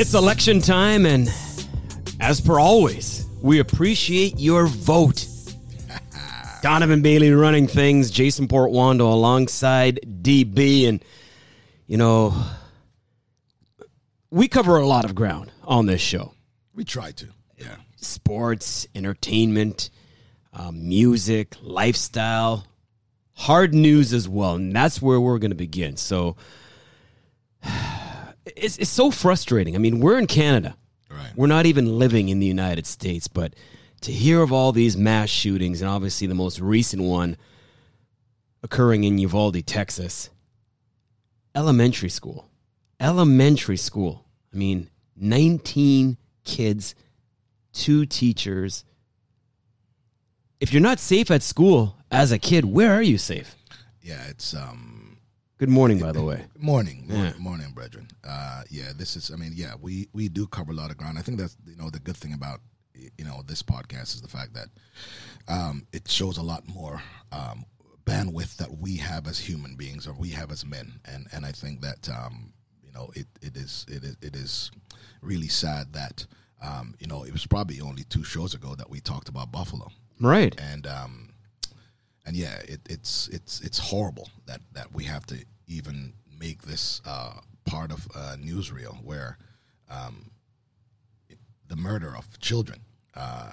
It's 0.00 0.14
election 0.14 0.60
time, 0.60 1.06
and 1.06 1.28
as 2.20 2.40
per 2.40 2.60
always, 2.60 3.26
we 3.42 3.58
appreciate 3.58 4.38
your 4.38 4.68
vote. 4.68 5.26
Donovan 6.62 7.02
Bailey 7.02 7.32
running 7.32 7.66
things, 7.66 8.12
Jason 8.12 8.46
Portuondo 8.46 9.12
alongside 9.12 9.98
DB, 10.22 10.88
and 10.88 11.04
you 11.88 11.96
know, 11.96 12.32
we 14.30 14.46
cover 14.46 14.76
a 14.76 14.86
lot 14.86 15.04
of 15.04 15.16
ground 15.16 15.50
on 15.64 15.86
this 15.86 16.00
show 16.00 16.32
We 16.76 16.84
try 16.84 17.10
to. 17.10 17.26
Yeah. 17.56 17.74
sports, 17.96 18.86
entertainment, 18.94 19.90
um, 20.52 20.88
music, 20.88 21.56
lifestyle, 21.60 22.68
hard 23.34 23.74
news 23.74 24.12
as 24.12 24.28
well. 24.28 24.54
And 24.54 24.72
that's 24.72 25.02
where 25.02 25.20
we're 25.20 25.40
going 25.40 25.50
to 25.50 25.56
begin. 25.56 25.96
So 25.96 26.36
it's, 28.56 28.78
it's 28.78 28.90
so 28.90 29.10
frustrating. 29.10 29.74
I 29.74 29.78
mean, 29.78 30.00
we're 30.00 30.18
in 30.18 30.26
Canada. 30.26 30.76
Right. 31.10 31.32
We're 31.36 31.46
not 31.46 31.66
even 31.66 31.98
living 31.98 32.28
in 32.28 32.38
the 32.38 32.46
United 32.46 32.86
States, 32.86 33.28
but 33.28 33.54
to 34.02 34.12
hear 34.12 34.42
of 34.42 34.52
all 34.52 34.72
these 34.72 34.96
mass 34.96 35.28
shootings, 35.28 35.80
and 35.80 35.90
obviously 35.90 36.26
the 36.26 36.34
most 36.34 36.60
recent 36.60 37.02
one 37.02 37.36
occurring 38.62 39.04
in 39.04 39.18
Uvalde, 39.18 39.66
Texas, 39.66 40.30
elementary 41.54 42.08
school. 42.08 42.48
Elementary 43.00 43.76
school. 43.76 44.24
I 44.52 44.56
mean, 44.56 44.90
19 45.16 46.16
kids, 46.44 46.94
two 47.72 48.06
teachers. 48.06 48.84
If 50.60 50.72
you're 50.72 50.82
not 50.82 50.98
safe 50.98 51.30
at 51.30 51.42
school 51.42 51.96
as 52.10 52.32
a 52.32 52.38
kid, 52.38 52.64
where 52.64 52.92
are 52.92 53.02
you 53.02 53.18
safe? 53.18 53.54
Yeah, 54.02 54.26
it's 54.28 54.54
um 54.54 54.97
Good 55.58 55.68
morning, 55.68 55.98
by 55.98 56.12
the 56.12 56.22
way. 56.22 56.46
morning, 56.56 57.06
morning, 57.08 57.32
Yeah. 57.34 57.38
morning, 57.38 57.72
brethren. 57.72 58.08
Uh, 58.22 58.62
yeah, 58.70 58.92
this 58.96 59.16
is. 59.16 59.30
I 59.32 59.36
mean, 59.36 59.52
yeah, 59.56 59.74
we 59.80 60.08
we 60.12 60.28
do 60.28 60.46
cover 60.46 60.70
a 60.70 60.74
lot 60.74 60.90
of 60.90 60.96
ground. 60.96 61.18
I 61.18 61.22
think 61.22 61.38
that's 61.38 61.56
you 61.66 61.74
know 61.76 61.90
the 61.90 61.98
good 61.98 62.16
thing 62.16 62.32
about 62.32 62.60
you 62.94 63.24
know 63.24 63.42
this 63.46 63.62
podcast 63.62 64.14
is 64.14 64.20
the 64.22 64.28
fact 64.28 64.54
that 64.54 64.68
um, 65.48 65.86
it 65.92 66.08
shows 66.08 66.38
a 66.38 66.42
lot 66.42 66.68
more 66.68 67.02
um, 67.32 67.64
bandwidth 68.04 68.56
that 68.58 68.78
we 68.78 68.96
have 68.98 69.26
as 69.26 69.38
human 69.40 69.74
beings 69.74 70.06
or 70.06 70.12
we 70.12 70.28
have 70.30 70.52
as 70.52 70.64
men, 70.64 71.00
and 71.04 71.26
and 71.32 71.44
I 71.44 71.50
think 71.52 71.80
that 71.80 72.08
um, 72.08 72.52
you 72.84 72.92
know 72.92 73.10
it 73.16 73.26
it 73.42 73.56
is 73.56 73.84
it 73.88 74.04
is 74.04 74.16
it 74.22 74.36
is 74.36 74.70
really 75.22 75.48
sad 75.48 75.92
that 75.94 76.24
um, 76.62 76.94
you 77.00 77.08
know 77.08 77.24
it 77.24 77.32
was 77.32 77.46
probably 77.46 77.80
only 77.80 78.04
two 78.04 78.22
shows 78.22 78.54
ago 78.54 78.76
that 78.76 78.90
we 78.90 79.00
talked 79.00 79.28
about 79.28 79.50
Buffalo 79.50 79.88
Right. 80.20 80.54
and 80.60 80.86
um, 80.86 81.30
and 82.28 82.36
yeah, 82.36 82.58
it, 82.68 82.80
it's 82.90 83.28
it's 83.28 83.62
it's 83.62 83.78
horrible 83.78 84.28
that 84.44 84.60
that 84.74 84.92
we 84.92 85.04
have 85.04 85.24
to 85.26 85.42
even 85.66 86.12
make 86.38 86.60
this 86.60 87.00
uh, 87.06 87.40
part 87.64 87.90
of 87.90 88.06
a 88.14 88.36
newsreel 88.36 89.02
where 89.02 89.38
um, 89.90 90.30
the 91.68 91.76
murder 91.76 92.14
of 92.14 92.38
children 92.38 92.80
uh, 93.16 93.52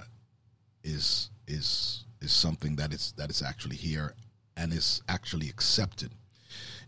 is 0.84 1.30
is 1.48 2.04
is 2.20 2.32
something 2.32 2.76
that 2.76 2.92
is 2.92 3.14
that 3.16 3.30
is 3.30 3.40
actually 3.40 3.76
here 3.76 4.12
and 4.58 4.74
is 4.74 5.02
actually 5.08 5.48
accepted, 5.48 6.10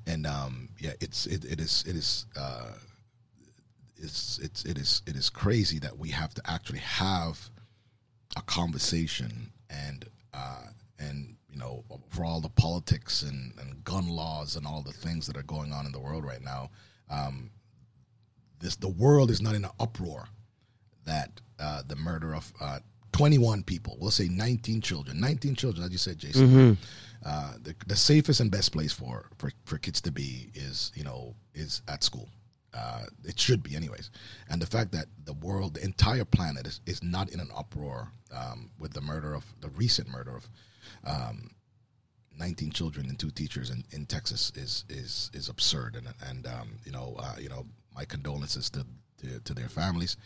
and 0.07 0.27
um, 0.27 0.69
yeah, 0.79 0.93
it's 1.01 1.25
it, 1.25 1.43
it 1.47 1.59
is 1.59 1.85
it 1.89 1.97
is. 1.97 2.27
Uh, 2.37 2.73
it's 3.97 4.39
it's 4.41 4.63
it 4.67 4.77
is 4.77 5.01
it 5.07 5.17
is 5.17 5.31
crazy 5.31 5.79
that 5.79 5.99
we 5.99 6.11
have 6.11 6.35
to 6.35 6.43
actually 6.45 6.81
have 6.81 7.49
a 8.37 8.43
conversation 8.43 9.53
and 9.71 10.05
uh, 10.35 10.67
and 10.99 11.39
you 11.51 11.59
know 11.59 11.85
for 12.11 12.25
all 12.25 12.41
the 12.41 12.49
politics 12.51 13.23
and, 13.23 13.53
and 13.61 13.83
gun 13.85 14.09
laws 14.09 14.57
and 14.57 14.67
all 14.67 14.83
the 14.83 14.93
things 14.93 15.27
that 15.27 15.37
are 15.37 15.43
going 15.43 15.73
on 15.73 15.87
in 15.87 15.93
the 15.93 16.01
world 16.01 16.25
right 16.25 16.43
now, 16.43 16.71
um, 17.11 17.51
this 18.61 18.77
the 18.77 18.89
world 18.89 19.31
is 19.31 19.41
not 19.41 19.55
in 19.55 19.65
an 19.65 19.71
uproar 19.81 20.29
that 21.05 21.41
uh, 21.59 21.83
the 21.87 21.97
murder 21.97 22.35
of 22.35 22.53
uh, 22.61 22.79
21 23.13 23.63
people, 23.65 23.97
we'll 23.99 24.11
say 24.11 24.29
19 24.29 24.81
children, 24.81 25.19
19 25.21 25.55
children, 25.55 25.85
as 25.85 25.91
you 25.91 25.99
said, 25.99 26.19
Jason. 26.19 26.55
Uh, 27.27 27.55
the, 27.63 27.75
the 27.89 27.97
safest 27.97 28.39
and 28.39 28.51
best 28.51 28.71
place 28.73 28.93
for, 28.93 29.29
for, 29.39 29.51
for 29.65 29.77
kids 29.79 30.01
to 30.01 30.13
be 30.13 30.51
is 30.55 30.93
you 30.95 31.03
know 31.03 31.35
is 31.55 31.83
at 31.89 32.05
school. 32.05 32.29
Uh, 32.75 33.05
it 33.25 33.41
should 33.41 33.63
be, 33.63 33.75
anyways. 33.75 34.11
And 34.51 34.61
the 34.63 34.67
fact 34.67 34.93
that 34.93 35.07
the 35.25 35.33
world, 35.33 35.75
the 35.75 35.83
entire 35.83 36.25
planet, 36.25 36.67
is, 36.67 36.81
is 36.87 37.03
not 37.03 37.31
in 37.31 37.41
an 37.41 37.49
uproar 37.57 38.13
um, 38.31 38.71
with 38.79 38.93
the 38.93 39.01
murder 39.01 39.35
of 39.35 39.45
the 39.61 39.71
recent 39.71 40.09
murder 40.09 40.37
of 40.37 40.47
um, 41.05 41.51
19 42.39 42.71
children 42.71 43.07
and 43.09 43.19
two 43.19 43.31
teachers 43.31 43.71
in, 43.71 43.85
in 43.91 44.07
Texas 44.07 44.53
is 44.55 44.85
is 44.89 45.31
is 45.35 45.49
absurd. 45.49 45.97
And 45.97 46.09
and 46.29 46.47
um, 46.47 46.71
you 46.85 46.93
know 46.93 47.17
uh, 47.19 47.37
you 47.39 47.49
know 47.49 47.67
my 47.95 48.05
condolences 48.05 48.71
to, 48.71 48.85
to 49.23 49.41
to 49.41 49.55
their 49.55 49.69
families. 49.69 50.17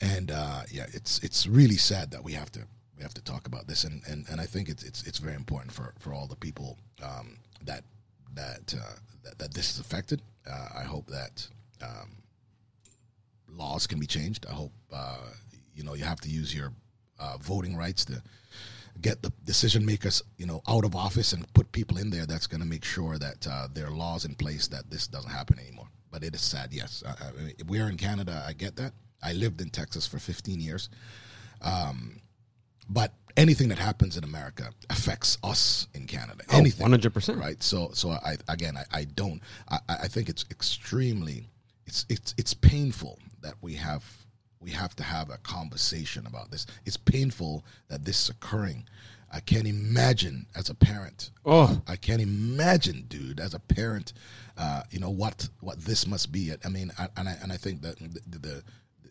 And 0.00 0.30
uh, 0.30 0.62
yeah, 0.70 0.86
it's 0.92 1.18
it's 1.20 1.46
really 1.46 1.76
sad 1.76 2.10
that 2.10 2.24
we 2.24 2.32
have 2.32 2.50
to 2.52 2.60
we 2.96 3.02
have 3.02 3.14
to 3.14 3.22
talk 3.22 3.46
about 3.46 3.66
this. 3.66 3.84
And, 3.84 4.02
and, 4.06 4.26
and 4.30 4.40
I 4.40 4.46
think 4.46 4.68
it's 4.68 4.82
it's 4.82 5.06
it's 5.06 5.18
very 5.18 5.34
important 5.34 5.72
for, 5.72 5.94
for 5.98 6.12
all 6.14 6.26
the 6.26 6.36
people 6.36 6.78
um, 7.02 7.36
that 7.64 7.84
that, 8.34 8.74
uh, 8.76 8.94
that 9.24 9.38
that 9.38 9.54
this 9.54 9.74
is 9.74 9.80
affected. 9.80 10.22
Uh, 10.50 10.68
I 10.80 10.84
hope 10.84 11.06
that 11.08 11.46
um, 11.82 12.16
laws 13.48 13.86
can 13.86 13.98
be 13.98 14.06
changed. 14.06 14.46
I 14.48 14.52
hope 14.52 14.72
uh, 14.92 15.18
you 15.74 15.84
know 15.84 15.94
you 15.94 16.04
have 16.04 16.20
to 16.22 16.28
use 16.28 16.54
your 16.54 16.72
uh, 17.18 17.36
voting 17.40 17.76
rights 17.76 18.04
to 18.06 18.22
get 19.00 19.22
the 19.22 19.32
decision 19.44 19.84
makers 19.84 20.22
you 20.36 20.46
know 20.46 20.62
out 20.68 20.84
of 20.84 20.94
office 20.94 21.32
and 21.32 21.50
put 21.54 21.72
people 21.72 21.98
in 21.98 22.10
there 22.10 22.26
that's 22.26 22.46
going 22.46 22.60
to 22.60 22.66
make 22.66 22.84
sure 22.84 23.18
that 23.18 23.46
uh, 23.50 23.66
there 23.72 23.86
are 23.86 23.90
laws 23.90 24.24
in 24.24 24.34
place 24.34 24.68
that 24.68 24.90
this 24.90 25.06
doesn't 25.08 25.30
happen 25.30 25.58
anymore. 25.58 25.88
But 26.10 26.22
it 26.22 26.34
is 26.34 26.42
sad. 26.42 26.72
Yes, 26.72 27.02
I, 27.06 27.10
I 27.28 27.42
mean, 27.42 27.54
we're 27.66 27.88
in 27.88 27.96
Canada. 27.96 28.44
I 28.46 28.52
get 28.52 28.76
that. 28.76 28.92
I 29.22 29.32
lived 29.32 29.60
in 29.60 29.70
Texas 29.70 30.06
for 30.06 30.18
15 30.18 30.60
years. 30.60 30.90
Um, 31.62 32.20
but 32.88 33.12
anything 33.36 33.68
that 33.68 33.78
happens 33.78 34.16
in 34.16 34.24
America 34.24 34.70
affects 34.90 35.38
us 35.42 35.86
in 35.94 36.06
Canada. 36.06 36.44
Oh, 36.52 36.58
Anything, 36.58 36.86
100%. 36.86 37.40
right? 37.40 37.62
So, 37.62 37.90
so 37.94 38.10
I 38.10 38.36
again, 38.48 38.76
I, 38.76 38.84
I 38.92 39.04
don't. 39.04 39.40
I, 39.70 39.78
I 39.88 40.08
think 40.08 40.28
it's 40.28 40.44
extremely, 40.50 41.48
it's 41.86 42.04
it's 42.08 42.34
it's 42.36 42.52
painful 42.54 43.18
that 43.40 43.54
we 43.62 43.74
have 43.74 44.04
we 44.62 44.70
have 44.70 44.94
to 44.96 45.02
have 45.02 45.30
a 45.30 45.38
conversation 45.38 46.26
about 46.26 46.50
this. 46.50 46.66
It's 46.84 46.96
painful 46.96 47.64
that 47.88 48.04
this 48.04 48.24
is 48.24 48.28
occurring. 48.30 48.88
I 49.32 49.40
can't 49.40 49.66
imagine 49.66 50.46
as 50.54 50.70
a 50.70 50.74
parent. 50.74 51.30
Oh. 51.44 51.80
I 51.86 51.96
can't 51.96 52.20
imagine, 52.20 53.06
dude, 53.08 53.40
as 53.40 53.54
a 53.54 53.58
parent. 53.58 54.12
Uh, 54.56 54.82
you 54.90 55.00
know 55.00 55.10
what 55.10 55.48
what 55.60 55.80
this 55.80 56.06
must 56.06 56.30
be. 56.30 56.52
I 56.64 56.68
mean, 56.68 56.92
I, 56.98 57.08
and 57.16 57.28
I 57.28 57.36
and 57.42 57.50
I 57.50 57.56
think 57.56 57.80
that 57.82 57.98
the, 57.98 58.20
the, 58.28 58.38
the 58.38 58.62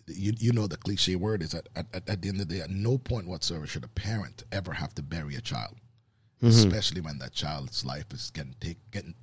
you 0.08 0.34
you 0.38 0.52
know 0.52 0.68
the 0.68 0.78
cliche 0.78 1.16
word 1.16 1.42
is 1.42 1.52
that 1.52 1.68
at, 1.76 1.88
at, 1.94 2.08
at 2.08 2.22
the 2.22 2.30
end 2.30 2.40
of 2.40 2.48
the 2.48 2.56
day, 2.56 2.62
at 2.62 2.70
no 2.70 3.00
point 3.00 3.28
whatsoever 3.28 3.66
should 3.66 3.84
a 3.84 3.90
parent 3.90 4.44
ever 4.52 4.72
have 4.72 4.94
to 4.96 5.02
bury 5.02 5.36
a 5.36 5.42
child, 5.42 5.76
especially 6.44 7.02
when 7.02 7.18
that 7.18 7.34
child's 7.34 7.84
life 7.84 8.06
is 8.14 8.30
getting 8.30 8.56
take 8.62 8.78
getting 8.92 9.16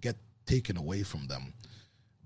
get 0.00 0.16
taken 0.46 0.78
away 0.78 1.02
from 1.02 1.26
them 1.26 1.52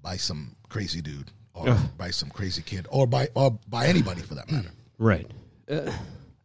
by 0.01 0.17
some 0.17 0.55
crazy 0.69 1.03
dude 1.03 1.33
or 1.55 1.77
by 1.99 2.11
some 2.11 2.31
crazy 2.31 2.63
kid 2.63 2.87
or 2.91 3.07
by 3.07 3.29
or 3.35 3.59
by 3.69 3.87
anybody 3.87 4.23
for 4.23 4.35
that 4.35 4.51
matter. 4.51 4.71
Right. 4.99 5.31
Uh, 5.71 5.93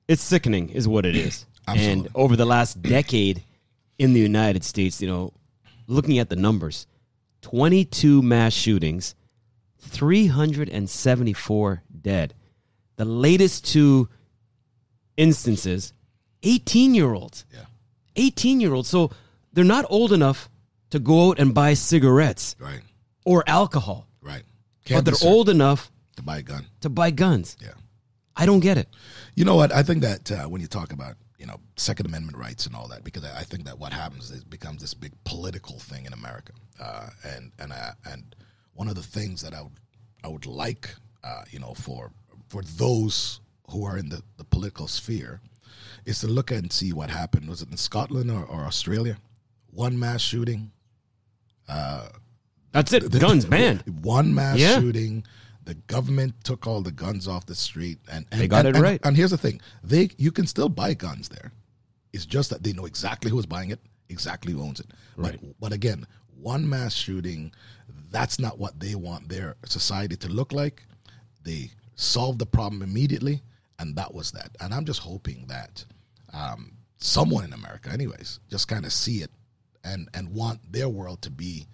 it's 0.08 0.24
sickening, 0.24 0.70
is 0.70 0.88
what 0.88 1.06
it 1.06 1.16
is. 1.16 1.46
and 1.68 2.08
over 2.16 2.36
the 2.36 2.46
last 2.46 2.82
decade 2.82 3.44
in 3.98 4.14
the 4.14 4.20
United 4.20 4.64
States, 4.64 5.02
you 5.02 5.08
know, 5.08 5.34
looking 5.88 6.20
at 6.20 6.30
the 6.30 6.36
numbers, 6.36 6.88
22 7.42 8.22
mass 8.22 8.54
shootings, 8.54 9.16
374 9.80 11.84
dead. 12.02 12.34
The 12.98 13.06
latest 13.06 13.66
two 13.66 14.10
instances, 15.18 15.94
18 16.44 16.96
year 16.96 17.14
olds. 17.14 17.46
Yeah. 17.54 17.66
18 18.16 18.60
year 18.60 18.74
olds. 18.74 18.90
So 18.90 19.12
they're 19.54 19.64
not 19.64 19.86
old 19.90 20.14
enough 20.14 20.50
to 20.92 21.00
go 21.00 21.30
out 21.30 21.40
and 21.40 21.54
buy 21.54 21.74
cigarettes 21.74 22.56
Right. 22.60 22.82
or 23.26 23.44
alcohol, 23.48 24.08
Right. 24.90 24.96
but 24.96 24.96
Can't 24.96 25.06
they're 25.06 25.14
certain 25.16 25.34
old 25.34 25.50
enough 25.50 25.92
to 26.16 26.24
buy 26.24 26.38
a 26.40 26.42
gun. 26.44 26.66
to 26.82 26.90
buy 26.90 27.12
guns. 27.12 27.58
Yeah. 27.62 27.70
I 28.36 28.46
don't 28.46 28.60
get 28.60 28.78
it. 28.78 28.88
You 29.36 29.46
know 29.46 29.56
what? 29.56 29.72
I 29.72 29.84
think 29.84 30.02
that 30.04 30.32
uh, 30.32 30.44
when 30.46 30.62
you 30.62 30.68
talk 30.68 30.94
about 30.94 31.16
you 31.40 31.46
know 31.46 31.60
Second 31.76 32.06
Amendment 32.06 32.38
rights 32.38 32.66
and 32.66 32.76
all 32.76 32.88
that, 32.90 33.04
because 33.04 33.24
I, 33.24 33.40
I 33.40 33.44
think 33.44 33.66
that 33.66 33.78
what 33.80 33.94
happens 33.94 34.32
is 34.32 34.42
it 34.42 34.50
becomes 34.50 34.82
this 34.82 34.94
big 34.94 35.12
political 35.24 35.80
thing 35.80 36.06
in 36.06 36.14
America, 36.14 36.54
uh, 36.80 37.10
and 37.24 37.52
and 37.60 37.72
uh, 37.72 37.92
and 38.06 38.36
one 38.74 38.88
of 38.88 38.96
the 38.96 39.04
things 39.04 39.42
that 39.42 39.54
I 39.54 39.62
would 39.62 39.80
I 40.24 40.28
would 40.28 40.46
like 40.46 40.94
uh, 41.24 41.44
you 41.50 41.60
know 41.60 41.74
for 41.74 42.12
for 42.48 42.62
those 42.62 43.42
who 43.72 43.86
are 43.86 43.98
in 43.98 44.10
the, 44.10 44.22
the 44.38 44.44
political 44.46 44.88
sphere 44.88 45.42
is 46.06 46.20
to 46.20 46.28
look 46.28 46.52
and 46.52 46.72
see 46.72 46.94
what 46.94 47.10
happened. 47.10 47.50
Was 47.50 47.62
it 47.62 47.70
in 47.70 47.78
Scotland 47.78 48.32
or, 48.32 48.46
or 48.46 48.62
Australia? 48.62 49.18
One 49.72 50.00
mass 50.00 50.22
shooting, 50.22 50.72
That's 52.72 52.94
it. 52.94 53.12
Guns 53.20 53.46
banned. 53.46 53.84
One 54.02 54.34
mass 54.34 54.58
Yeah. 54.58 54.80
shooting. 54.80 55.26
The 55.66 55.74
government 55.76 56.36
took 56.44 56.66
all 56.66 56.82
the 56.82 56.92
guns 56.92 57.28
off 57.28 57.46
the 57.46 57.56
street, 57.56 58.00
and, 58.10 58.26
and 58.32 58.40
They 58.42 58.48
got 58.48 58.60
and- 58.66 58.70
it 58.70 58.76
and- 58.76 58.84
right. 58.84 59.00
And 59.04 59.18
here's 59.18 59.32
the 59.32 59.38
thing: 59.38 59.60
they 59.84 60.10
you 60.18 60.32
can 60.32 60.48
still 60.48 60.70
buy 60.70 60.94
guns 60.94 61.30
there. 61.30 61.52
It's 62.14 62.26
just 62.26 62.50
that 62.52 62.64
they 62.64 62.72
know 62.74 62.86
exactly 62.86 63.30
who's 63.32 63.46
buying 63.46 63.70
it, 63.72 63.80
exactly 64.10 64.54
who 64.54 64.62
owns 64.62 64.80
it. 64.80 64.88
Right. 65.18 65.40
But 65.42 65.60
but 65.60 65.74
again, 65.74 66.06
one 66.40 66.70
mass 66.70 66.94
shooting, 66.94 67.52
that's 68.12 68.40
not 68.40 68.58
what 68.60 68.80
they 68.80 68.96
want 68.96 69.28
their 69.28 69.56
society 69.66 70.16
to 70.18 70.30
look 70.30 70.54
like. 70.54 70.86
They 71.44 71.72
solved 71.96 72.40
the 72.40 72.46
problem 72.46 72.82
immediately, 72.82 73.42
and 73.80 73.96
that 73.98 74.14
was 74.14 74.32
that. 74.32 74.56
And 74.62 74.74
I'm 74.74 74.86
just 74.86 75.00
hoping 75.02 75.48
that 75.48 75.84
um, 76.32 76.74
someone 76.98 77.44
in 77.44 77.52
America, 77.54 77.90
anyways, 77.92 78.40
just 78.50 78.68
kind 78.70 78.86
of 78.86 78.94
see 78.94 79.18
it 79.22 79.32
and 79.84 80.08
and 80.14 80.30
want 80.30 80.60
their 80.72 80.88
world 80.88 81.22
to 81.24 81.30
be 81.30 81.68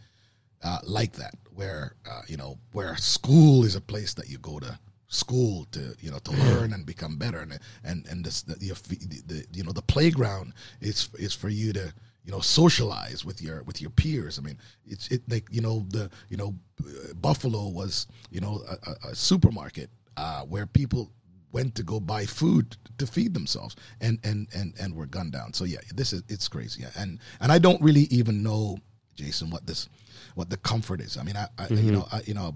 uh, 0.64 0.80
like 0.84 1.14
that, 1.14 1.36
where 1.54 1.96
uh, 2.10 2.22
you 2.28 2.38
know 2.38 2.58
where 2.72 2.96
school 2.98 3.64
is 3.64 3.76
a 3.76 3.82
place 3.82 4.14
that 4.14 4.30
you 4.30 4.38
go 4.38 4.60
to 4.60 4.78
school 5.08 5.66
to 5.72 5.96
you 6.00 6.10
know 6.10 6.20
to 6.20 6.32
learn 6.32 6.74
and 6.74 6.86
become 6.86 7.18
better, 7.18 7.40
and 7.40 7.60
and 7.84 8.06
and 8.08 8.26
this, 8.26 8.42
the, 8.44 8.56
the, 8.56 9.22
the 9.28 9.46
you 9.54 9.64
know 9.64 9.72
the 9.72 9.82
playground 9.82 10.54
is 10.82 11.10
is 11.16 11.34
for 11.34 11.50
you 11.50 11.74
to 11.74 11.94
you 12.24 12.32
know 12.32 12.40
socialize 12.40 13.26
with 13.26 13.42
your 13.42 13.64
with 13.64 13.82
your 13.82 13.92
peers. 13.92 14.40
I 14.40 14.42
mean, 14.42 14.58
it's 14.86 15.08
it 15.10 15.22
like 15.30 15.48
you 15.52 15.62
know 15.62 15.86
the 15.90 16.10
you 16.30 16.38
know 16.38 16.56
uh, 16.82 17.14
Buffalo 17.16 17.68
was 17.68 18.08
you 18.32 18.42
know 18.42 18.64
a, 18.70 18.90
a, 18.90 19.12
a 19.12 19.16
supermarket 19.16 19.90
uh, 20.18 20.42
where 20.42 20.66
people 20.66 21.12
went 21.52 21.76
to 21.76 21.84
go 21.84 22.00
buy 22.00 22.26
food 22.26 22.76
to 22.98 23.06
feed 23.06 23.34
themselves 23.34 23.76
and 24.02 24.20
and 24.24 24.48
and 24.56 24.74
and 24.80 24.96
were 24.96 25.06
gunned 25.06 25.32
down 25.32 25.54
so 25.54 25.66
yeah 25.66 25.78
this 25.94 26.12
is 26.12 26.24
it's 26.28 26.48
crazy 26.48 26.82
yeah. 26.82 26.90
and 26.98 27.20
and 27.40 27.52
i 27.52 27.60
don't 27.60 27.80
really 27.80 28.08
even 28.10 28.42
know 28.42 28.76
jason 29.16 29.50
what 29.50 29.66
this 29.66 29.90
what 30.36 30.50
the 30.50 30.58
comfort 30.58 31.02
is. 31.02 31.18
I 31.18 31.24
mean 31.24 31.36
i, 31.38 31.48
I 31.58 31.68
you 31.68 31.92
know 31.92 32.08
i 32.12 32.22
you 32.26 32.34
know 32.34 32.56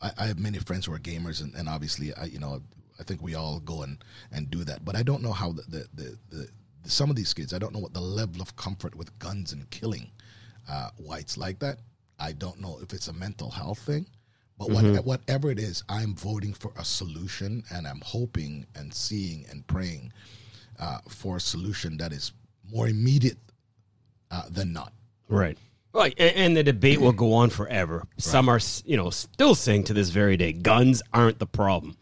I, 0.00 0.10
I 0.18 0.26
have 0.26 0.38
many 0.38 0.58
friends 0.58 0.86
who 0.86 0.92
are 0.92 0.98
gamers 0.98 1.42
and, 1.42 1.54
and 1.54 1.68
obviously 1.68 2.14
i 2.14 2.24
you 2.24 2.38
know 2.38 2.62
i 3.00 3.02
think 3.02 3.22
we 3.22 3.34
all 3.34 3.60
go 3.60 3.82
and 3.82 3.98
and 4.32 4.50
do 4.50 4.64
that. 4.64 4.84
But 4.84 4.96
i 4.96 5.02
don't 5.02 5.22
know 5.22 5.32
how 5.32 5.52
the 5.52 5.62
the, 5.62 5.86
the, 5.94 6.18
the, 6.30 6.48
some 6.84 7.10
of 7.10 7.16
these 7.16 7.32
kids 7.34 7.52
i 7.52 7.58
don't 7.58 7.72
know 7.72 7.80
what 7.80 7.94
the 7.94 8.00
level 8.00 8.40
of 8.40 8.54
comfort 8.56 8.94
with 8.94 9.16
guns 9.18 9.52
and 9.52 9.68
killing 9.70 10.10
uh, 10.68 10.90
why 10.96 11.18
it's 11.18 11.38
like 11.38 11.60
that. 11.60 11.78
I 12.18 12.32
don't 12.32 12.60
know 12.60 12.78
if 12.82 12.92
it's 12.92 13.06
a 13.06 13.12
mental 13.12 13.50
health 13.50 13.78
thing 13.78 14.06
but 14.58 14.70
what, 14.70 15.04
whatever 15.04 15.50
it 15.50 15.58
is, 15.58 15.84
I'm 15.88 16.14
voting 16.14 16.54
for 16.54 16.72
a 16.78 16.84
solution, 16.84 17.62
and 17.70 17.86
I'm 17.86 18.00
hoping 18.02 18.66
and 18.74 18.92
seeing 18.92 19.44
and 19.50 19.66
praying 19.66 20.12
uh, 20.78 20.98
for 21.08 21.36
a 21.36 21.40
solution 21.40 21.98
that 21.98 22.12
is 22.12 22.32
more 22.72 22.88
immediate 22.88 23.36
uh, 24.30 24.44
than 24.50 24.72
not. 24.72 24.92
Right. 25.28 25.58
Right, 25.96 26.14
and 26.18 26.56
the 26.56 26.62
debate 26.62 27.00
will 27.00 27.12
go 27.12 27.32
on 27.32 27.48
forever. 27.50 28.04
Some 28.18 28.48
are, 28.50 28.60
you 28.84 28.96
know, 28.96 29.08
still 29.10 29.54
saying 29.54 29.84
to 29.84 29.94
this 29.94 30.10
very 30.10 30.36
day, 30.36 30.52
guns 30.52 31.02
aren't 31.12 31.38
the 31.38 31.46
problem. 31.46 31.96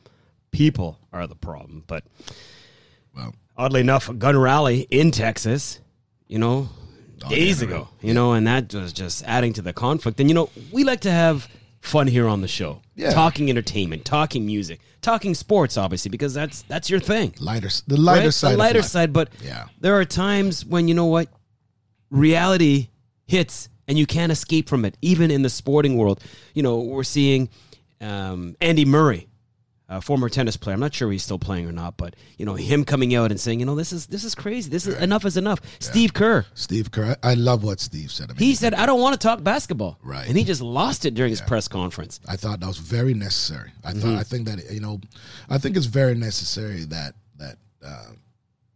People 0.50 0.99
are 1.12 1.26
the 1.29 1.37
problem. 1.37 1.85
But 1.87 2.02
Well, 3.17 3.35
oddly 3.56 3.81
enough, 3.81 4.08
a 4.08 4.14
gun 4.14 4.37
rally 4.37 4.87
in 4.91 5.11
Texas, 5.12 5.81
you 6.26 6.38
know, 6.38 6.69
Oh, 7.25 7.29
days 7.31 7.62
yeah, 7.62 7.69
ago, 7.69 7.88
you 8.02 8.12
know, 8.12 8.32
and 8.32 8.46
that 8.46 8.75
was 8.75 8.93
just 8.93 9.23
adding 9.25 9.52
to 9.55 9.62
the 9.62 9.73
conflict. 9.73 10.19
And, 10.20 10.29
you 10.29 10.35
know, 10.35 10.50
we 10.73 10.82
like 10.85 11.00
to 11.02 11.11
have 11.11 11.49
fun 11.81 12.06
here 12.08 12.26
on 12.29 12.40
the 12.40 12.49
show. 12.49 12.82
Yeah. 12.97 13.11
Talking 13.14 13.49
entertainment, 13.49 14.05
talking 14.05 14.44
music, 14.44 14.81
talking 15.00 15.35
sports, 15.35 15.76
obviously, 15.79 16.11
because 16.11 16.35
that's 16.35 16.62
that's 16.62 16.90
your 16.90 17.00
thing. 17.00 17.35
lighter, 17.38 17.70
the 17.87 17.97
lighter 17.97 18.25
right? 18.26 18.35
side, 18.35 18.52
the 18.55 18.56
lighter 18.58 18.82
side. 18.82 19.12
But 19.12 19.31
Yeah. 19.43 19.67
there 19.81 19.94
are 19.99 20.05
times 20.05 20.67
when 20.67 20.88
you 20.88 20.94
know 20.94 21.06
what 21.06 21.29
reality 22.11 22.88
hits 23.26 23.69
and 23.88 23.98
you 23.98 24.06
can't 24.06 24.32
escape 24.32 24.69
from 24.69 24.84
it. 24.84 24.96
Even 25.02 25.31
in 25.31 25.42
the 25.42 25.50
sporting 25.50 25.96
world, 25.96 26.22
you 26.54 26.62
know 26.62 26.81
we're 26.81 27.04
seeing 27.04 27.48
um, 28.00 28.56
Andy 28.60 28.84
Murray, 28.84 29.28
a 29.88 30.00
former 30.00 30.28
tennis 30.28 30.56
player. 30.56 30.75
I'm 30.75 30.81
not 30.81 30.94
sure 30.94 31.10
he's 31.12 31.22
still 31.22 31.38
playing 31.38 31.69
or 31.69 31.72
not, 31.72 31.96
but 31.96 32.16
you 32.38 32.44
know 32.46 32.54
him 32.54 32.84
coming 32.84 33.14
out 33.14 33.31
and 33.31 33.38
saying, 33.38 33.60
you 33.60 33.66
know, 33.66 33.75
this 33.75 33.92
is 33.92 34.06
this 34.06 34.25
is 34.25 34.34
crazy. 34.34 34.70
This 34.70 34.86
is 34.86 34.94
enough 34.96 35.25
is 35.25 35.36
enough. 35.36 35.60
Steve 35.78 36.12
Kerr. 36.14 36.44
Steve 36.54 36.90
Kerr, 36.90 37.16
I 37.22 37.31
I 37.32 37.34
love 37.34 37.62
what 37.64 37.81
Steve 37.81 38.10
said. 38.10 38.31
I 38.31 38.32
mean, 38.34 38.38
He 38.38 38.54
said, 38.54 38.75
"I 38.75 38.86
don't 38.86 39.00
want 39.00 39.19
to 39.20 39.26
talk 39.26 39.42
basketball," 39.42 39.98
Right. 40.02 40.26
and 40.26 40.37
he 40.37 40.44
just 40.44 40.60
lost 40.62 41.04
it 41.04 41.14
during 41.14 41.30
his 41.30 41.40
press 41.40 41.69
conference. 41.69 42.20
I 42.28 42.37
thought 42.37 42.60
that 42.60 42.66
was 42.66 42.78
very 42.78 43.14
necessary. 43.14 43.70
I 43.84 43.92
Mm-hmm. 43.92 44.00
thought 44.00 44.19
I 44.19 44.22
think 44.25 44.46
that 44.48 44.70
you 44.72 44.80
know, 44.80 45.00
I 45.48 45.58
think 45.58 45.76
it's 45.76 45.87
very 45.87 46.14
necessary 46.14 46.84
that 46.87 47.14
that 47.38 47.58
uh, 47.84 48.12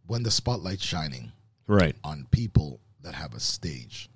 when 0.07 0.23
the 0.23 0.31
spotlight's 0.31 0.83
shining, 0.83 1.31
Right. 1.67 1.95
on 2.03 2.25
people 2.31 2.79
that 3.01 3.13
have 3.15 3.33
a 3.35 3.39
stage. 3.39 4.09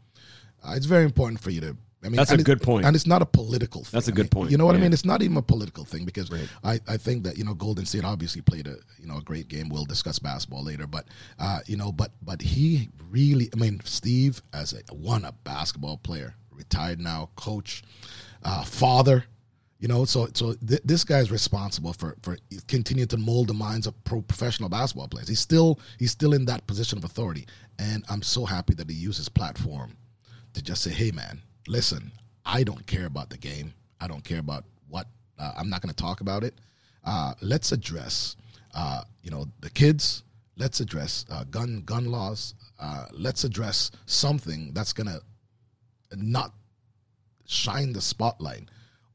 Uh, 0.64 0.74
it's 0.76 0.86
very 0.86 1.04
important 1.04 1.40
for 1.40 1.50
you 1.50 1.62
to. 1.62 1.78
I 2.06 2.10
mean, 2.10 2.18
That's 2.18 2.32
a 2.32 2.38
good 2.38 2.62
point. 2.62 2.86
and 2.86 2.98
it's 2.98 3.08
not 3.08 3.22
a 3.22 3.26
political. 3.26 3.82
thing. 3.84 3.92
That's 3.94 4.10
a 4.10 4.12
good 4.12 4.24
mean, 4.24 4.30
point, 4.30 4.52
You 4.52 4.58
know 4.58 4.66
what 4.66 4.76
I 4.76 4.80
mean? 4.80 4.92
It's 4.92 5.06
not 5.06 5.22
even 5.22 5.38
a 5.38 5.42
political 5.42 5.86
thing 5.86 6.04
because 6.04 6.30
I, 6.62 6.78
I 6.86 6.98
think 6.98 7.24
that 7.24 7.38
you 7.38 7.46
know 7.46 7.54
Golden 7.54 7.86
State 7.86 8.04
obviously 8.04 8.42
played 8.42 8.68
a 8.68 8.76
you 9.00 9.08
know 9.08 9.20
a 9.20 9.22
great 9.22 9.48
game. 9.48 9.70
We'll 9.70 9.86
discuss 9.86 10.20
basketball 10.20 10.66
later, 10.66 10.86
but 10.86 11.06
uh, 11.40 11.60
you 11.66 11.78
know, 11.78 11.94
but 11.94 12.12
but 12.22 12.42
he 12.42 12.90
really, 13.10 13.50
I 13.54 13.56
mean, 13.58 13.80
Steve 13.86 14.42
as 14.52 14.74
a 14.74 14.94
one 14.94 15.24
a 15.24 15.32
basketball 15.32 15.96
player, 15.98 16.36
retired 16.52 17.00
now, 17.00 17.30
coach, 17.38 17.84
uh, 18.44 18.64
father. 18.64 19.24
You 19.80 19.88
know, 19.90 20.06
so 20.06 20.28
so 20.34 20.54
th- 20.56 20.82
this 20.84 21.06
is 21.10 21.32
responsible 21.32 21.94
for 21.94 22.18
for 22.22 22.38
continuing 22.68 23.08
to 23.10 23.18
mold 23.18 23.48
the 23.48 23.54
minds 23.54 23.88
of 23.88 24.02
pro 24.04 24.22
professional 24.22 24.68
basketball 24.68 25.08
players. 25.08 25.30
He's 25.30 25.40
still 25.40 25.80
he's 26.00 26.12
still 26.12 26.34
in 26.34 26.46
that 26.46 26.68
position 26.68 26.98
of 26.98 27.06
authority, 27.06 27.48
and 27.80 28.04
I'm 28.10 28.22
so 28.22 28.46
happy 28.46 28.74
that 28.76 28.90
he 28.90 28.96
used 28.96 29.18
his 29.18 29.30
platform 29.30 29.96
to 30.54 30.62
just 30.62 30.84
say, 30.84 30.92
"Hey, 30.92 31.12
man, 31.12 31.42
listen, 31.68 32.12
I 32.46 32.64
don't 32.64 32.86
care 32.88 33.06
about 33.06 33.30
the 33.30 33.38
game. 33.38 33.74
I 34.00 34.08
don't 34.08 34.24
care 34.24 34.40
about 34.40 34.66
what. 34.90 35.08
Uh, 35.40 35.54
I'm 35.58 35.70
not 35.70 35.82
going 35.82 35.94
to 35.94 36.02
talk 36.02 36.22
about 36.22 36.44
it. 36.44 36.54
Uh, 37.04 37.34
let's 37.42 37.72
address, 37.72 38.36
uh, 38.74 39.04
you 39.24 39.32
know, 39.32 39.46
the 39.62 39.70
kids. 39.70 40.24
Let's 40.56 40.80
address 40.80 41.26
uh, 41.32 41.44
gun 41.46 41.82
gun 41.86 42.06
laws. 42.06 42.54
Uh, 42.80 43.06
let's 43.12 43.44
address 43.44 43.92
something 44.06 44.72
that's 44.74 44.94
going 44.94 45.08
to 45.08 45.22
not 46.16 46.54
shine 47.46 47.94
the 47.94 48.02
spotlight 48.02 48.70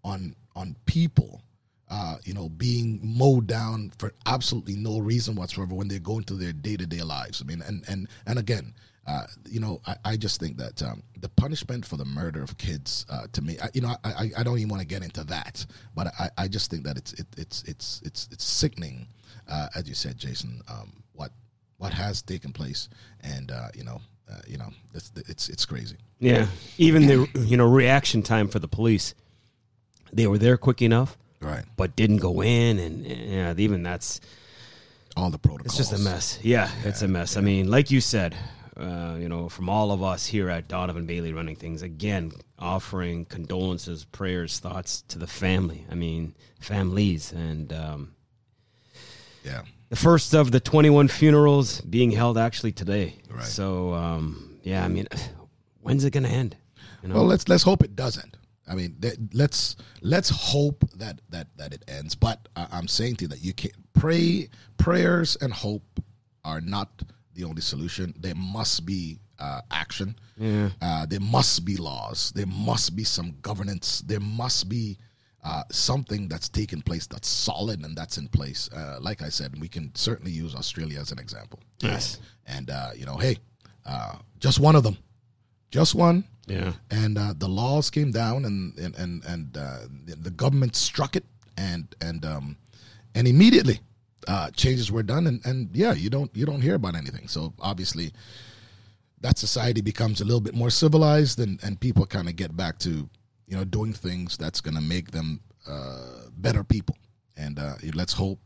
on 0.05 0.35
on 0.57 0.75
people 0.87 1.43
uh, 1.91 2.17
you 2.25 2.35
know 2.35 2.49
being 2.49 3.01
mowed 3.03 3.47
down 3.47 3.93
for 3.99 4.13
absolutely 4.27 4.77
no 4.77 4.99
reason 4.99 5.35
whatsoever 5.35 5.75
when 5.75 5.89
they 5.89 5.99
go 5.99 6.19
into 6.19 6.35
their 6.35 6.53
day-to-day 6.53 7.03
lives 7.03 7.41
i 7.43 7.45
mean 7.45 7.63
and 7.63 7.85
and 7.89 8.09
and 8.27 8.39
again 8.39 8.75
uh, 9.09 9.27
you 9.49 9.59
know, 9.59 9.81
I, 9.87 9.97
I 10.05 10.17
just 10.17 10.39
think 10.39 10.59
that 10.59 10.83
um, 10.83 11.03
the 11.19 11.31
punishment 11.31 11.87
for 11.87 11.97
the 11.97 12.05
murder 12.05 12.43
of 12.43 12.59
kids, 12.59 13.07
uh, 13.09 13.27
to 13.33 13.41
me, 13.43 13.57
I, 13.63 13.71
you 13.73 13.81
know, 13.81 13.97
I, 14.05 14.11
I- 14.11 14.31
I 14.39 14.43
don't 14.43 14.59
even 14.59 14.69
want 14.69 14.83
to 14.83 14.87
get 14.87 15.03
into 15.03 15.25
that, 15.25 15.65
but 15.97 16.09
I, 16.21 16.29
I 16.37 16.49
just 16.49 16.71
think 16.71 16.85
that 16.85 16.97
it's 16.99 17.15
it, 17.15 17.27
it's 17.37 17.63
it's 17.65 18.03
it's 18.05 18.29
it's 18.31 18.45
sickening, 18.45 19.07
uh, 19.49 19.69
as 19.75 19.89
you 19.89 19.95
said, 19.95 20.19
Jason, 20.19 20.61
um, 20.69 20.93
what 21.15 21.33
what 21.79 21.93
has 21.95 22.21
taken 22.23 22.53
place, 22.53 22.89
and 23.23 23.51
uh, 23.51 23.69
you 23.75 23.83
know, 23.85 24.01
uh, 24.31 24.41
you 24.47 24.59
know, 24.59 24.71
it's 24.95 25.11
it's 25.17 25.49
it's 25.49 25.65
crazy. 25.65 25.97
Yeah. 26.21 26.47
Even 26.77 27.07
the 27.07 27.29
you 27.47 27.57
know 27.57 27.67
reaction 27.67 28.23
time 28.23 28.49
for 28.49 28.59
the 28.59 28.69
police, 28.69 29.15
they 30.13 30.27
were 30.27 30.39
there 30.39 30.57
quick 30.59 30.83
enough, 30.83 31.17
Right. 31.41 31.65
but 31.77 31.97
didn't 31.97 32.19
go 32.19 32.43
in, 32.43 32.79
and 32.79 33.07
yeah, 33.07 33.55
even 33.57 33.83
that's 33.83 34.21
All 35.17 35.31
the 35.31 35.39
protocols. 35.39 35.67
it's 35.67 35.77
just 35.91 35.93
a 35.99 35.99
mess. 36.05 36.39
Yeah, 36.43 36.69
it's 36.85 37.01
a 37.03 37.09
mess. 37.09 37.37
I 37.37 37.41
mean, 37.41 37.71
like 37.71 37.91
you 37.91 38.01
said, 38.01 38.35
uh, 38.79 39.17
you 39.19 39.29
know, 39.29 39.49
from 39.49 39.69
all 39.69 39.91
of 39.93 40.03
us 40.03 40.27
here 40.27 40.49
at 40.49 40.69
Donovan 40.69 41.07
Bailey 41.07 41.33
running 41.33 41.57
things, 41.57 41.83
again, 41.83 42.33
offering 42.59 43.25
condolences, 43.25 44.05
prayers, 44.05 44.59
thoughts 44.59 45.03
to 45.09 45.19
the 45.19 45.27
family. 45.27 45.85
I 45.91 45.95
mean, 45.95 46.35
families, 46.61 47.33
and 47.33 47.73
um, 47.73 48.15
Yeah. 49.45 49.63
the 49.89 49.97
first 49.97 50.35
of 50.35 50.51
the 50.53 50.61
21 50.61 51.09
funerals 51.09 51.81
being 51.83 52.11
held 52.11 52.39
actually 52.39 52.73
today. 52.73 53.17
Right. 53.31 53.45
So, 53.45 53.93
um, 53.95 54.59
yeah, 54.63 54.85
I 54.85 54.89
mean, 54.89 55.09
when's 55.81 56.05
it 56.05 56.11
going 56.13 56.25
to 56.25 56.31
end? 56.31 56.57
You 57.03 57.09
know? 57.09 57.17
Well, 57.17 57.27
let's 57.27 57.49
let's 57.49 57.63
hope 57.63 57.83
it 57.85 57.95
doesn't. 57.97 58.37
I 58.71 58.75
mean, 58.75 58.97
th- 59.01 59.17
let's 59.33 59.77
let's 60.03 60.29
hope 60.29 60.85
that 60.97 61.21
that 61.31 61.47
that 61.57 61.73
it 61.73 61.85
ends. 61.89 62.15
But 62.15 62.49
I, 62.57 62.67
I'm 62.73 62.89
saying 62.89 63.17
to 63.17 63.25
you 63.25 63.29
that 63.29 63.43
you 63.43 63.53
can't 63.55 63.75
pray. 63.93 64.49
Prayers 64.77 65.37
and 65.41 65.53
hope 65.53 66.01
are 66.45 66.61
not 66.61 66.89
the 67.39 67.45
only 67.45 67.63
solution. 67.63 68.13
There 68.19 68.35
must 68.35 68.85
be 68.85 69.19
uh, 69.39 69.61
action. 69.71 70.17
Yeah. 70.37 70.71
Uh, 70.83 71.07
there 71.07 71.21
must 71.21 71.65
be 71.65 71.77
laws. 71.77 72.33
There 72.35 72.47
must 72.47 72.97
be 72.97 73.05
some 73.05 73.37
governance. 73.41 74.01
There 74.01 74.21
must 74.21 74.69
be 74.69 74.99
uh, 75.45 75.63
something 75.71 76.29
that's 76.29 76.49
taken 76.49 76.83
place 76.83 77.07
that's 77.07 77.29
solid 77.29 77.85
and 77.85 77.97
that's 77.97 78.19
in 78.19 78.29
place. 78.29 78.69
Uh, 78.75 78.99
like 79.01 79.23
I 79.23 79.29
said, 79.29 79.59
we 79.61 79.69
can 79.69 79.95
certainly 79.95 80.33
use 80.33 80.55
Australia 80.55 80.99
as 81.01 81.13
an 81.13 81.19
example. 81.19 81.61
Yes. 81.81 82.19
And 82.47 82.71
uh, 82.71 82.91
you 82.95 83.07
know, 83.07 83.17
hey, 83.17 83.39
uh, 83.87 84.17
just 84.41 84.59
one 84.59 84.75
of 84.75 84.83
them, 84.83 84.99
just 85.71 85.95
one 85.95 86.25
yeah. 86.49 86.73
and 86.91 87.19
uh, 87.19 87.35
the 87.37 87.49
laws 87.49 87.91
came 87.91 88.11
down 88.11 88.45
and 88.45 88.77
and 88.79 88.95
and, 88.97 89.25
and 89.25 89.57
uh, 89.57 89.79
the, 90.07 90.17
the 90.17 90.31
government 90.31 90.75
struck 90.75 91.15
it 91.15 91.25
and 91.57 91.95
and 92.01 92.25
um, 92.25 92.57
and 93.15 93.29
immediately 93.29 93.81
uh, 94.29 94.51
changes 94.51 94.93
were 94.93 95.03
done 95.03 95.27
and, 95.27 95.45
and 95.45 95.69
yeah 95.73 95.93
you 95.93 96.11
don't 96.11 96.31
you 96.37 96.47
don't 96.47 96.61
hear 96.61 96.75
about 96.75 96.95
anything 96.95 97.27
so 97.27 97.53
obviously 97.61 98.13
that 99.21 99.39
society 99.39 99.81
becomes 99.81 100.21
a 100.21 100.25
little 100.25 100.41
bit 100.41 100.55
more 100.55 100.71
civilized 100.71 101.41
and 101.41 101.59
and 101.65 101.81
people 101.81 102.07
kind 102.07 102.29
of 102.29 102.37
get 102.37 102.57
back 102.57 102.79
to 102.79 103.09
you 103.47 103.57
know 103.57 103.65
doing 103.65 103.93
things 103.93 104.37
that's 104.37 104.61
going 104.61 104.75
to 104.75 104.81
make 104.81 105.11
them 105.11 105.41
uh, 105.67 106.29
better 106.37 106.63
people 106.63 106.97
and 107.37 107.59
uh, 107.59 107.75
let's 107.95 108.13
hope 108.13 108.39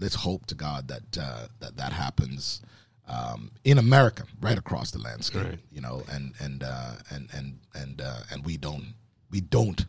let's 0.00 0.14
hope 0.14 0.46
to 0.46 0.54
God 0.54 0.88
that 0.88 1.18
uh, 1.20 1.46
that 1.60 1.76
that 1.76 1.92
happens 1.92 2.62
um, 3.08 3.50
in 3.64 3.78
America, 3.78 4.24
right 4.40 4.58
across 4.58 4.90
the 4.90 4.98
landscape. 4.98 5.44
Right. 5.44 5.58
You 5.72 5.80
know, 5.80 6.02
and 6.10 6.34
and 6.40 6.62
uh, 6.62 6.92
and 7.10 7.28
and 7.32 7.58
and 7.74 8.00
uh, 8.00 8.20
and 8.30 8.44
we 8.44 8.56
don't 8.56 8.94
we 9.30 9.40
don't. 9.40 9.86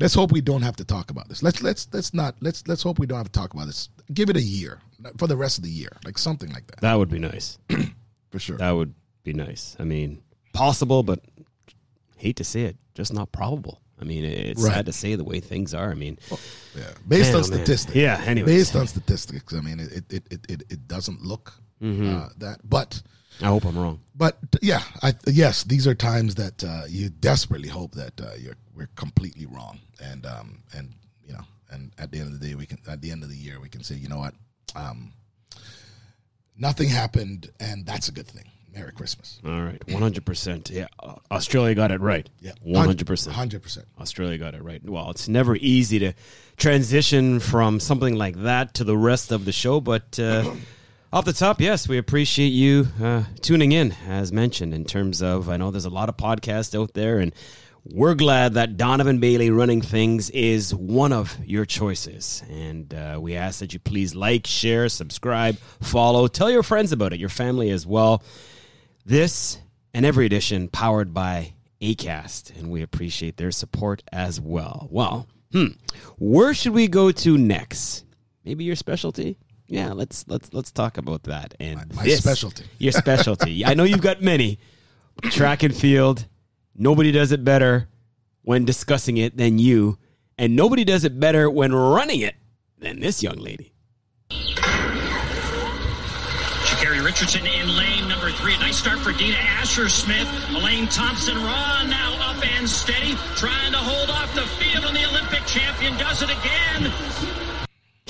Let's 0.00 0.14
hope 0.14 0.32
we 0.32 0.40
don't 0.40 0.62
have 0.62 0.76
to 0.76 0.84
talk 0.84 1.10
about 1.10 1.28
this. 1.28 1.42
Let's 1.42 1.62
let's 1.62 1.86
let's 1.92 2.14
not 2.14 2.34
let's 2.40 2.66
let's 2.66 2.82
hope 2.82 2.98
we 2.98 3.06
don't 3.06 3.18
have 3.18 3.26
to 3.30 3.38
talk 3.40 3.52
about 3.54 3.66
this. 3.66 3.88
Give 4.14 4.30
it 4.30 4.36
a 4.36 4.42
year 4.42 4.80
for 5.18 5.26
the 5.26 5.36
rest 5.36 5.58
of 5.58 5.64
the 5.64 5.70
year, 5.70 5.90
like 6.04 6.16
something 6.18 6.50
like 6.50 6.66
that, 6.68 6.80
That 6.80 6.94
would 6.94 7.10
be 7.10 7.18
nice. 7.18 7.58
for 8.30 8.38
sure. 8.38 8.56
That 8.56 8.70
would 8.72 8.94
be 9.24 9.32
nice. 9.32 9.76
I 9.78 9.84
mean, 9.84 10.22
possible, 10.52 11.02
but 11.02 11.20
hate 12.16 12.36
to 12.36 12.44
say 12.44 12.62
it, 12.62 12.76
just 12.94 13.12
not 13.12 13.30
probable. 13.32 13.80
I 14.00 14.04
mean, 14.04 14.24
it's 14.24 14.62
Right. 14.62 14.72
sad 14.74 14.86
to 14.86 14.92
say 14.92 15.14
the 15.14 15.24
way 15.24 15.40
things 15.40 15.74
are. 15.74 15.90
I 15.90 15.94
mean, 15.94 16.18
yeah, 16.74 16.84
based 17.06 17.32
Man, 17.32 17.42
on 17.42 17.44
oh, 17.44 17.48
man. 17.50 17.58
statistics. 17.58 17.94
Yeah, 17.96 18.22
anyway, 18.24 18.46
based 18.46 18.74
on 18.76 18.86
statistics. 18.86 19.52
I 19.52 19.60
mean, 19.60 19.78
it 19.80 20.04
it 20.10 20.24
it 20.30 20.46
it, 20.48 20.62
it 20.70 20.88
doesn't 20.88 21.22
look 21.22 21.52
Mm-hmm. 21.82 22.16
uh, 22.16 22.28
that, 22.38 22.58
but. 22.64 23.02
I 23.42 23.46
hope 23.46 23.64
I'm 23.64 23.78
wrong. 23.78 24.00
but 24.14 24.38
yeah, 24.60 24.82
I, 25.02 25.14
yes, 25.26 25.64
these 25.64 25.86
are 25.86 25.94
times 25.94 26.34
that 26.36 26.62
uh, 26.62 26.82
you 26.88 27.08
desperately 27.08 27.68
hope 27.68 27.92
that 27.92 28.20
uh, 28.20 28.34
you're 28.38 28.56
we're 28.74 28.88
completely 28.96 29.46
wrong, 29.46 29.80
and 30.02 30.26
um, 30.26 30.62
and 30.74 30.94
you 31.26 31.32
know, 31.32 31.44
and 31.70 31.92
at 31.98 32.10
the 32.10 32.18
end 32.18 32.32
of 32.32 32.40
the 32.40 32.46
day, 32.46 32.54
we 32.54 32.66
can 32.66 32.78
at 32.88 33.00
the 33.00 33.10
end 33.10 33.22
of 33.22 33.30
the 33.30 33.36
year 33.36 33.60
we 33.60 33.68
can 33.68 33.82
say, 33.82 33.94
you 33.94 34.08
know 34.08 34.18
what, 34.18 34.34
um, 34.74 35.12
nothing 36.56 36.88
happened, 36.88 37.50
and 37.60 37.86
that's 37.86 38.08
a 38.08 38.12
good 38.12 38.26
thing. 38.28 38.44
Merry 38.72 38.92
Christmas. 38.92 39.40
All 39.44 39.62
right, 39.62 39.84
100%. 39.86 40.70
Yeah, 40.70 40.86
uh, 41.02 41.14
Australia 41.30 41.74
got 41.74 41.90
it 41.90 42.00
right. 42.00 42.28
Yeah, 42.40 42.52
100%. 42.64 43.32
hundred 43.32 43.62
percent. 43.62 43.86
Australia 44.00 44.38
got 44.38 44.54
it 44.54 44.62
right. 44.62 44.80
Well, 44.88 45.10
it's 45.10 45.26
never 45.28 45.56
easy 45.56 45.98
to 45.98 46.12
transition 46.56 47.40
from 47.40 47.80
something 47.80 48.14
like 48.14 48.36
that 48.42 48.74
to 48.74 48.84
the 48.84 48.96
rest 48.96 49.32
of 49.32 49.44
the 49.44 49.52
show, 49.52 49.80
but 49.80 50.18
uh, 50.20 50.54
off 51.12 51.24
the 51.24 51.32
top, 51.32 51.60
yes, 51.60 51.88
we 51.88 51.98
appreciate 51.98 52.48
you 52.50 52.86
uh, 53.02 53.24
tuning 53.42 53.72
in, 53.72 53.92
as 54.06 54.32
mentioned, 54.32 54.72
in 54.72 54.84
terms 54.84 55.20
of 55.20 55.48
I 55.48 55.56
know 55.56 55.72
there's 55.72 55.84
a 55.84 55.90
lot 55.90 56.08
of 56.08 56.16
podcasts 56.16 56.80
out 56.80 56.94
there, 56.94 57.18
and 57.18 57.34
we're 57.84 58.14
glad 58.14 58.54
that 58.54 58.76
Donovan 58.76 59.18
Bailey 59.18 59.50
running 59.50 59.82
things 59.82 60.30
is 60.30 60.72
one 60.72 61.12
of 61.12 61.36
your 61.44 61.64
choices. 61.64 62.44
And 62.48 62.94
uh, 62.94 63.18
we 63.20 63.34
ask 63.34 63.58
that 63.58 63.72
you 63.72 63.80
please 63.80 64.14
like, 64.14 64.46
share, 64.46 64.88
subscribe, 64.88 65.58
follow, 65.80 66.28
tell 66.28 66.50
your 66.50 66.62
friends 66.62 66.92
about 66.92 67.12
it, 67.12 67.18
your 67.18 67.28
family 67.28 67.70
as 67.70 67.84
well. 67.84 68.22
This 69.04 69.58
and 69.92 70.06
every 70.06 70.26
edition 70.26 70.68
powered 70.68 71.12
by 71.12 71.54
ACAST, 71.80 72.56
and 72.56 72.70
we 72.70 72.82
appreciate 72.82 73.36
their 73.36 73.50
support 73.50 74.04
as 74.12 74.40
well. 74.40 74.86
Well, 74.92 75.26
hmm, 75.50 75.68
where 76.18 76.54
should 76.54 76.74
we 76.74 76.86
go 76.86 77.10
to 77.10 77.36
next? 77.36 78.04
Maybe 78.44 78.62
your 78.62 78.76
specialty? 78.76 79.38
Yeah, 79.72 79.92
let's 79.92 80.24
let's 80.26 80.52
let's 80.52 80.72
talk 80.72 80.98
about 80.98 81.22
that. 81.24 81.54
And 81.60 81.76
My- 81.76 81.84
my 81.94 82.02
this- 82.04 82.18
specialty. 82.18 82.64
your 82.78 82.90
specialty. 82.92 83.64
I 83.64 83.74
know 83.74 83.84
you've 83.84 84.02
got 84.02 84.20
many. 84.20 84.58
Track 85.22 85.62
and 85.62 85.74
field. 85.74 86.26
Nobody 86.76 87.12
does 87.12 87.30
it 87.30 87.44
better 87.44 87.88
when 88.42 88.64
discussing 88.64 89.16
it 89.16 89.36
than 89.36 89.58
you, 89.60 89.96
and 90.38 90.56
nobody 90.56 90.82
does 90.84 91.04
it 91.04 91.20
better 91.20 91.48
when 91.48 91.72
running 91.72 92.20
it 92.20 92.34
than 92.78 92.98
this 93.00 93.22
young 93.22 93.36
lady. 93.36 93.72
Sha'Carri 96.66 97.04
Richardson 97.04 97.46
in 97.46 97.68
lane 97.76 98.08
number 98.08 98.30
three. 98.32 98.54
A 98.54 98.58
nice 98.58 98.78
start 98.78 98.98
for 99.00 99.12
Dina 99.12 99.36
Asher 99.36 99.88
Smith. 99.88 100.28
Elaine 100.50 100.86
Thompson-Herah 100.88 101.88
now 101.88 102.16
up 102.30 102.44
and 102.56 102.68
steady, 102.68 103.14
trying 103.36 103.72
to 103.72 103.78
hold 103.78 104.08
off 104.10 104.34
the 104.34 104.42
field, 104.58 104.84
and 104.86 104.96
the 104.96 105.06
Olympic 105.08 105.44
champion 105.46 105.96
does 105.98 106.22
it 106.22 106.30
again. 106.30 106.90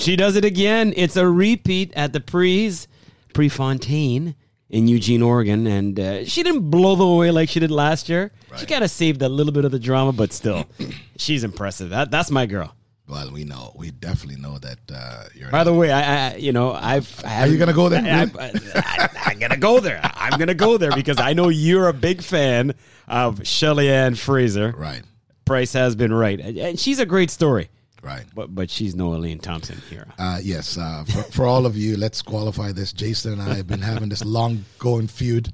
She 0.01 0.15
does 0.15 0.35
it 0.35 0.43
again. 0.43 0.93
It's 0.97 1.15
a 1.15 1.27
repeat 1.27 1.93
at 1.95 2.11
the 2.11 2.19
Pre's, 2.19 2.87
Prefontaine 3.33 4.35
in 4.67 4.87
Eugene, 4.87 5.21
Oregon, 5.21 5.67
and 5.67 5.99
uh, 5.99 6.25
she 6.25 6.41
didn't 6.41 6.71
blow 6.71 6.95
the 6.95 7.05
way 7.05 7.29
like 7.29 7.49
she 7.49 7.59
did 7.59 7.69
last 7.69 8.09
year. 8.09 8.31
She 8.57 8.65
kind 8.65 8.83
of 8.83 8.89
saved 8.89 9.21
a 9.21 9.29
little 9.29 9.53
bit 9.53 9.63
of 9.63 9.71
the 9.71 9.77
drama, 9.77 10.11
but 10.11 10.33
still, 10.33 10.65
she's 11.17 11.43
impressive. 11.43 11.91
That 11.91 12.09
that's 12.09 12.31
my 12.31 12.47
girl. 12.47 12.73
Well, 13.07 13.29
we 13.31 13.43
know, 13.43 13.73
we 13.75 13.91
definitely 13.91 14.41
know 14.41 14.57
that 14.57 14.79
uh, 14.91 15.25
you're. 15.35 15.51
By 15.51 15.63
the 15.63 15.73
way, 15.73 15.91
I, 15.91 16.29
I 16.31 16.35
you 16.37 16.51
know 16.51 16.71
I've. 16.71 17.23
I 17.23 17.41
Are 17.41 17.47
you 17.47 17.59
gonna 17.59 17.73
go 17.73 17.87
there? 17.87 18.01
I, 18.01 19.31
am 19.31 19.39
gonna 19.39 19.57
go 19.57 19.79
there. 19.79 19.99
I'm 20.01 20.39
gonna 20.39 20.55
go 20.55 20.77
there 20.77 20.91
because 20.91 21.19
I 21.19 21.33
know 21.33 21.49
you're 21.49 21.89
a 21.89 21.93
big 21.93 22.23
fan 22.23 22.73
of 23.07 23.45
Shelly 23.45 23.87
Ann 23.89 24.15
Fraser. 24.15 24.73
right, 24.75 25.03
Price 25.45 25.73
has 25.73 25.95
been 25.95 26.13
right, 26.13 26.39
and 26.39 26.79
she's 26.79 26.97
a 26.97 27.05
great 27.05 27.29
story. 27.29 27.69
Right. 28.01 28.23
But 28.35 28.53
but 28.53 28.69
she's 28.69 28.95
no 28.95 29.13
Elaine 29.13 29.39
Thompson 29.39 29.77
here. 29.89 30.07
Uh, 30.17 30.39
yes, 30.41 30.77
uh, 30.77 31.03
for, 31.05 31.23
for 31.31 31.45
all 31.45 31.65
of 31.65 31.75
you, 31.77 31.97
let's 31.97 32.21
qualify 32.21 32.71
this. 32.71 32.93
Jason 32.93 33.33
and 33.33 33.41
I 33.41 33.55
have 33.55 33.67
been 33.67 33.81
having 33.81 34.09
this 34.09 34.23
long 34.25 34.65
going 34.79 35.07
feud, 35.07 35.51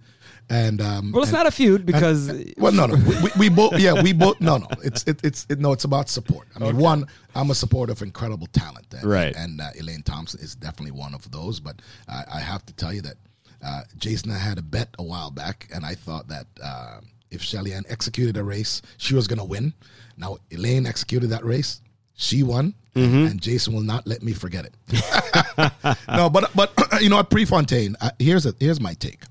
and 0.49 0.81
um, 0.81 1.11
Well, 1.11 1.23
it's 1.23 1.31
and- 1.31 1.37
not 1.39 1.47
a 1.47 1.51
feud 1.51 1.85
because 1.85 2.31
Well, 2.57 2.71
no, 2.71 2.85
no, 2.85 2.95
we, 2.95 3.29
we, 3.37 3.49
both, 3.49 3.77
yeah, 3.79 4.01
we 4.01 4.13
both, 4.13 4.39
no, 4.41 4.57
no, 4.57 4.67
it's 4.83 5.03
it, 5.03 5.19
it's 5.23 5.45
it, 5.49 5.59
no, 5.59 5.71
it's 5.73 5.83
about 5.83 6.09
support. 6.09 6.47
I 6.55 6.59
mean, 6.59 6.77
one, 6.77 7.05
I'm 7.35 7.51
a 7.51 7.55
supporter 7.55 7.91
of 7.91 8.01
incredible 8.01 8.47
talent, 8.47 8.87
and, 8.93 9.03
Right. 9.03 9.35
and 9.35 9.59
uh, 9.61 9.69
Elaine 9.79 10.03
Thompson 10.03 10.39
is 10.39 10.55
definitely 10.55 10.91
one 10.91 11.13
of 11.13 11.29
those. 11.31 11.59
But 11.59 11.81
I, 12.07 12.23
I 12.35 12.39
have 12.39 12.65
to 12.67 12.73
tell 12.73 12.93
you 12.93 13.01
that 13.01 13.15
uh, 13.63 13.81
Jason 13.97 14.29
and 14.29 14.37
I 14.39 14.41
had 14.41 14.57
a 14.57 14.61
bet 14.61 14.89
a 14.99 15.03
while 15.03 15.31
back, 15.31 15.67
and 15.73 15.85
I 15.85 15.95
thought 15.95 16.27
that 16.29 16.47
uh, 16.63 16.99
if 17.31 17.41
Shelly 17.41 17.73
Ann 17.73 17.83
executed 17.89 18.37
a 18.37 18.43
race, 18.43 18.81
she 18.97 19.15
was 19.15 19.27
going 19.27 19.39
to 19.39 19.45
win. 19.45 19.73
Now 20.15 20.37
Elaine 20.51 20.85
executed 20.85 21.27
that 21.31 21.43
race, 21.43 21.81
she 22.17 22.43
won, 22.43 22.73
and 22.95 23.39
Jason 23.39 23.73
will 23.73 23.81
not 23.83 24.05
let 24.07 24.21
me 24.23 24.33
forget 24.33 24.65
it. 24.65 24.73
no, 26.09 26.29
but 26.29 26.49
but 26.55 26.73
you 27.01 27.09
know, 27.09 27.19
at 27.19 27.29
Prefontaine, 27.29 27.95
uh, 28.01 28.09
here's 28.19 28.45
a 28.45 28.53
here's 28.59 28.81
my 28.81 28.93
take. 28.95 29.21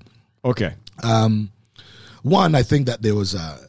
okay, 0.43 0.73
Um, 1.03 1.51
One, 2.23 2.55
I 2.55 2.63
think 2.63 2.87
that 2.87 3.01
there 3.01 3.13
was 3.15 3.33
a. 3.35 3.59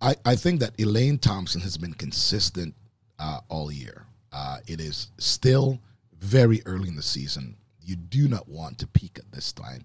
I, 0.00 0.16
I 0.26 0.34
think 0.36 0.58
that 0.60 0.72
Elaine 0.78 1.18
Thompson 1.18 1.60
has 1.60 1.76
been 1.78 1.94
consistent 1.94 2.74
uh, 3.20 3.38
all 3.48 3.70
year. 3.70 4.04
Uh, 4.32 4.58
it 4.66 4.80
is 4.80 5.08
still 5.18 5.78
very 6.18 6.60
early 6.66 6.88
in 6.88 6.96
the 6.96 7.02
season. 7.02 7.56
You 7.84 7.94
do 7.96 8.26
not 8.26 8.48
want 8.48 8.78
to 8.78 8.86
peak 8.88 9.18
at 9.18 9.30
this 9.30 9.52
time. 9.52 9.84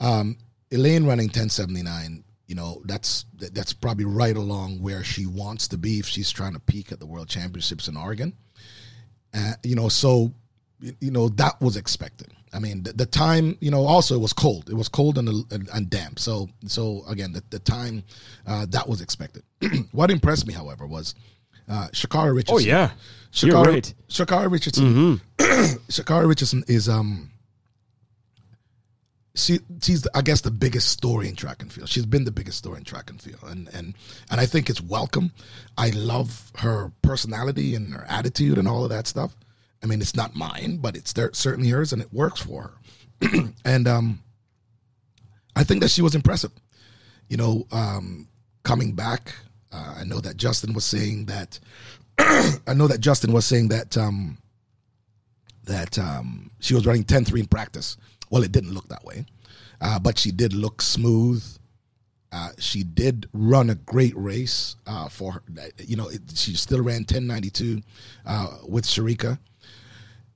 Um, 0.00 0.38
Elaine 0.70 1.04
running 1.04 1.26
1079, 1.26 2.24
you 2.52 2.56
know, 2.56 2.82
that's 2.84 3.24
that- 3.38 3.54
that's 3.54 3.72
probably 3.72 4.04
right 4.04 4.36
along 4.36 4.78
where 4.82 5.02
she 5.02 5.24
wants 5.24 5.68
to 5.68 5.78
be 5.78 5.98
if 5.98 6.06
she's 6.06 6.30
trying 6.30 6.52
to 6.52 6.60
peak 6.60 6.92
at 6.92 7.00
the 7.00 7.06
World 7.06 7.26
Championships 7.26 7.88
in 7.88 7.96
Oregon. 7.96 8.34
Uh, 9.32 9.54
you 9.62 9.74
know, 9.74 9.88
so 9.88 10.34
you 11.00 11.10
know 11.10 11.30
that 11.30 11.58
was 11.62 11.78
expected. 11.78 12.28
I 12.52 12.58
mean, 12.58 12.82
the, 12.82 12.92
the 12.92 13.06
time, 13.06 13.56
you 13.62 13.70
know, 13.70 13.86
also 13.86 14.14
it 14.14 14.20
was 14.20 14.34
cold. 14.34 14.68
It 14.68 14.74
was 14.74 14.90
cold 14.90 15.16
and, 15.16 15.28
and, 15.50 15.66
and 15.72 15.88
damp. 15.88 16.18
So, 16.18 16.50
so 16.66 17.04
again, 17.08 17.32
the, 17.32 17.42
the 17.48 17.58
time 17.58 18.02
uh, 18.46 18.66
that 18.68 18.86
was 18.86 19.00
expected. 19.00 19.42
what 19.92 20.10
impressed 20.10 20.46
me, 20.46 20.52
however, 20.52 20.86
was 20.86 21.14
uh, 21.70 21.88
Sha'Carri 21.92 22.34
Richardson. 22.36 22.56
Oh, 22.56 22.58
yeah. 22.76 22.90
Sha'Carri, 23.32 23.46
You're 23.46 23.62
right. 23.64 23.94
Sha'Carri 24.08 24.50
Richardson. 24.52 25.20
Sha'Carri 25.38 26.28
Richardson 26.28 26.64
is 26.68 26.86
um. 26.90 27.30
She, 29.34 29.60
she's 29.80 30.06
I 30.14 30.20
guess 30.20 30.42
the 30.42 30.50
biggest 30.50 30.88
story 30.88 31.28
in 31.28 31.36
track 31.36 31.62
and 31.62 31.72
field. 31.72 31.88
She's 31.88 32.04
been 32.04 32.24
the 32.24 32.30
biggest 32.30 32.58
story 32.58 32.78
in 32.78 32.84
track 32.84 33.08
and 33.08 33.20
field, 33.20 33.40
and 33.44 33.68
and 33.72 33.94
and 34.30 34.40
I 34.40 34.44
think 34.46 34.68
it's 34.68 34.80
welcome. 34.80 35.32
I 35.78 35.90
love 35.90 36.52
her 36.58 36.92
personality 37.00 37.74
and 37.74 37.94
her 37.94 38.04
attitude 38.08 38.58
and 38.58 38.68
all 38.68 38.84
of 38.84 38.90
that 38.90 39.06
stuff. 39.06 39.34
I 39.82 39.86
mean, 39.86 40.00
it's 40.00 40.14
not 40.14 40.36
mine, 40.36 40.78
but 40.78 40.96
it's 40.96 41.12
there, 41.14 41.30
certainly 41.32 41.70
hers, 41.70 41.92
and 41.92 42.00
it 42.02 42.12
works 42.12 42.40
for 42.40 42.74
her. 43.20 43.52
and 43.64 43.88
um, 43.88 44.20
I 45.56 45.64
think 45.64 45.80
that 45.82 45.90
she 45.90 46.02
was 46.02 46.14
impressive. 46.14 46.52
You 47.28 47.36
know, 47.36 47.66
um, 47.72 48.28
coming 48.62 48.94
back, 48.94 49.34
uh, 49.72 49.96
I 49.98 50.04
know 50.04 50.20
that 50.20 50.36
Justin 50.36 50.72
was 50.74 50.84
saying 50.84 51.26
that. 51.26 51.58
I 52.18 52.74
know 52.74 52.86
that 52.86 53.00
Justin 53.00 53.32
was 53.32 53.46
saying 53.46 53.68
that 53.68 53.96
um, 53.96 54.38
that 55.64 55.98
um, 55.98 56.50
she 56.60 56.74
was 56.74 56.86
running 56.86 57.04
10-3 57.04 57.40
in 57.40 57.46
practice. 57.46 57.96
Well, 58.32 58.42
it 58.42 58.50
didn't 58.50 58.72
look 58.72 58.88
that 58.88 59.04
way, 59.04 59.26
uh, 59.82 59.98
but 59.98 60.18
she 60.18 60.32
did 60.32 60.54
look 60.54 60.80
smooth. 60.80 61.44
Uh, 62.32 62.48
she 62.58 62.82
did 62.82 63.28
run 63.34 63.68
a 63.68 63.74
great 63.74 64.16
race 64.16 64.76
uh, 64.86 65.06
for 65.10 65.32
her. 65.32 65.42
You 65.76 65.96
know, 65.96 66.08
it, 66.08 66.22
she 66.34 66.54
still 66.54 66.78
ran 66.78 67.00
1092 67.00 67.82
uh, 68.24 68.46
with 68.66 68.86
Shericka. 68.86 69.38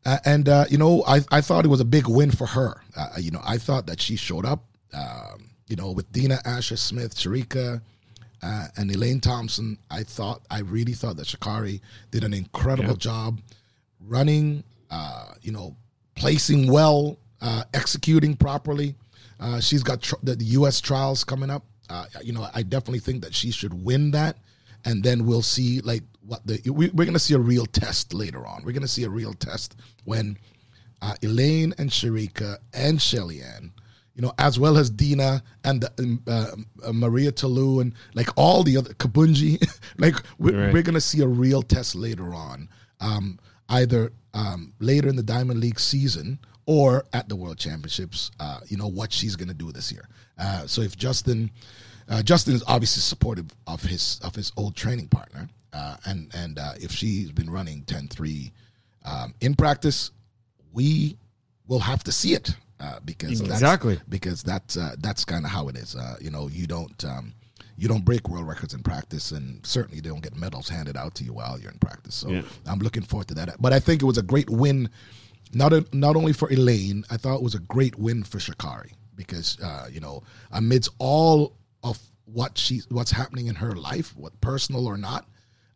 Uh, 0.05 0.19
and, 0.26 0.47
uh, 0.47 0.67
you 0.69 0.76
know, 0.76 1.05
I, 1.09 1.23
I 1.33 1.41
thought 1.41 1.65
it 1.65 1.69
was 1.69 1.81
a 1.81 1.87
big 1.87 2.07
win 2.07 2.31
for 2.31 2.47
her. 2.47 2.83
Uh, 2.95 3.09
you 3.19 3.31
know, 3.31 3.41
I 3.43 3.57
thought 3.57 3.87
that 3.87 3.99
she 3.99 4.15
showed 4.15 4.45
up, 4.45 4.62
um, 4.93 5.49
you 5.67 5.76
know, 5.76 5.91
with 5.91 6.12
Dina 6.12 6.38
Asher 6.45 6.76
Smith, 6.76 7.17
Shericka, 7.17 7.81
and 8.43 8.91
Elaine 8.91 9.21
Thompson. 9.21 9.79
I 9.91 10.03
thought, 10.03 10.43
I 10.50 10.61
really 10.61 10.93
thought 10.93 11.17
that 11.17 11.29
Sha'Carri 11.29 11.81
did 12.11 12.25
an 12.25 12.35
incredible 12.35 12.91
yeah. 12.91 12.97
job 12.99 13.41
running, 14.00 14.65
you 15.41 15.50
know, 15.50 15.76
placing 16.15 16.71
well, 16.71 17.19
executing 17.75 18.37
properly. 18.37 18.95
Uh, 19.38 19.61
she's 19.61 19.83
got 19.83 20.02
tr- 20.02 20.14
the 20.23 20.37
U.S. 20.45 20.81
trials 20.81 21.25
coming 21.25 21.50
up. 21.50 21.64
Uh, 21.88 22.07
you 22.23 22.33
know, 22.33 22.49
I 22.55 22.62
definitely 22.62 22.99
think 22.99 23.23
that 23.23 23.35
she 23.35 23.50
should 23.50 23.85
win 23.85 24.11
that, 24.12 24.38
and 24.85 25.02
then 25.02 25.26
we'll 25.26 25.43
see 25.43 25.81
like 25.81 26.02
what 26.25 26.45
the 26.47 26.61
we, 26.71 26.87
are 26.87 26.90
going 26.93 27.12
to 27.12 27.19
see 27.19 27.35
a 27.35 27.38
real 27.38 27.66
test 27.66 28.12
later 28.12 28.47
on. 28.47 28.64
We're 28.64 28.73
going 28.73 28.83
to 28.83 28.88
see 28.88 29.05
a 29.05 29.11
real 29.11 29.35
test 29.35 29.76
when 30.05 30.38
uh, 31.02 31.14
Elaine 31.23 31.75
and 31.78 31.90
Shericka 31.90 32.59
and 32.75 33.00
Shelly 33.00 33.40
Ann, 33.40 33.73
you 34.14 34.23
know, 34.23 34.33
as 34.38 34.59
well 34.59 34.76
as 34.78 34.90
Dina 34.90 35.43
and 35.64 35.83
the, 35.83 36.19
uh, 36.26 36.88
uh, 36.88 36.93
Maria 36.93 37.31
Ta 37.31 37.47
Lou 37.47 37.81
and 37.81 37.95
like 38.14 38.28
all 38.37 38.62
the 38.62 38.76
other 38.76 38.95
Kambundji, 38.95 39.64
like 39.99 40.16
we're, 40.38 40.59
right. 40.59 40.73
we're 40.73 40.83
going 40.83 40.95
to 40.95 41.00
see 41.00 41.21
a 41.21 41.28
real 41.28 41.62
test 41.62 41.95
later 41.95 42.35
on, 42.35 42.69
um, 43.00 43.38
either 43.69 44.12
um, 44.35 44.73
later 44.81 45.09
in 45.09 45.16
the 45.16 45.23
Diamond 45.23 45.61
League 45.61 45.78
season 45.78 46.38
or 46.66 47.06
at 47.12 47.28
the 47.28 47.37
World 47.37 47.58
Championships. 47.58 48.30
Uh, 48.38 48.61
you 48.66 48.76
know 48.76 48.88
what 48.88 49.12
she's 49.12 49.37
going 49.37 49.49
to 49.49 49.54
do 49.54 49.73
this 49.73 49.90
year. 49.90 50.08
Uh, 50.38 50.66
so 50.66 50.82
if 50.82 50.96
Justin, 50.96 51.50
uh, 52.08 52.23
Justin 52.23 52.54
is 52.54 52.62
obviously 52.66 53.00
supportive 53.00 53.46
of 53.66 53.82
his 53.82 54.20
of 54.23 54.35
his 54.35 54.52
old 54.56 54.76
training 54.76 55.08
partner, 55.08 55.49
uh, 55.73 55.96
and 56.04 56.30
and 56.35 56.58
uh, 56.58 56.73
if 56.76 56.90
she's 56.90 57.32
been 57.32 57.49
running 57.49 57.82
10-3 57.85 58.50
um, 59.04 59.35
in 59.40 59.54
practice, 59.54 60.11
we 60.73 61.16
will 61.68 61.80
have 61.80 62.04
to 62.04 62.12
see 62.12 62.35
it 62.35 62.50
uh, 62.80 62.99
because 63.04 63.40
exactly 63.40 63.94
that's, 63.94 64.08
because 64.08 64.42
that's 64.42 64.75
that's 64.99 65.25
kind 65.25 65.44
of 65.44 65.50
how 65.50 65.68
it 65.68 65.76
is. 65.76 65.96
you 66.20 66.30
know, 66.30 66.49
you 66.49 66.66
don't. 66.66 67.04
Um, 67.04 67.32
you 67.78 67.88
don't 67.88 68.06
break 68.06 68.26
world 68.30 68.49
records 68.49 68.73
in 68.73 68.82
practice, 68.82 69.32
and 69.32 69.64
certainly 69.66 70.00
they 70.00 70.08
don't 70.08 70.23
get 70.23 70.35
medals 70.35 70.66
handed 70.66 70.96
out 70.96 71.14
to 71.16 71.25
you 71.25 71.35
while 71.35 71.61
you're 71.61 71.70
in 71.70 71.78
practice. 71.78 72.14
So 72.14 72.30
yeah. 72.30 72.40
I'm 72.64 72.78
looking 72.78 73.02
forward 73.02 73.28
to 73.28 73.35
that. 73.35 73.61
But 73.61 73.75
I 73.75 73.80
think 73.80 74.00
it 74.00 74.06
was 74.06 74.16
a 74.16 74.23
great 74.23 74.49
win 74.49 74.88
not 75.57 75.73
a, 75.73 75.87
not 75.93 76.17
only 76.17 76.33
for 76.33 76.51
Elaine, 76.51 77.05
I 77.11 77.17
thought 77.17 77.37
it 77.37 77.43
was 77.43 77.55
a 77.55 77.61
great 77.61 77.99
win 77.99 78.23
for 78.23 78.39
Sha'Carri 78.39 78.93
because 79.15 79.59
uh, 79.63 79.89
you 79.91 80.01
know 80.01 80.23
amidst 80.53 80.91
all 80.99 81.57
of 81.83 81.99
what 82.27 82.59
she 82.59 82.83
what's 82.91 83.11
happening 83.11 83.47
in 83.47 83.55
her 83.55 83.75
life, 83.75 84.15
what 84.17 84.39
personal 84.41 84.87
or 84.87 84.99
not, 84.99 85.27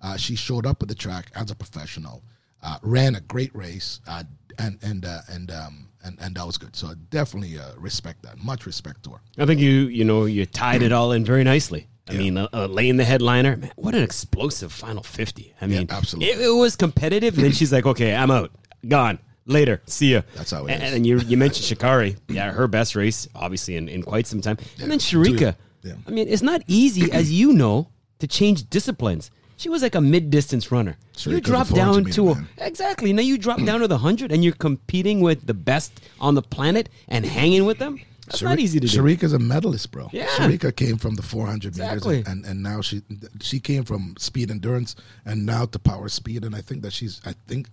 uh, 0.03 0.17
she 0.17 0.37
showed 0.37 0.67
up 0.67 0.83
at 0.83 0.89
the 0.89 0.95
track 0.95 1.31
as 1.35 1.51
a 1.51 1.55
professional, 1.55 2.23
uh, 2.63 2.77
ran 2.83 3.15
a 3.15 3.21
great 3.23 3.55
race, 3.55 4.01
uh, 4.07 4.23
and 4.59 4.79
and 4.83 5.07
uh, 5.07 5.21
and 5.29 5.51
um, 5.51 5.89
and 6.05 6.19
and 6.21 6.37
that 6.37 6.47
was 6.47 6.59
good. 6.59 6.77
So 6.77 6.93
definitely 7.09 7.59
uh, 7.59 7.73
respect 7.79 8.23
that. 8.25 8.43
Much 8.45 8.67
respect 8.67 9.03
to 9.05 9.13
her. 9.13 9.21
I 9.39 9.47
think 9.47 9.61
you 9.61 9.87
you 9.87 10.05
know 10.05 10.27
you 10.27 10.45
tied 10.45 10.83
it 10.83 10.93
all 10.93 11.13
in 11.13 11.25
very 11.25 11.43
nicely. 11.43 11.87
I 12.07 12.15
yeah. 12.15 12.19
mean, 12.19 12.39
uh, 12.39 12.49
uh, 12.53 12.67
laying 12.67 12.97
the 12.97 13.05
headliner, 13.05 13.57
man, 13.57 13.73
what 13.77 13.95
an 13.95 14.03
explosive 14.03 14.73
final 14.73 15.05
50. 15.05 15.55
I 15.61 15.67
mean, 15.67 15.87
yeah, 15.89 15.97
absolutely. 15.97 16.33
It, 16.33 16.41
it, 16.41 16.51
was 16.51 16.75
competitive. 16.75 17.35
And 17.35 17.45
then 17.45 17.53
she's 17.53 17.73
like, 17.73 17.87
okay, 17.87 18.17
I'm 18.17 18.33
out. 18.33 18.51
Gone 18.89 19.21
later. 19.47 19.83
See 19.87 20.13
ya. 20.13 20.23
That's 20.35 20.51
how 20.51 20.67
it 20.67 20.73
and, 20.73 20.83
is. 20.83 20.95
and, 20.95 21.07
you 21.07 21.19
you 21.19 21.37
mentioned 21.37 21.67
Sha'Carri. 21.67 22.17
Yeah, 22.29 22.53
her 22.53 22.69
best 22.69 22.95
race, 22.97 23.29
obviously, 23.35 23.77
in, 23.77 23.89
in 23.89 24.03
quite 24.03 24.27
some 24.27 24.41
time. 24.41 24.59
Yeah. 24.77 24.85
And 24.85 24.93
then 24.93 24.99
Shericka. 24.99 25.57
Yeah. 25.83 25.95
I 26.07 26.11
mean, 26.11 26.29
it's 26.29 26.43
not 26.43 26.63
easy, 26.67 27.11
as 27.11 27.33
you 27.33 27.53
know, 27.53 27.89
to 28.19 28.27
change 28.27 28.69
disciplines. 28.69 29.31
She 29.57 29.69
was 29.69 29.83
like 29.83 29.95
a 29.95 30.01
mid 30.01 30.31
distance 30.31 30.73
runner. 30.73 30.97
You 31.19 31.41
drop 31.41 31.69
down 31.69 32.05
to 32.05 32.31
a, 32.31 32.45
exactly 32.59 33.13
now. 33.13 33.21
You 33.23 33.37
drop 33.37 33.63
down 33.63 33.81
to 33.81 33.89
the 33.89 33.99
hundred, 33.99 34.33
and 34.33 34.43
you're 34.43 34.55
competing 34.55 35.21
with 35.21 35.47
the 35.47 35.55
best 35.55 36.01
on 36.19 36.35
the 36.35 36.43
planet 36.43 36.89
and 37.09 37.27
hanging 37.27 37.67
with 37.67 37.79
them. 37.79 38.01
That's 38.27 38.43
not 38.43 38.59
easy 38.59 38.81
to 38.81 38.87
do. 38.87 38.99
Shericka's 38.99 39.33
a 39.33 39.39
medalist, 39.39 39.91
bro. 39.91 40.09
Yeah. 40.13 40.29
Shericka 40.29 40.75
came 40.75 40.97
from 40.97 41.17
the 41.17 41.23
400 41.23 41.69
exactly. 41.69 42.19
meters, 42.19 42.33
and, 42.33 42.45
and, 42.45 42.53
and 42.53 42.63
now 42.63 42.81
she 42.81 43.03
she 43.43 43.61
came 43.61 43.85
from 43.85 44.15
speed 44.19 44.51
endurance, 44.51 44.97
and 45.25 45.45
now 45.45 45.67
to 45.67 45.79
power 45.79 46.09
speed. 46.09 46.45
And 46.45 46.55
I 46.55 46.61
think 46.61 46.83
that 46.83 46.93
she's 46.93 47.21
I 47.27 47.35
think 47.47 47.69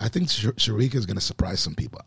I 0.00 0.08
think 0.08 0.30
Sh- 0.30 0.46
Shericka 0.46 0.94
is 0.94 1.06
going 1.06 1.16
to 1.16 1.22
surprise 1.22 1.60
some 1.60 1.74
people. 1.74 2.00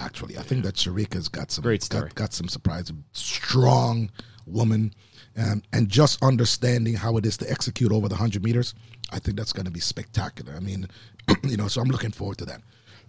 Actually, 0.00 0.38
I 0.38 0.42
think 0.42 0.64
that 0.64 0.74
Shericka's 0.74 1.28
got 1.28 1.50
some 1.50 1.62
great 1.62 1.82
story. 1.82 2.08
Got, 2.08 2.14
got 2.14 2.32
some 2.32 2.48
surprise. 2.48 2.92
Strong 3.12 4.10
woman, 4.46 4.94
um, 5.36 5.62
and 5.72 5.88
just 5.88 6.22
understanding 6.22 6.94
how 6.94 7.16
it 7.16 7.26
is 7.26 7.36
to 7.38 7.50
execute 7.50 7.92
over 7.92 8.08
the 8.08 8.16
hundred 8.16 8.44
meters. 8.44 8.74
I 9.10 9.18
think 9.18 9.36
that's 9.36 9.52
going 9.52 9.66
to 9.66 9.72
be 9.72 9.80
spectacular. 9.80 10.54
I 10.54 10.60
mean, 10.60 10.86
you 11.42 11.56
know, 11.56 11.68
so 11.68 11.80
I'm 11.80 11.88
looking 11.88 12.12
forward 12.12 12.38
to 12.38 12.44
that. 12.46 12.60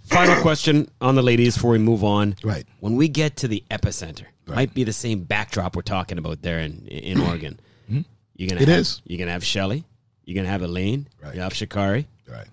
Final 0.04 0.36
question 0.42 0.90
on 1.02 1.16
the 1.16 1.22
ladies 1.22 1.56
before 1.56 1.72
we 1.72 1.78
move 1.78 2.04
on. 2.04 2.36
Right. 2.44 2.66
When 2.80 2.96
we 2.96 3.08
get 3.08 3.36
to 3.38 3.48
the 3.48 3.64
epicenter, 3.70 4.26
right. 4.48 4.56
might 4.56 4.74
be 4.74 4.84
the 4.84 4.94
same 4.94 5.24
backdrop 5.24 5.76
we're 5.76 5.82
talking 5.82 6.18
about 6.18 6.42
there 6.42 6.60
in 6.60 6.88
in 6.88 7.20
Oregon. 7.28 7.60
Mm-hmm. 7.90 8.02
You're 8.36 8.50
gonna 8.50 8.62
it 8.62 8.68
have, 8.68 8.80
is. 8.80 9.02
You're 9.06 9.20
gonna 9.20 9.32
have 9.32 9.44
Shelly. 9.44 9.84
You're 10.26 10.36
gonna 10.36 10.50
have 10.50 10.62
Elaine. 10.62 11.08
Right. 11.22 11.36
You 11.36 11.42
have 11.42 11.54
Sha'Carri. 11.54 12.06
Right. 12.28 12.48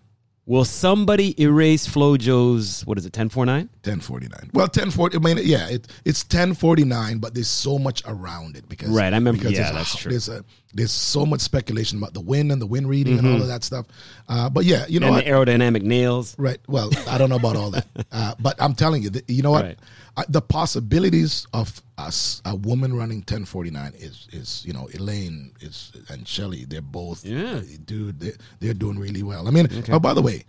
Will 0.48 0.64
somebody 0.64 1.40
erase 1.42 1.88
FloJo's 1.88 2.86
what 2.86 2.98
is 2.98 3.04
it, 3.04 3.08
1049? 3.08 3.68
1049. 3.82 4.50
Well, 4.54 4.68
ten 4.68 4.92
forty. 4.92 5.16
I 5.16 5.20
mean, 5.20 5.38
yeah, 5.42 5.68
it, 5.68 5.88
it's 6.04 6.22
ten 6.22 6.54
forty 6.54 6.84
nine, 6.84 7.18
but 7.18 7.34
there's 7.34 7.48
so 7.48 7.78
much 7.78 8.02
around 8.06 8.56
it 8.56 8.68
because 8.68 8.90
right. 8.90 9.12
I 9.12 9.16
remember. 9.16 9.48
Yeah, 9.48 9.72
there's 9.72 9.74
that's 9.74 9.96
true. 9.96 10.10
There's 10.10 10.28
a 10.28 10.44
there's 10.76 10.92
so 10.92 11.24
much 11.24 11.40
speculation 11.40 11.98
about 11.98 12.12
the 12.12 12.20
wind 12.20 12.52
and 12.52 12.60
the 12.60 12.66
wind 12.66 12.88
reading 12.88 13.16
mm-hmm. 13.16 13.26
and 13.26 13.34
all 13.34 13.42
of 13.42 13.48
that 13.48 13.64
stuff. 13.64 13.86
Uh, 14.28 14.48
but 14.50 14.64
yeah, 14.64 14.84
you 14.88 15.00
know, 15.00 15.08
and 15.08 15.16
the 15.16 15.22
aerodynamic 15.22 15.82
nails. 15.82 16.38
Right. 16.38 16.58
Well, 16.68 16.90
I 17.08 17.16
don't 17.18 17.30
know 17.30 17.36
about 17.36 17.56
all 17.56 17.70
that, 17.70 17.86
uh, 18.12 18.34
but 18.38 18.60
I'm 18.60 18.74
telling 18.74 19.02
you, 19.02 19.10
you 19.26 19.42
know 19.42 19.50
what? 19.50 19.64
Right. 19.64 19.78
I, 20.18 20.24
the 20.28 20.42
possibilities 20.42 21.46
of 21.52 21.82
us 21.98 22.42
a 22.44 22.54
woman 22.54 22.94
running 22.94 23.18
1049 23.18 23.92
is 23.96 24.28
is 24.32 24.64
you 24.66 24.72
know 24.72 24.88
Elaine 24.94 25.52
is 25.60 25.92
and 26.08 26.26
Shelly 26.28 26.64
they're 26.64 26.82
both 26.82 27.24
yeah. 27.24 27.60
dude 27.84 28.20
they're, 28.20 28.32
they're 28.60 28.74
doing 28.74 28.98
really 28.98 29.22
well. 29.22 29.48
I 29.48 29.50
mean, 29.50 29.66
okay. 29.66 29.92
oh 29.92 29.98
by 29.98 30.14
the 30.14 30.22
way, 30.22 30.44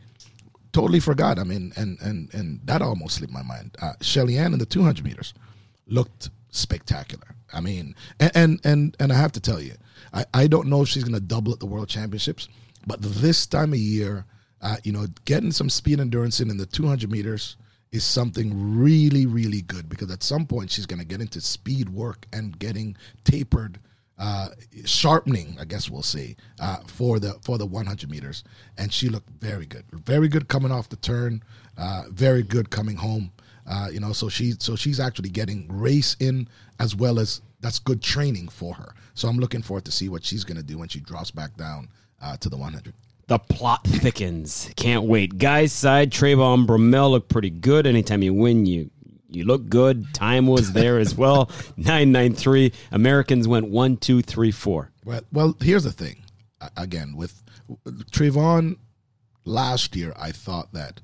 totally 0.74 1.00
forgot. 1.00 1.40
I 1.40 1.44
mean, 1.44 1.74
and 1.76 1.98
and 2.02 2.34
and 2.34 2.60
that 2.66 2.82
almost 2.82 3.16
slipped 3.16 3.34
my 3.34 3.44
mind. 3.44 3.76
Uh, 3.82 3.94
Shelly 4.02 4.38
Ann 4.38 4.54
in 4.54 4.60
the 4.60 4.66
200 4.66 5.04
meters 5.04 5.34
looked 5.88 6.30
spectacular. 6.58 7.36
I 7.54 7.62
mean, 7.62 7.96
and 8.20 8.60
and 8.64 8.96
and, 9.00 9.12
I 9.12 9.16
have 9.16 9.32
to 9.34 9.40
tell 9.40 9.62
you, 9.62 9.74
I, 10.14 10.26
I 10.34 10.48
don't 10.48 10.68
know 10.68 10.82
if 10.82 10.90
she's 10.90 11.04
going 11.04 11.14
to 11.14 11.22
double 11.22 11.54
at 11.54 11.60
the 11.60 11.66
World 11.66 11.88
Championships, 11.88 12.50
but 12.86 13.02
this 13.02 13.46
time 13.46 13.74
of 13.74 13.80
year, 13.80 14.26
uh, 14.62 14.78
you 14.84 14.92
know, 14.92 15.08
getting 15.26 15.52
some 15.52 15.70
speed 15.70 16.00
endurance 16.00 16.40
in 16.40 16.50
in 16.50 16.58
the 16.58 16.66
200 16.66 17.10
meters 17.10 17.56
is 17.90 18.04
something 18.04 18.78
really 18.78 19.26
really 19.26 19.62
good 19.62 19.88
because 19.88 20.12
at 20.12 20.22
some 20.22 20.46
point 20.46 20.70
she's 20.70 20.86
going 20.86 21.00
to 21.00 21.06
get 21.06 21.22
into 21.22 21.40
speed 21.40 21.88
work 21.90 22.28
and 22.34 22.60
getting 22.60 22.98
tapered 23.24 23.80
uh, 24.20 24.50
sharpening, 24.86 25.58
I 25.60 25.66
guess 25.66 25.90
we'll 25.90 26.02
see, 26.02 26.36
uh, 26.60 26.78
for 26.88 27.20
the 27.20 27.34
for 27.44 27.58
the 27.58 27.66
100 27.66 28.10
meters, 28.10 28.44
and 28.78 28.92
she 28.92 29.10
looked 29.10 29.30
very 29.30 29.66
good, 29.66 29.86
very 29.92 30.28
good 30.28 30.48
coming 30.48 30.72
off 30.72 30.90
the 30.90 30.96
turn, 30.96 31.44
uh, 31.78 32.04
very 32.10 32.44
good 32.44 32.70
coming 32.70 32.96
home. 32.96 33.32
Uh, 33.68 33.90
you 33.92 34.00
know, 34.00 34.14
so 34.14 34.30
she 34.30 34.54
so 34.60 34.76
she's 34.76 35.00
actually 35.00 35.30
getting 35.30 35.68
race 35.70 36.16
in 36.20 36.48
as 36.80 36.96
well 36.96 37.20
as 37.20 37.42
that's 37.60 37.80
good 37.80 38.02
training 38.02 38.48
for 38.48 38.74
her. 38.76 38.94
So 39.14 39.28
I'm 39.28 39.38
looking 39.38 39.62
forward 39.62 39.86
to 39.86 39.92
see 39.92 40.10
what 40.10 40.24
she's 40.24 40.44
going 40.44 40.58
to 40.58 40.64
do 40.64 40.78
when 40.78 40.88
she 40.88 41.00
drops 41.00 41.32
back 41.32 41.56
down 41.58 41.90
uh, 42.22 42.38
to 42.38 42.50
the 42.50 42.58
100. 42.58 42.94
The 43.28 43.40
plot 43.40 43.84
thickens. 43.84 44.72
Can't 44.78 45.04
wait. 45.04 45.38
Guys 45.38 45.74
side, 45.74 46.12
Trayvon 46.12 46.66
Bromell 46.66 47.12
looked 47.12 47.30
pretty 47.30 47.50
good. 47.50 47.86
Anytime 47.86 48.22
you 48.24 48.34
win, 48.34 48.66
you 48.66 48.90
you 49.30 49.44
look 49.44 49.68
good. 49.68 50.14
Time 50.14 50.48
was 50.48 50.72
there 50.72 50.98
as 50.98 51.16
well. 51.16 51.52
993. 51.78 52.72
Americans 52.92 53.48
went 53.48 53.68
one, 53.70 53.98
two, 53.98 54.22
three, 54.22 54.52
four. 54.52 54.92
Well, 55.04 55.22
well, 55.34 55.58
here's 55.60 55.84
the 55.84 55.92
thing. 55.92 56.24
Again, 56.78 57.18
with 57.18 57.44
Trayvon 58.12 58.78
last 59.44 59.96
year, 59.96 60.14
I 60.18 60.32
thought 60.32 60.72
that 60.72 61.02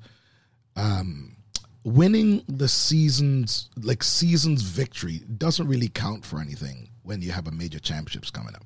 um, 0.76 1.36
winning 1.84 2.42
the 2.48 2.66
season's 2.66 3.68
like 3.82 4.02
season's 4.02 4.62
victory 4.62 5.20
doesn't 5.36 5.68
really 5.68 5.88
count 5.88 6.24
for 6.24 6.40
anything 6.40 6.88
when 7.02 7.20
you 7.20 7.30
have 7.30 7.46
a 7.46 7.50
major 7.50 7.78
championships 7.78 8.30
coming 8.30 8.54
up. 8.54 8.64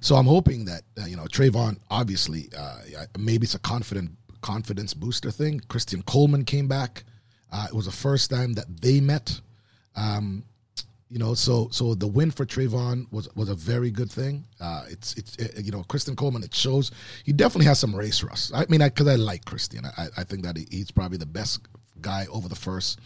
So 0.00 0.16
I'm 0.16 0.26
hoping 0.26 0.64
that 0.64 0.82
uh, 1.00 1.06
you 1.06 1.16
know 1.16 1.24
Trayvon. 1.24 1.78
Obviously, 1.90 2.50
uh, 2.58 2.78
maybe 3.16 3.44
it's 3.44 3.54
a 3.54 3.60
confident 3.60 4.10
confidence 4.40 4.92
booster 4.92 5.30
thing. 5.30 5.60
Christian 5.68 6.02
Coleman 6.02 6.44
came 6.44 6.66
back. 6.66 7.04
Uh, 7.52 7.66
it 7.68 7.74
was 7.74 7.86
the 7.86 7.92
first 7.92 8.30
time 8.30 8.54
that 8.54 8.66
they 8.80 9.00
met. 9.00 9.40
Um, 9.94 10.44
you 11.08 11.18
know, 11.18 11.34
so 11.34 11.68
so 11.70 11.94
the 11.94 12.08
win 12.08 12.32
for 12.32 12.44
Trayvon 12.44 13.06
was 13.12 13.28
was 13.36 13.48
a 13.48 13.54
very 13.54 13.92
good 13.92 14.10
thing. 14.10 14.44
Uh, 14.60 14.86
it's 14.88 15.14
it's 15.14 15.36
it, 15.36 15.64
you 15.64 15.70
know 15.70 15.84
Christian 15.84 16.16
Coleman. 16.16 16.42
It 16.42 16.54
shows 16.54 16.90
he 17.24 17.32
definitely 17.32 17.66
has 17.66 17.78
some 17.78 17.94
race 17.94 18.24
rust. 18.24 18.50
I 18.52 18.66
mean, 18.68 18.80
because 18.80 19.06
I, 19.06 19.12
I, 19.12 19.16
like 19.16 19.44
Christian. 19.44 19.84
I, 19.86 20.08
I 20.16 20.24
think 20.24 20.42
that 20.42 20.56
he's 20.56 20.90
probably 20.90 21.18
the 21.18 21.26
best 21.26 21.60
guy 22.02 22.26
over 22.30 22.48
the 22.48 22.56
first 22.56 23.00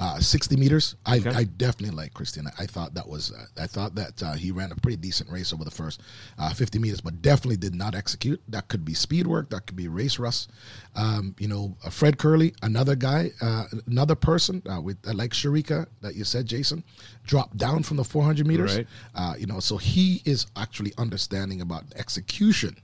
uh, 0.00 0.18
60 0.18 0.56
meters. 0.56 0.96
I, 1.04 1.18
okay. 1.18 1.30
I 1.30 1.44
definitely 1.44 1.94
like 1.94 2.14
Christian. 2.14 2.46
I, 2.46 2.62
I 2.62 2.66
thought 2.66 2.94
that 2.94 3.06
was 3.06 3.32
uh, 3.32 3.44
I 3.62 3.66
thought 3.66 3.94
that 3.96 4.22
uh, 4.22 4.32
he 4.32 4.50
ran 4.50 4.72
a 4.72 4.76
pretty 4.76 4.96
decent 4.96 5.30
race 5.30 5.52
over 5.52 5.62
the 5.62 5.70
first 5.70 6.00
uh, 6.38 6.52
50 6.54 6.78
meters, 6.78 7.02
but 7.02 7.20
definitely 7.20 7.58
did 7.58 7.74
not 7.74 7.94
execute. 7.94 8.40
That 8.48 8.68
could 8.68 8.84
be 8.84 8.94
speed 8.94 9.26
work. 9.26 9.50
That 9.50 9.66
could 9.66 9.76
be 9.76 9.88
race 9.88 10.18
rust. 10.18 10.50
Um, 10.96 11.34
you 11.38 11.48
know, 11.48 11.76
uh, 11.84 11.90
Fred 11.90 12.16
Kerley, 12.16 12.54
another 12.62 12.96
guy, 12.96 13.32
uh, 13.42 13.66
another 13.86 14.14
person 14.14 14.62
with 14.82 14.96
like 15.06 15.32
Shericka 15.32 15.86
that 16.00 16.14
you 16.14 16.24
said, 16.24 16.46
Jason, 16.46 16.82
dropped 17.24 17.58
down 17.58 17.82
from 17.82 17.98
the 17.98 18.04
400 18.04 18.46
meters. 18.46 18.78
Right. 18.78 19.38
you 19.38 19.46
know, 19.46 19.60
so 19.60 19.76
he 19.76 20.22
is 20.24 20.46
actually 20.56 20.92
understanding 20.96 21.60
about 21.60 21.84
execution 21.96 22.76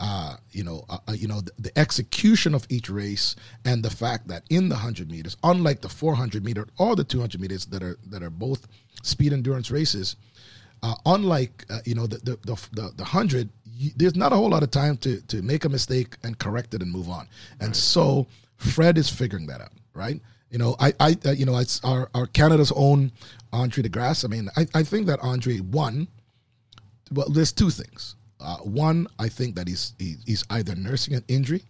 uh, 0.00 0.36
you 0.52 0.62
know, 0.62 0.84
uh, 0.88 0.98
uh, 1.08 1.12
you 1.12 1.26
know, 1.26 1.40
the, 1.40 1.52
the, 1.58 1.78
execution 1.78 2.54
of 2.54 2.66
each 2.68 2.88
race 2.88 3.34
and 3.64 3.82
the 3.82 3.90
fact 3.90 4.28
that 4.28 4.44
in 4.48 4.68
the 4.68 4.76
hundred 4.76 5.10
meters, 5.10 5.36
unlike 5.42 5.80
the 5.80 5.88
400 5.88 6.44
meter 6.44 6.68
or 6.78 6.94
the 6.94 7.02
200 7.02 7.40
meters 7.40 7.66
that 7.66 7.82
are 7.82 7.98
that 8.06 8.22
are 8.22 8.30
both 8.30 8.68
speed 9.02 9.32
endurance 9.32 9.70
races, 9.72 10.16
uh, 10.82 10.94
unlike 11.06 11.64
uh, 11.68 11.80
you 11.84 11.94
know 11.94 12.06
the 12.06 12.18
the 12.18 12.38
the, 12.44 12.68
the, 12.72 12.92
the 12.96 13.04
hundred, 13.04 13.48
there's 13.96 14.14
not 14.14 14.32
a 14.32 14.36
whole 14.36 14.50
lot 14.50 14.62
of 14.62 14.70
time 14.70 14.96
to 14.98 15.20
to 15.22 15.42
make 15.42 15.64
a 15.64 15.68
mistake 15.68 16.16
and 16.22 16.38
correct 16.38 16.74
it 16.74 16.82
and 16.82 16.92
move 16.92 17.08
on. 17.08 17.28
And 17.60 17.70
right. 17.70 17.76
so 17.76 18.26
Fred 18.56 18.98
is 18.98 19.08
figuring 19.08 19.46
that 19.46 19.60
out, 19.60 19.72
right? 19.94 20.20
You 20.50 20.58
know, 20.58 20.76
I, 20.80 20.92
I, 20.98 21.16
uh, 21.26 21.30
you 21.32 21.44
know, 21.44 21.58
it's 21.58 21.82
our, 21.84 22.08
our 22.14 22.26
Canada's 22.26 22.72
own 22.74 23.12
Andre 23.52 23.82
De 23.82 23.88
Grasse. 23.88 24.24
I 24.24 24.28
mean, 24.28 24.48
I, 24.56 24.66
I 24.74 24.82
think 24.82 25.06
that 25.06 25.20
Andre 25.20 25.60
won. 25.60 26.08
Well, 27.12 27.28
there's 27.28 27.52
two 27.52 27.70
things. 27.70 28.16
Uh, 28.40 28.56
one, 28.58 29.08
I 29.18 29.28
think 29.28 29.56
that 29.56 29.68
he's 29.68 29.94
he's 29.98 30.44
either 30.50 30.74
nursing 30.74 31.14
an 31.14 31.24
injury, 31.28 31.62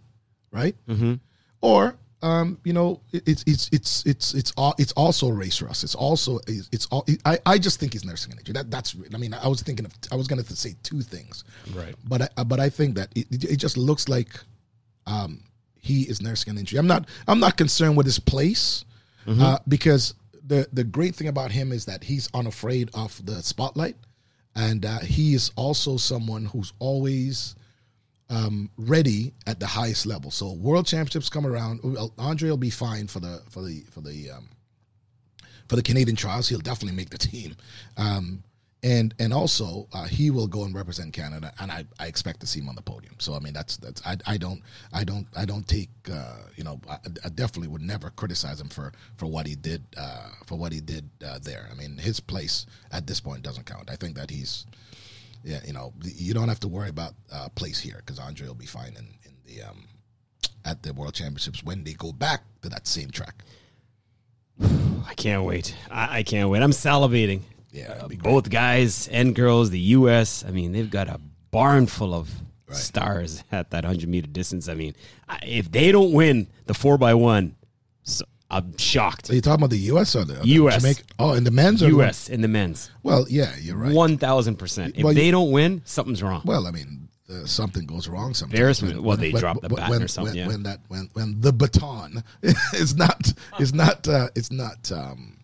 right, 0.51 0.75
mm-hmm. 0.87 1.15
or 1.61 1.95
um, 2.21 2.59
you 2.65 2.73
know, 2.73 2.99
it's 3.13 3.43
it's 3.47 3.69
it's 3.71 4.05
it's 4.05 4.33
it's 4.33 4.51
all 4.57 4.75
it's 4.77 4.91
also 4.93 5.29
race 5.29 5.61
rust. 5.61 5.83
It's 5.83 5.95
also 5.95 6.39
it's, 6.47 6.69
it's 6.71 6.85
all. 6.87 7.05
I, 7.25 7.39
I 7.45 7.57
just 7.57 7.79
think 7.79 7.93
he's 7.93 8.03
nursing 8.03 8.33
an 8.33 8.39
injury. 8.39 8.53
That 8.53 8.69
that's. 8.69 8.95
I 9.13 9.17
mean, 9.17 9.33
I 9.33 9.47
was 9.47 9.61
thinking 9.61 9.85
of 9.85 9.93
I 10.11 10.15
was 10.15 10.27
going 10.27 10.43
to 10.43 10.55
say 10.55 10.75
two 10.83 11.01
things, 11.01 11.45
right? 11.73 11.95
But 12.03 12.33
I, 12.37 12.43
but 12.43 12.59
I 12.59 12.69
think 12.69 12.95
that 12.95 13.09
it, 13.15 13.27
it 13.31 13.55
just 13.55 13.77
looks 13.77 14.09
like 14.09 14.37
um, 15.07 15.43
he 15.79 16.03
is 16.03 16.21
nursing 16.21 16.51
an 16.51 16.57
injury. 16.57 16.77
I'm 16.77 16.87
not 16.87 17.07
I'm 17.27 17.39
not 17.39 17.55
concerned 17.55 17.95
with 17.95 18.05
his 18.05 18.19
place 18.19 18.83
mm-hmm. 19.25 19.41
uh, 19.41 19.59
because 19.67 20.13
the 20.45 20.67
the 20.73 20.83
great 20.83 21.15
thing 21.15 21.29
about 21.29 21.51
him 21.51 21.71
is 21.71 21.85
that 21.85 22.03
he's 22.03 22.29
unafraid 22.33 22.89
of 22.93 23.25
the 23.25 23.41
spotlight 23.41 23.95
and 24.59 24.85
uh, 24.85 24.99
he 24.99 25.33
is 25.33 25.51
also 25.55 25.95
someone 25.95 26.43
who's 26.43 26.73
always 26.79 27.55
um, 28.29 28.69
ready 28.77 29.33
at 29.47 29.59
the 29.59 29.65
highest 29.65 30.05
level. 30.05 30.31
So 30.31 30.51
world 30.51 30.85
championships 30.85 31.29
come 31.29 31.47
around, 31.47 31.79
Andre 32.17 32.49
will 32.49 32.57
be 32.57 32.69
fine 32.69 33.07
for 33.07 33.21
the 33.21 33.41
for 33.49 33.61
the 33.61 33.85
for 33.89 34.01
the 34.01 34.31
um, 34.31 34.49
for 35.69 35.77
the 35.77 35.81
Canadian 35.81 36.17
trials. 36.17 36.49
He'll 36.49 36.59
definitely 36.59 36.97
make 36.97 37.09
the 37.09 37.17
team. 37.17 37.55
Um, 37.95 38.43
and 38.83 39.13
and 39.19 39.33
also 39.33 39.87
uh, 39.93 40.05
he 40.05 40.31
will 40.31 40.47
go 40.47 40.63
and 40.63 40.73
represent 40.73 41.11
Canada, 41.13 41.51
and 41.59 41.71
I, 41.71 41.85
I 41.99 42.07
expect 42.07 42.39
to 42.41 42.47
see 42.47 42.61
him 42.61 42.69
on 42.69 42.75
the 42.75 42.81
podium. 42.81 43.15
So 43.19 43.33
I 43.33 43.39
mean 43.39 43.53
that's 43.53 43.77
that's 43.77 44.05
I, 44.05 44.17
I 44.25 44.37
don't 44.37 44.61
I 44.93 45.03
don't 45.03 45.27
I 45.35 45.45
don't 45.45 45.67
take 45.67 45.89
uh, 46.11 46.37
you 46.55 46.63
know 46.63 46.79
I, 46.89 46.97
I, 47.25 47.29
definitely 47.29 47.67
would 47.67 47.81
never 47.81 48.09
criticize 48.11 48.61
him 48.61 48.69
for 48.69 48.93
for 49.17 49.25
what 49.25 49.45
he 49.45 49.55
did 49.55 49.83
uh, 49.97 50.29
for 50.45 50.55
what 50.55 50.71
he 50.71 50.79
did 50.79 51.09
uh, 51.25 51.39
there. 51.39 51.67
I 51.69 51.75
mean 51.75 51.97
his 51.97 52.19
place 52.19 52.65
at 52.91 53.05
this 53.05 53.19
point 53.19 53.41
doesn't 53.43 53.65
count. 53.65 53.89
I 53.89 53.95
think 53.95 54.15
that 54.15 54.29
he's 54.29 54.65
yeah 55.43 55.59
you 55.65 55.73
know 55.73 55.93
you 56.01 56.33
don't 56.33 56.47
have 56.47 56.59
to 56.61 56.69
worry 56.69 56.89
about 56.89 57.13
uh, 57.33 57.49
place 57.55 57.79
here 57.79 58.01
because 58.05 58.17
Andre 58.17 58.47
will 58.47 58.55
be 58.55 58.65
fine 58.65 58.95
in 58.97 59.07
in 59.25 59.35
the 59.45 59.63
um, 59.63 59.87
at 60.63 60.83
the 60.83 60.93
World 60.93 61.15
Championships 61.15 61.63
when 61.63 61.83
they 61.83 61.93
go 61.93 62.13
back 62.13 62.43
to 62.61 62.69
that 62.69 62.87
same 62.87 63.11
track. 63.11 63.43
I 64.61 65.13
can't 65.15 65.43
wait. 65.43 65.75
I, 65.91 66.19
I 66.19 66.23
can't 66.23 66.49
wait. 66.49 66.61
I'm 66.61 66.71
salivating. 66.71 67.41
Yeah, 67.71 67.99
uh, 68.01 68.07
both 68.07 68.49
guys 68.49 69.07
and 69.09 69.35
girls, 69.35 69.69
the 69.69 69.79
U.S. 69.79 70.43
I 70.47 70.51
mean, 70.51 70.71
they've 70.71 70.89
got 70.89 71.07
a 71.07 71.19
barn 71.51 71.85
full 71.85 72.13
of 72.13 72.29
right. 72.67 72.77
stars 72.77 73.43
at 73.51 73.71
that 73.71 73.85
hundred 73.85 74.09
meter 74.09 74.27
distance. 74.27 74.67
I 74.67 74.73
mean, 74.73 74.95
if 75.43 75.71
they 75.71 75.91
don't 75.91 76.11
win 76.11 76.47
the 76.65 76.73
four 76.73 76.97
by 76.97 77.13
one, 77.13 77.55
so 78.03 78.25
I'm 78.49 78.75
shocked. 78.77 79.29
Are 79.29 79.35
you 79.35 79.41
talking 79.41 79.61
about 79.61 79.69
the 79.69 79.77
U.S. 79.77 80.15
or 80.15 80.25
the 80.25 80.45
U.S. 80.45 80.81
Jamaica? 80.81 81.03
Oh, 81.19 81.33
in 81.33 81.43
the 81.43 81.51
men's 81.51 81.83
or 81.83 81.89
U.S. 81.89 82.29
in 82.29 82.41
the 82.41 82.47
men's. 82.47 82.89
Well, 83.03 83.25
yeah, 83.29 83.53
you're 83.59 83.77
right. 83.77 83.93
One 83.93 84.17
thousand 84.17 84.55
percent. 84.55 84.95
If 84.97 85.03
well, 85.03 85.13
they 85.13 85.29
don't 85.29 85.51
win, 85.51 85.83
something's 85.85 86.23
wrong. 86.23 86.41
Well, 86.45 86.65
I 86.65 86.71
mean, 86.71 87.09
uh, 87.29 87.45
something 87.45 87.85
goes 87.85 88.07
wrong 88.07 88.33
sometimes. 88.33 88.53
Embarrassment. 88.59 88.95
When, 88.95 89.03
well, 89.03 89.17
they 89.17 89.31
when, 89.31 89.39
drop 89.39 89.61
the 89.61 89.69
baton 89.69 89.89
when, 89.89 90.03
or 90.03 90.07
something. 90.07 90.33
When, 90.33 90.39
yeah. 90.39 90.47
when 90.47 90.63
that 90.63 90.79
when 90.87 91.09
when 91.13 91.41
the 91.41 91.53
baton 91.53 92.23
is 92.73 92.95
not 92.95 93.31
is 93.59 93.73
not 93.73 94.07
uh, 94.07 94.29
it's 94.35 94.51
not 94.51 94.91
um, 94.91 95.37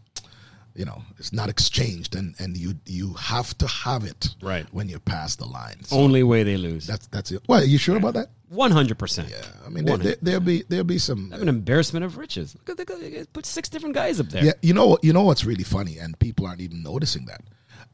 you 0.76 0.86
know 0.86 1.02
it's 1.18 1.32
not 1.34 1.50
exchanged 1.50 2.16
and 2.16 2.36
and 2.40 2.58
you 2.58 2.76
you 2.86 3.14
have 3.14 3.58
to 3.58 3.68
have 3.68 4.04
it 4.04 4.36
right. 4.42 4.66
when 4.72 4.90
you 4.90 5.00
pass 5.00 5.36
the 5.36 5.46
line. 5.46 5.84
So 5.84 5.98
only 5.98 6.24
way 6.24 6.44
they 6.44 6.58
lose. 6.58 6.86
that's 6.86 7.08
that's 7.08 7.32
it. 7.32 7.42
Well 7.48 7.62
are 7.62 7.66
you 7.66 7.78
sure 7.78 7.98
about 7.98 8.14
that? 8.16 8.30
100% 8.54 9.30
yeah 9.30 9.38
i 9.66 9.70
mean 9.70 9.86
there, 9.86 10.16
will 10.22 10.40
be 10.40 10.64
there'll 10.70 10.86
be 10.86 11.00
some 11.00 11.34
an 11.34 11.50
embarrassment 11.50 12.06
of 12.06 12.18
riches. 12.18 12.56
Look 12.68 12.80
at 12.80 12.88
the, 12.88 13.28
put 13.34 13.46
six 13.46 13.70
different 13.70 13.96
guys 13.96 14.20
up 14.20 14.30
there. 14.30 14.44
Yeah 14.44 14.54
you 14.62 14.74
know 14.74 14.98
you 15.02 15.14
know 15.14 15.24
what's 15.24 15.46
really 15.46 15.64
funny 15.64 15.98
and 15.98 16.18
people 16.20 16.46
aren't 16.46 16.62
even 16.62 16.84
noticing 16.84 17.26
that. 17.26 17.42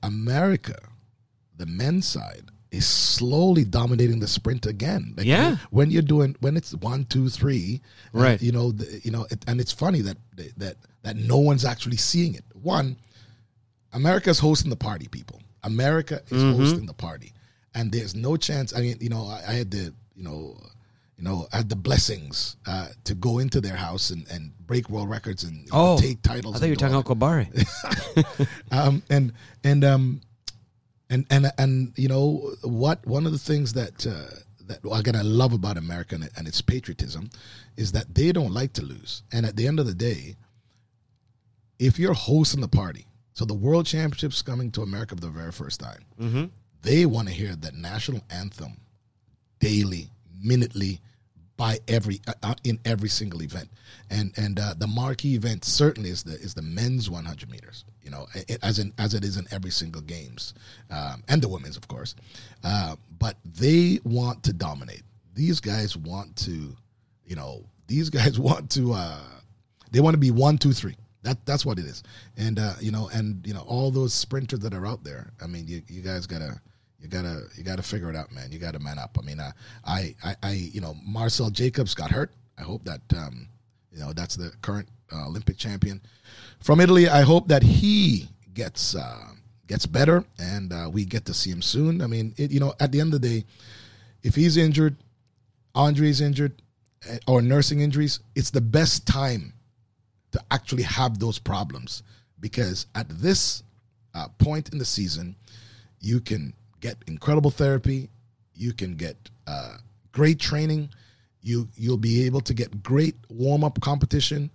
America 0.03 0.77
the 1.55 1.65
men's 1.65 2.07
side 2.07 2.50
is 2.71 2.87
slowly 2.87 3.65
dominating 3.65 4.19
the 4.19 4.27
sprint 4.27 4.65
again. 4.65 5.13
Like 5.17 5.25
yeah. 5.25 5.57
When 5.69 5.91
you're 5.91 6.01
doing 6.01 6.35
when 6.39 6.55
it's 6.55 6.73
one, 6.73 7.05
two, 7.05 7.29
three, 7.29 7.81
right? 8.13 8.41
you 8.41 8.51
know, 8.51 8.71
the, 8.71 9.01
you 9.03 9.11
know, 9.11 9.27
it, 9.29 9.43
and 9.47 9.59
it's 9.59 9.73
funny 9.73 10.01
that 10.01 10.17
that 10.57 10.77
that 11.03 11.15
no 11.17 11.37
one's 11.37 11.65
actually 11.65 11.97
seeing 11.97 12.33
it. 12.35 12.45
One, 12.53 12.95
America's 13.93 14.39
hosting 14.39 14.69
the 14.69 14.75
party, 14.75 15.07
people. 15.07 15.41
America 15.63 16.21
is 16.29 16.41
mm-hmm. 16.41 16.59
hosting 16.59 16.85
the 16.85 16.93
party, 16.93 17.33
and 17.75 17.91
there's 17.91 18.15
no 18.15 18.37
chance. 18.37 18.75
I 18.75 18.79
mean, 18.79 18.97
you 19.01 19.09
know, 19.09 19.25
I, 19.25 19.43
I 19.49 19.53
had 19.53 19.69
the, 19.71 19.93
you 20.15 20.23
know, 20.23 20.57
you 21.17 21.23
know, 21.25 21.47
I 21.53 21.57
had 21.57 21.69
the 21.69 21.75
blessings 21.75 22.55
uh, 22.65 22.87
to 23.03 23.13
go 23.13 23.37
into 23.39 23.61
their 23.61 23.75
house 23.75 24.09
and, 24.09 24.25
and 24.31 24.57
break 24.65 24.89
world 24.89 25.09
records 25.09 25.43
and 25.43 25.67
oh, 25.71 25.95
know, 25.95 26.01
take 26.01 26.21
titles. 26.23 26.55
I 26.55 26.59
thought 26.59 26.65
you 26.65 26.71
were 26.71 26.75
talking 26.77 26.95
about 26.95 27.05
Kobari. 27.05 28.47
um, 28.71 29.03
and 29.09 29.33
and 29.63 29.83
um, 29.83 30.21
and 31.11 31.25
and 31.29 31.51
and 31.57 31.93
you 31.97 32.07
know 32.07 32.55
what? 32.63 33.05
One 33.05 33.27
of 33.27 33.33
the 33.33 33.37
things 33.37 33.73
that 33.73 34.07
uh, 34.07 34.33
that 34.67 34.79
again 34.91 35.15
I 35.15 35.21
love 35.21 35.53
about 35.53 35.77
America 35.77 36.15
and, 36.15 36.29
and 36.35 36.47
its 36.47 36.61
patriotism 36.61 37.29
is 37.77 37.91
that 37.91 38.15
they 38.15 38.31
don't 38.31 38.53
like 38.53 38.73
to 38.73 38.81
lose. 38.81 39.21
And 39.31 39.45
at 39.45 39.55
the 39.57 39.67
end 39.67 39.79
of 39.79 39.85
the 39.85 39.93
day, 39.93 40.37
if 41.77 41.99
you're 41.99 42.13
hosting 42.13 42.61
the 42.61 42.67
party, 42.67 43.05
so 43.33 43.45
the 43.45 43.53
World 43.53 43.85
Championships 43.85 44.41
coming 44.41 44.71
to 44.71 44.81
America 44.81 45.15
for 45.15 45.21
the 45.21 45.29
very 45.29 45.51
first 45.51 45.81
time, 45.81 46.05
mm-hmm. 46.19 46.45
they 46.81 47.05
want 47.05 47.27
to 47.27 47.33
hear 47.33 47.55
that 47.57 47.75
national 47.75 48.21
anthem 48.29 48.77
daily, 49.59 50.09
minutely, 50.41 51.01
by 51.57 51.79
every 51.87 52.21
uh, 52.25 52.33
uh, 52.41 52.55
in 52.63 52.79
every 52.85 53.09
single 53.09 53.43
event, 53.43 53.69
and 54.09 54.31
and 54.37 54.59
uh, 54.59 54.73
the 54.77 54.87
marquee 54.87 55.35
event 55.35 55.65
certainly 55.65 56.09
is 56.09 56.23
the 56.23 56.33
is 56.33 56.53
the 56.53 56.61
men's 56.61 57.09
100 57.09 57.51
meters. 57.51 57.83
You 58.03 58.11
know, 58.11 58.25
as 58.63 58.79
in 58.79 58.93
as 58.97 59.13
it 59.13 59.23
is 59.23 59.37
in 59.37 59.45
every 59.51 59.71
single 59.71 60.01
games, 60.01 60.53
um, 60.89 61.23
and 61.27 61.41
the 61.41 61.47
women's, 61.47 61.77
of 61.77 61.87
course. 61.87 62.15
Uh, 62.63 62.95
but 63.19 63.37
they 63.45 63.99
want 64.03 64.43
to 64.43 64.53
dominate. 64.53 65.03
These 65.33 65.59
guys 65.59 65.95
want 65.95 66.35
to, 66.37 66.75
you 67.25 67.35
know, 67.35 67.63
these 67.87 68.09
guys 68.17 68.39
want 68.39 68.69
to. 68.71 68.93
Uh, 68.93 69.19
they 69.91 69.99
want 69.99 70.13
to 70.13 70.19
be 70.19 70.31
one, 70.31 70.57
two, 70.57 70.71
three. 70.71 70.95
That 71.23 71.45
that's 71.45 71.65
what 71.65 71.77
it 71.77 71.85
is. 71.85 72.03
And 72.37 72.57
uh, 72.57 72.73
you 72.79 72.91
know, 72.91 73.09
and 73.13 73.45
you 73.45 73.53
know, 73.53 73.61
all 73.67 73.91
those 73.91 74.13
sprinters 74.13 74.59
that 74.59 74.73
are 74.73 74.87
out 74.87 75.03
there. 75.03 75.31
I 75.41 75.47
mean, 75.47 75.67
you 75.67 75.81
you 75.87 76.01
guys 76.01 76.25
gotta 76.25 76.59
you 76.99 77.07
gotta 77.07 77.43
you 77.55 77.63
gotta 77.63 77.83
figure 77.83 78.09
it 78.09 78.15
out, 78.15 78.31
man. 78.31 78.51
You 78.51 78.59
gotta 78.59 78.79
man 78.79 78.97
up. 78.97 79.17
I 79.19 79.25
mean, 79.25 79.39
uh, 79.39 79.51
I, 79.85 80.15
I 80.23 80.35
I 80.41 80.51
you 80.51 80.81
know, 80.81 80.95
Marcell 81.05 81.49
Jacobs 81.49 81.93
got 81.93 82.11
hurt. 82.11 82.31
I 82.57 82.63
hope 82.63 82.83
that 82.85 83.01
um, 83.15 83.47
you 83.91 83.99
know 83.99 84.13
that's 84.13 84.35
the 84.35 84.51
current 84.61 84.87
uh, 85.11 85.27
Olympic 85.27 85.57
champion 85.57 86.01
from 86.59 86.79
Italy. 86.79 87.07
I 87.07 87.21
hope 87.21 87.47
that 87.47 87.63
he 87.63 88.29
gets 88.53 88.95
uh, 88.95 89.31
gets 89.67 89.85
better 89.85 90.25
and 90.37 90.73
uh, 90.73 90.89
we 90.91 91.05
get 91.05 91.25
to 91.25 91.33
see 91.33 91.49
him 91.49 91.61
soon. 91.61 92.01
I 92.01 92.07
mean, 92.07 92.33
it, 92.37 92.51
you 92.51 92.59
know, 92.59 92.73
at 92.79 92.91
the 92.91 92.99
end 92.99 93.13
of 93.13 93.21
the 93.21 93.29
day, 93.29 93.45
if 94.23 94.35
he's 94.35 94.57
injured, 94.57 94.97
Andre's 95.73 96.19
injured, 96.21 96.61
eh, 97.07 97.17
or 97.27 97.41
nursing 97.41 97.79
injuries, 97.79 98.19
it's 98.35 98.51
the 98.51 98.61
best 98.61 99.07
time 99.07 99.53
to 100.31 100.41
actually 100.51 100.83
have 100.83 101.19
those 101.19 101.39
problems 101.39 102.03
because 102.39 102.85
at 102.95 103.07
this 103.09 103.63
uh, 104.13 104.27
point 104.37 104.69
in 104.73 104.77
the 104.77 104.85
season, 104.85 105.35
you 105.99 106.19
can 106.19 106.53
get 106.81 106.97
incredible 107.07 107.51
therapy, 107.51 108.09
you 108.53 108.73
can 108.73 108.95
get 108.95 109.15
uh, 109.47 109.77
great 110.11 110.39
training, 110.39 110.89
You 111.41 111.67
you'll 111.75 111.97
be 111.97 112.25
able 112.25 112.41
to 112.41 112.53
get 112.53 112.83
great 112.83 113.15
warm 113.29 113.63
up 113.63 113.79
competition, 113.81 114.51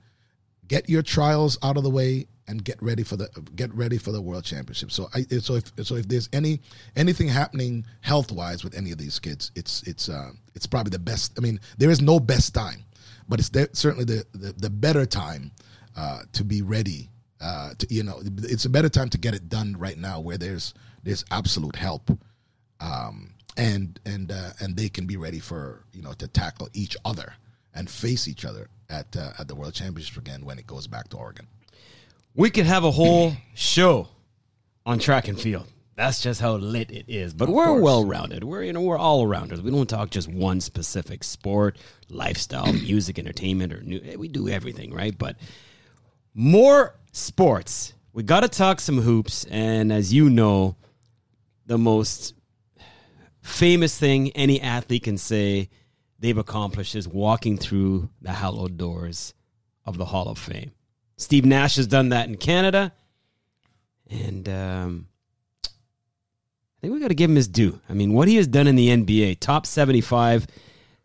get 0.68 0.88
your 0.88 1.02
trials 1.02 1.59
out 1.62 1.76
of 1.76 1.83
the 1.83 1.90
way, 1.90 2.26
and 2.48 2.64
get 2.64 2.81
ready 2.83 3.02
for 3.02 3.16
the 3.16 3.29
get 3.55 3.74
ready 3.74 3.98
for 3.98 4.12
the 4.12 4.20
world 4.20 4.44
championship. 4.44 4.92
So 4.92 5.09
I 5.14 5.22
so 5.38 5.57
if 5.57 5.72
so 5.83 5.96
if 5.96 6.09
there's 6.09 6.29
any 6.33 6.61
anything 6.94 7.29
happening 7.29 7.85
health 8.00 8.31
wise 8.31 8.62
with 8.64 8.76
any 8.76 8.92
of 8.92 8.98
these 8.98 9.18
kids, 9.18 9.50
it's 9.55 9.83
it's 9.83 10.09
uh, 10.09 10.31
it's 10.55 10.66
probably 10.66 10.90
the 10.90 10.98
best. 10.98 11.33
I 11.37 11.40
mean, 11.40 11.61
there 11.79 11.90
is 11.90 12.00
no 12.00 12.20
best 12.20 12.55
time, 12.55 12.85
but 13.29 13.40
it's 13.40 13.79
certainly 13.79 14.05
the, 14.05 14.24
the 14.33 14.52
the 14.52 14.70
better 14.70 15.07
time 15.07 15.50
uh, 15.96 16.20
to 16.33 16.44
be 16.44 16.62
ready. 16.62 17.11
Uh, 17.40 17.72
to 17.79 17.87
you 17.90 18.02
know, 18.02 18.20
it's 18.44 18.64
a 18.64 18.70
better 18.70 18.88
time 18.88 19.09
to 19.11 19.18
get 19.18 19.35
it 19.35 19.48
done 19.48 19.76
right 19.79 19.98
now, 19.98 20.20
where 20.20 20.38
there's 20.38 20.72
there's 21.02 21.24
absolute 21.31 21.76
help, 21.76 22.11
um, 22.81 23.35
and 23.57 23.98
and 24.07 24.31
uh, 24.31 24.50
and 24.61 24.76
they 24.76 24.88
can 24.88 25.07
be 25.07 25.16
ready 25.16 25.40
for 25.40 25.85
you 25.92 26.02
know 26.02 26.12
to 26.12 26.29
tackle 26.29 26.68
each 26.74 26.96
other 27.05 27.35
and 27.76 27.88
face 27.88 28.26
each 28.26 28.44
other 28.44 28.68
at 28.88 29.16
uh, 29.16 29.30
at 29.38 29.46
the 29.48 29.54
World 29.54 29.74
Championship 29.74 30.16
again 30.16 30.44
when 30.44 30.58
it 30.58 30.66
goes 30.66 30.86
back 30.86 31.08
to 31.08 31.16
Oregon. 31.16 31.46
We 32.34 32.50
could 32.50 32.66
have 32.66 32.84
a 32.84 32.90
whole 32.90 33.32
show 33.54 34.08
on 34.84 34.98
track 34.98 35.28
and 35.28 35.40
field. 35.40 35.66
That's 35.94 36.20
just 36.20 36.42
how 36.42 36.56
lit 36.56 36.90
it 36.90 37.06
is. 37.08 37.32
But 37.32 37.48
we're 37.48 37.80
well 37.80 38.04
rounded. 38.04 38.44
We're 38.44 38.64
you 38.64 38.72
know 38.72 38.82
we're 38.82 38.98
all 38.98 39.26
rounders. 39.26 39.62
We 39.62 39.70
don't 39.70 39.88
talk 39.88 40.10
just 40.10 40.28
one 40.28 40.60
specific 40.60 41.24
sport, 41.24 41.78
lifestyle, 42.08 42.72
music, 42.72 43.18
entertainment, 43.18 43.72
or 43.72 43.82
new. 43.82 44.00
We 44.18 44.28
do 44.28 44.48
everything 44.48 44.92
right. 44.92 45.16
But 45.16 45.36
more 46.34 46.94
sports. 47.12 47.94
We 48.12 48.22
got 48.22 48.40
to 48.40 48.48
talk 48.48 48.80
some 48.80 49.02
hoops, 49.02 49.44
and 49.50 49.92
as 49.92 50.12
you 50.12 50.30
know, 50.30 50.76
the 51.66 51.76
most 51.76 52.34
famous 53.42 53.98
thing 53.98 54.30
any 54.30 54.60
athlete 54.60 55.04
can 55.04 55.18
say 55.18 55.68
they've 56.18 56.38
accomplished 56.38 56.94
is 56.94 57.07
walking 57.07 57.59
through 57.59 58.11
the 58.20 58.33
hallowed 58.33 58.76
doors 58.76 59.35
of 59.85 59.98
the 59.98 60.07
Hall 60.07 60.29
of 60.29 60.38
Fame. 60.38 60.72
Steve 61.16 61.44
Nash 61.44 61.76
has 61.76 61.87
done 61.87 62.11
that 62.11 62.29
in 62.29 62.37
Canada, 62.37 62.92
and 64.11 64.48
um, 64.48 65.09
I 65.64 65.68
think 66.81 66.92
we 66.92 67.00
got 67.00 67.09
to 67.09 67.14
give 67.14 67.31
him 67.31 67.37
his 67.37 67.48
due. 67.48 67.81
I 67.88 67.94
mean, 67.94 68.12
what 68.12 68.29
he 68.29 68.37
has 68.37 68.46
done 68.46 68.66
in 68.66 68.76
the 68.76 68.88
NBA, 68.88 69.40
top 69.40 69.64
seventy-five, 69.66 70.46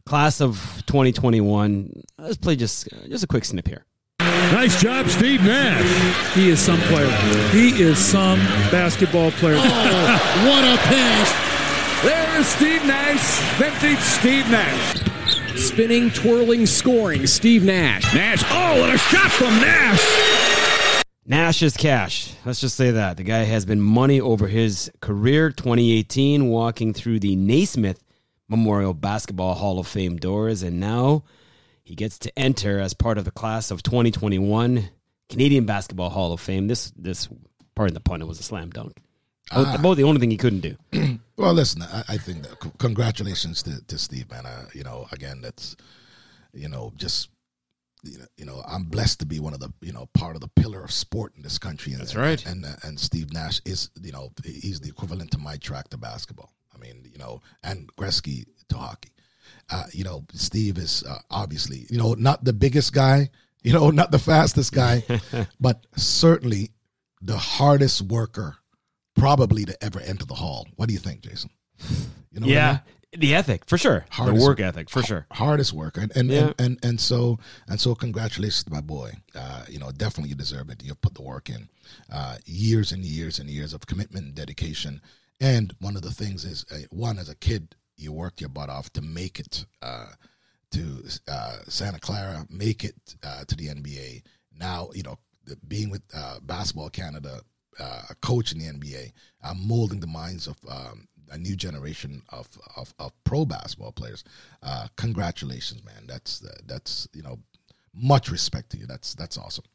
class 0.06 0.42
of 0.42 0.84
twenty 0.86 1.12
twenty-one. 1.14 2.04
Let's 2.18 2.38
play 2.38 2.56
just 2.56 2.90
just 3.08 3.24
a 3.24 3.28
quick 3.28 3.46
snip 3.46 3.68
here. 3.68 3.86
Nice 4.20 4.82
job, 4.82 5.08
Steve 5.08 5.42
Nash. 5.44 6.36
He 6.36 6.50
is 6.50 6.60
some 6.60 6.80
player. 6.82 7.10
He 7.52 7.82
is 7.82 7.98
some 7.98 8.40
basketball 8.70 9.32
player. 9.32 9.56
Oh, 9.58 10.46
what 10.46 10.66
a 10.66 10.78
pass. 10.84 11.51
There's 12.34 12.48
Steve 12.48 12.86
Nash, 12.86 13.60
vintage 13.60 14.00
Steve 14.00 14.50
Nash. 14.50 15.60
Spinning, 15.60 16.10
twirling, 16.12 16.66
scoring. 16.66 17.28
Steve 17.28 17.66
Nash. 17.66 18.16
Nash, 18.16 18.42
oh, 18.48 18.84
and 18.86 18.94
a 18.94 18.98
shot 18.98 19.30
from 19.32 19.50
Nash. 19.60 21.04
Nash 21.26 21.62
is 21.62 21.76
cash. 21.76 22.34
Let's 22.46 22.62
just 22.62 22.78
say 22.78 22.92
that. 22.92 23.18
The 23.18 23.24
guy 23.24 23.44
has 23.44 23.66
been 23.66 23.82
money 23.82 24.22
over 24.22 24.48
his 24.48 24.90
career. 25.02 25.52
2018, 25.52 26.48
walking 26.48 26.94
through 26.94 27.20
the 27.20 27.36
Naismith 27.36 28.02
Memorial 28.48 28.94
Basketball 28.94 29.54
Hall 29.56 29.78
of 29.78 29.86
Fame 29.86 30.16
doors, 30.16 30.64
and 30.64 30.80
now 30.80 31.26
he 31.84 31.96
gets 31.96 32.18
to 32.20 32.40
enter 32.40 32.80
as 32.80 32.94
part 32.94 33.18
of 33.18 33.26
the 33.26 33.32
class 33.32 33.72
of 33.72 33.84
2021 33.84 34.90
Canadian 35.30 35.66
Basketball 35.66 36.10
Hall 36.10 36.32
of 36.32 36.40
Fame. 36.40 36.70
This, 36.70 36.92
this, 36.92 37.28
pardon 37.76 37.94
the 37.94 38.00
pun, 38.00 38.22
it 38.22 38.28
was 38.28 38.40
a 38.40 38.44
slam 38.44 38.70
dunk. 38.70 38.98
About, 39.52 39.80
about 39.80 39.98
the 39.98 40.04
only 40.04 40.20
thing 40.20 40.32
he 40.32 40.38
couldn't 40.38 40.62
do. 40.62 40.78
Well, 41.38 41.54
listen, 41.54 41.82
I, 41.82 42.04
I 42.10 42.18
think 42.18 42.44
that, 42.44 42.64
c- 42.64 42.72
congratulations 42.78 43.64
to, 43.64 43.84
to 43.88 43.98
Steve, 43.98 44.30
man. 44.30 44.46
Uh, 44.46 44.66
you 44.74 44.84
know, 44.84 45.08
again, 45.12 45.42
that's 45.42 45.76
you 46.54 46.70
know 46.70 46.94
just 46.96 47.30
you 48.04 48.18
know, 48.18 48.26
you 48.38 48.46
know, 48.46 48.64
I'm 48.68 48.84
blessed 48.84 49.20
to 49.20 49.26
be 49.26 49.40
one 49.40 49.54
of 49.54 49.60
the 49.60 49.72
you 49.82 49.92
know 49.92 50.08
part 50.14 50.36
of 50.36 50.42
the 50.42 50.48
pillar 50.50 50.84
of 50.84 50.92
sport 50.92 51.34
in 51.36 51.42
this 51.42 51.58
country. 51.58 51.94
And, 51.94 52.02
That's 52.02 52.16
right. 52.16 52.46
And 52.46 52.64
and, 52.66 52.78
and 52.84 53.00
Steve 53.00 53.34
Nash 53.34 53.62
is 53.66 53.90
you 54.02 54.12
know 54.12 54.32
he's 54.44 54.80
the 54.80 54.90
equivalent 54.90 55.32
to 55.32 55.38
my 55.38 55.58
track 55.58 55.90
to 55.90 55.98
basketball. 55.98 56.54
I 56.76 56.78
mean, 56.78 57.10
you 57.12 57.18
know, 57.18 57.42
and 57.64 57.90
Gretzky 57.96 58.46
to 58.70 58.78
hockey. 58.78 59.12
Uh, 59.70 59.86
you 59.92 60.04
know, 60.04 60.26
Steve 60.34 60.78
is 60.78 61.04
uh, 61.08 61.20
obviously 61.30 61.86
you 61.90 61.98
know 61.98 62.14
not 62.14 62.44
the 62.44 62.54
biggest 62.54 62.94
guy, 62.94 63.30
you 63.64 63.74
know, 63.74 63.90
not 63.90 64.12
the 64.12 64.20
fastest 64.20 64.74
guy, 64.74 65.04
but 65.60 65.86
certainly 65.96 66.72
the 67.22 67.38
hardest 67.38 68.02
worker 68.02 68.58
probably 69.16 69.66
to 69.66 69.84
ever 69.84 70.00
enter 70.00 70.26
the 70.26 70.36
hall. 70.36 70.68
What 70.76 70.88
do 70.88 70.94
you 70.94 71.00
think, 71.00 71.22
Jason? 71.22 71.50
You 72.32 72.40
know 72.40 72.46
what 72.48 72.52
I 72.52 72.54
yeah, 72.54 72.72
mean? 72.72 73.20
the 73.20 73.36
ethic 73.36 73.66
for 73.66 73.78
sure. 73.78 74.06
Hardest- 74.10 74.40
the 74.40 74.46
work 74.48 74.60
ethic 74.60 74.90
for 74.90 75.04
sure. 75.04 75.26
hardest 75.32 75.74
work, 75.74 75.98
and 75.98 76.12
and, 76.16 76.30
Yeah. 76.30 76.40
and, 76.46 76.56
and 76.60 76.80
and 76.84 77.02
so 77.02 77.40
and 77.68 77.80
so 77.80 77.94
congratulations 77.96 78.64
to 78.66 78.72
my 78.72 78.82
boy 78.82 79.12
uh, 79.36 79.66
you 79.68 79.80
know 79.80 79.92
definitely 79.92 80.30
you 80.30 80.36
deserve 80.36 80.70
it 80.70 80.84
you've 80.84 81.02
put 81.02 81.16
the 81.16 81.22
work 81.24 81.50
in 81.50 81.68
uh, 82.12 82.38
years 82.46 82.92
and 82.92 83.04
years 83.04 83.40
and 83.40 83.50
years 83.50 83.74
of 83.74 83.86
commitment 83.86 84.26
and 84.26 84.36
dedication 84.36 85.02
and 85.42 85.74
one 85.80 85.96
of 85.96 86.04
the 86.04 86.12
things 86.12 86.46
is 86.46 86.66
uh, 86.72 86.78
one 86.92 87.18
as 87.20 87.28
a 87.30 87.36
kid 87.36 87.76
you 87.98 88.12
worked 88.14 88.40
your 88.40 88.50
butt 88.50 88.70
off 88.70 88.92
to 88.94 89.02
make 89.02 89.40
it 89.40 89.66
uh, 89.82 90.08
to 90.72 91.04
uh, 91.28 91.58
Santa 91.68 92.00
Clara 92.00 92.46
make 92.50 92.84
it 92.86 92.96
uh, 93.24 93.44
to 93.46 93.56
the 93.56 93.68
NBA 93.68 94.24
now 94.58 94.90
you 94.94 95.04
know 95.04 95.18
the- 95.46 95.58
being 95.68 95.90
with 95.90 96.04
uh, 96.16 96.40
basketball 96.44 96.90
Canada 96.90 97.42
uh, 97.80 98.04
a 98.10 98.16
coach 98.16 98.52
in 98.52 98.60
the 98.60 98.66
NBA 98.66 99.12
uh, 99.44 99.54
molding 99.58 100.00
the 100.00 100.08
minds 100.08 100.48
of 100.48 100.58
um, 100.70 101.08
a 101.32 101.38
new 101.38 101.56
generation 101.56 102.22
of, 102.30 102.48
of, 102.76 102.94
of 103.00 103.12
pro 103.24 103.46
basketball 103.46 103.92
players. 103.92 104.24
Uh, 104.62 104.88
congratulations, 104.98 105.84
man. 105.84 106.06
That's 106.08 106.44
uh, 106.44 106.50
that's 106.66 107.08
you 107.14 107.24
know 107.24 107.40
much 107.94 108.30
respect 108.30 108.70
to 108.72 108.78
you. 108.78 108.86
That's 108.86 109.16
that's 109.16 109.38
awesome. 109.38 109.66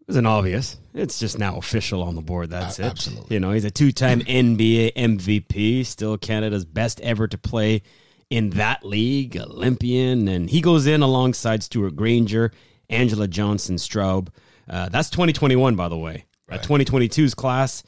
It 0.00 0.12
wasn't 0.12 0.26
obvious. 0.26 0.78
It's 0.94 1.18
just 1.18 1.38
now 1.38 1.58
official 1.58 2.02
on 2.02 2.14
the 2.14 2.22
board. 2.22 2.48
That's 2.50 2.78
A- 2.78 2.84
it. 2.84 2.86
absolutely. 2.86 3.34
You 3.34 3.40
know, 3.40 3.50
he's 3.52 3.66
a 3.66 3.70
two-time 3.70 4.20
NBA 4.20 4.94
MVP, 4.94 5.84
still 5.84 6.16
Canada's 6.16 6.64
best 6.64 6.98
ever 7.02 7.28
to 7.28 7.36
play 7.36 7.82
in 8.30 8.50
that 8.50 8.84
league, 8.84 9.36
Olympian, 9.36 10.28
and 10.28 10.48
he 10.48 10.60
goes 10.62 10.86
in 10.86 11.02
alongside 11.02 11.62
Stewart 11.62 11.94
Granger, 11.94 12.52
Angela 12.88 13.28
Johnson 13.28 13.76
Straub. 13.76 14.28
Uh, 14.68 14.88
that's 14.88 15.10
2021, 15.10 15.76
by 15.76 15.88
the 15.88 15.96
way. 15.98 16.24
Uh, 16.50 16.58
2022's 16.58 17.34
class, 17.34 17.82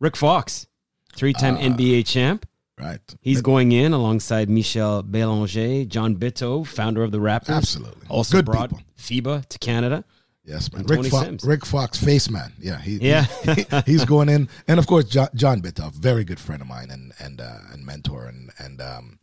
Rick 0.00 0.16
Fox, 0.16 0.66
three-time 1.14 1.56
NBA 1.56 2.06
champ. 2.06 2.46
Right. 2.78 3.00
He's 3.22 3.40
going 3.40 3.72
in 3.72 3.92
alongside 3.94 4.50
Michel 4.50 5.02
Bélanger, 5.02 5.88
John 5.88 6.16
Bitove, 6.16 6.66
founder 6.66 7.02
of 7.02 7.10
the 7.10 7.18
Raptors. 7.18 7.56
Absolutely. 7.56 8.06
Also 8.08 8.36
Good 8.38 8.44
brought 8.44 8.68
people. 8.70 8.84
FIBA 8.98 9.46
to 9.46 9.58
Canada. 9.58 10.04
Yes, 10.44 10.72
man. 10.72 10.84
Rick, 10.84 11.06
Fo- 11.06 11.36
Rick 11.42 11.66
Fox, 11.66 11.98
face 11.98 12.30
man. 12.30 12.52
Yeah, 12.60 12.78
he, 12.78 12.98
Yeah. 12.98 13.24
he- 13.54 13.66
he's 13.86 14.04
going 14.04 14.28
in, 14.28 14.48
and 14.68 14.78
of 14.78 14.86
course 14.86 15.06
John, 15.06 15.28
John 15.34 15.62
very 15.94 16.22
good 16.22 16.38
friend 16.38 16.62
of 16.62 16.68
mine 16.68 16.90
and 16.90 17.12
and 17.18 17.40
uh, 17.40 17.58
and 17.72 17.84
mentor, 17.84 18.26
and 18.26 18.50
and 18.58 18.80
um, 18.80 19.18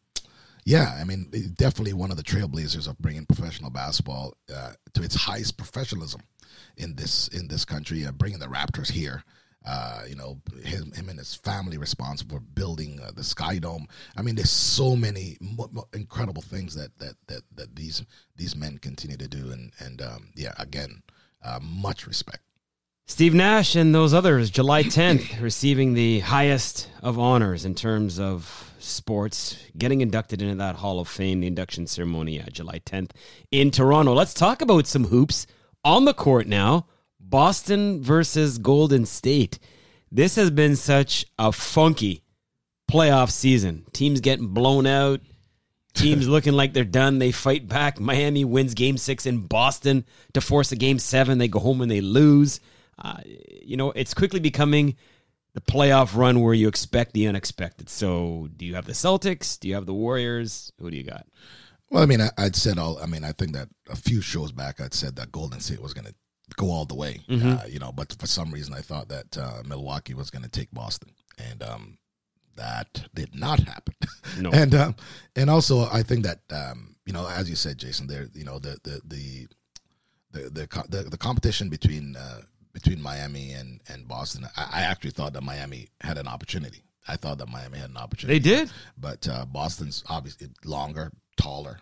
yeah, 0.65 0.97
I 0.99 1.05
mean 1.05 1.29
definitely 1.55 1.93
one 1.93 2.11
of 2.11 2.17
the 2.17 2.23
trailblazers 2.23 2.89
of 2.89 2.97
bringing 2.99 3.25
professional 3.25 3.69
basketball 3.69 4.33
uh, 4.53 4.71
to 4.95 5.03
its 5.03 5.15
highest 5.15 5.55
professionalism 5.57 6.21
in 6.77 6.95
this 6.95 7.27
in 7.29 7.47
this 7.47 7.65
country, 7.65 8.05
uh, 8.05 8.11
bringing 8.11 8.39
the 8.39 8.47
Raptors 8.47 8.91
here. 8.91 9.23
Uh, 9.65 10.01
you 10.09 10.15
know, 10.15 10.41
him, 10.61 10.91
him 10.91 11.07
and 11.07 11.17
his 11.17 11.35
family 11.35 11.77
responsible 11.77 12.35
for 12.35 12.41
building 12.41 12.99
uh, 13.01 13.11
the 13.15 13.23
Sky 13.23 13.59
Dome. 13.59 13.87
I 14.17 14.21
mean, 14.21 14.35
there's 14.35 14.49
so 14.49 14.93
many 14.93 15.37
incredible 15.93 16.41
things 16.41 16.75
that, 16.75 16.97
that 16.99 17.15
that 17.27 17.43
that 17.55 17.73
these 17.73 18.03
these 18.35 18.57
men 18.57 18.77
continue 18.77 19.15
to 19.15 19.27
do, 19.27 19.51
and 19.53 19.71
and 19.79 20.01
um, 20.01 20.31
yeah, 20.35 20.53
again, 20.57 21.01
uh, 21.45 21.59
much 21.61 22.07
respect. 22.07 22.43
Steve 23.05 23.33
Nash 23.33 23.75
and 23.75 23.93
those 23.93 24.13
others, 24.13 24.49
July 24.49 24.83
10th, 24.83 25.41
receiving 25.41 25.93
the 25.93 26.21
highest 26.21 26.89
of 27.01 27.19
honors 27.19 27.65
in 27.65 27.75
terms 27.75 28.17
of 28.17 28.71
sports, 28.79 29.57
getting 29.77 29.99
inducted 30.01 30.41
into 30.41 30.55
that 30.55 30.77
Hall 30.77 31.01
of 31.01 31.07
Fame, 31.09 31.41
the 31.41 31.47
induction 31.47 31.85
ceremony, 31.85 32.41
uh, 32.41 32.45
July 32.51 32.79
10th 32.79 33.11
in 33.51 33.71
Toronto. 33.71 34.13
Let's 34.13 34.33
talk 34.33 34.61
about 34.61 34.87
some 34.87 35.05
hoops 35.05 35.47
on 35.83 36.05
the 36.05 36.13
court 36.13 36.47
now. 36.47 36.87
Boston 37.19 38.01
versus 38.01 38.57
Golden 38.57 39.05
State. 39.05 39.57
This 40.11 40.35
has 40.35 40.51
been 40.51 40.75
such 40.75 41.25
a 41.39 41.51
funky 41.51 42.23
playoff 42.91 43.31
season. 43.31 43.85
Teams 43.91 44.21
getting 44.21 44.47
blown 44.47 44.85
out, 44.85 45.21
Teams 45.93 46.27
looking 46.29 46.53
like 46.53 46.73
they're 46.73 46.83
done. 46.83 47.19
They 47.19 47.31
fight 47.31 47.67
back. 47.67 47.99
Miami 47.99 48.45
wins 48.45 48.73
game 48.73 48.97
six 48.97 49.25
in 49.25 49.39
Boston 49.47 50.05
to 50.33 50.41
force 50.41 50.71
a 50.71 50.75
game 50.75 50.99
seven. 50.99 51.37
They 51.37 51.47
go 51.47 51.59
home 51.59 51.81
and 51.81 51.91
they 51.91 52.01
lose. 52.01 52.59
Uh, 52.97 53.17
you 53.25 53.77
know, 53.77 53.91
it's 53.91 54.13
quickly 54.13 54.39
becoming 54.39 54.95
the 55.53 55.61
playoff 55.61 56.15
run 56.15 56.41
where 56.41 56.53
you 56.53 56.67
expect 56.67 57.13
the 57.13 57.27
unexpected. 57.27 57.89
So, 57.89 58.49
do 58.55 58.65
you 58.65 58.75
have 58.75 58.85
the 58.85 58.93
Celtics? 58.93 59.59
Do 59.59 59.67
you 59.67 59.75
have 59.75 59.85
the 59.85 59.93
Warriors? 59.93 60.71
Who 60.79 60.89
do 60.89 60.97
you 60.97 61.03
got? 61.03 61.27
Well, 61.93 62.01
I 62.01 62.07
mean, 62.07 62.21
I, 62.21 62.29
I'd 62.39 62.55
said 62.55 62.79
all. 62.79 62.97
I 62.97 63.05
mean, 63.05 63.23
I 63.23 63.31
think 63.33 63.53
that 63.53 63.69
a 63.89 63.95
few 63.95 64.19
shows 64.19 64.51
back, 64.51 64.81
I'd 64.81 64.93
said 64.95 65.15
that 65.17 65.31
Golden 65.31 65.59
State 65.59 65.79
was 65.79 65.93
going 65.93 66.07
to 66.07 66.15
go 66.57 66.71
all 66.71 66.85
the 66.85 66.95
way. 66.95 67.21
Uh, 67.29 67.65
you 67.67 67.77
know, 67.79 67.91
but 67.91 68.15
for 68.19 68.25
some 68.27 68.51
reason, 68.51 68.73
I 68.73 68.81
thought 68.81 69.09
that 69.09 69.37
uh, 69.37 69.61
Milwaukee 69.65 70.15
was 70.15 70.31
going 70.31 70.43
to 70.43 70.49
take 70.49 70.71
Boston, 70.71 71.11
and 71.37 71.61
um, 71.61 71.97
That 72.55 73.07
did 73.13 73.35
not 73.35 73.59
happen. 73.59 73.93
No. 74.39 74.49
and 74.53 74.73
um, 74.75 74.95
and 75.35 75.49
also 75.49 75.87
I 75.91 76.03
think 76.03 76.23
that 76.25 76.39
um, 76.51 76.95
you 77.05 77.13
know, 77.13 77.27
as 77.27 77.49
you 77.49 77.55
said, 77.55 77.77
Jason, 77.77 78.07
there 78.07 78.27
you 78.33 78.43
know 78.43 78.59
the 78.59 78.77
the 78.83 79.01
the 79.05 79.47
the 80.31 80.49
the, 80.49 80.85
the, 80.89 81.09
the 81.09 81.17
competition 81.17 81.69
between 81.69 82.15
uh, 82.15 82.41
between 82.73 83.01
Miami 83.01 83.53
and 83.53 83.81
and 83.87 84.07
Boston. 84.07 84.45
I, 84.57 84.69
I 84.73 84.81
actually 84.81 85.11
thought 85.11 85.33
that 85.33 85.43
Miami 85.43 85.89
had 86.01 86.17
an 86.17 86.27
opportunity. 86.27 86.83
I 87.07 87.15
thought 87.17 87.37
that 87.39 87.49
Miami 87.49 87.79
had 87.79 87.89
an 87.89 87.97
opportunity. 87.97 88.39
They 88.39 88.55
did. 88.57 88.71
but 88.97 89.27
uh, 89.27 89.45
Boston's 89.45 90.03
obviously 90.09 90.47
longer, 90.63 91.11
taller, 91.37 91.79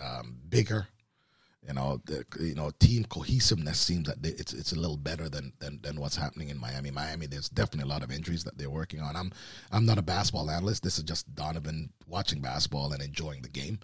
um, 0.00 0.36
bigger. 0.48 0.88
You 1.66 1.74
know, 1.74 2.00
the, 2.04 2.24
you 2.38 2.54
know, 2.54 2.70
team 2.78 3.04
cohesiveness 3.06 3.80
seems 3.80 4.06
that 4.06 4.22
they, 4.22 4.28
it's 4.28 4.52
it's 4.52 4.72
a 4.72 4.76
little 4.78 4.96
better 4.96 5.28
than, 5.28 5.52
than 5.58 5.80
than 5.82 6.00
what's 6.00 6.14
happening 6.14 6.48
in 6.48 6.58
Miami. 6.60 6.92
Miami, 6.92 7.26
there's 7.26 7.48
definitely 7.48 7.90
a 7.90 7.92
lot 7.92 8.04
of 8.04 8.12
injuries 8.12 8.44
that 8.44 8.56
they're 8.56 8.70
working 8.70 9.00
on. 9.00 9.16
I'm 9.16 9.32
I'm 9.72 9.84
not 9.84 9.98
a 9.98 10.02
basketball 10.02 10.48
analyst. 10.48 10.84
This 10.84 10.96
is 10.98 11.02
just 11.02 11.34
Donovan 11.34 11.90
watching 12.06 12.40
basketball 12.40 12.92
and 12.92 13.02
enjoying 13.02 13.42
the 13.42 13.48
game. 13.48 13.80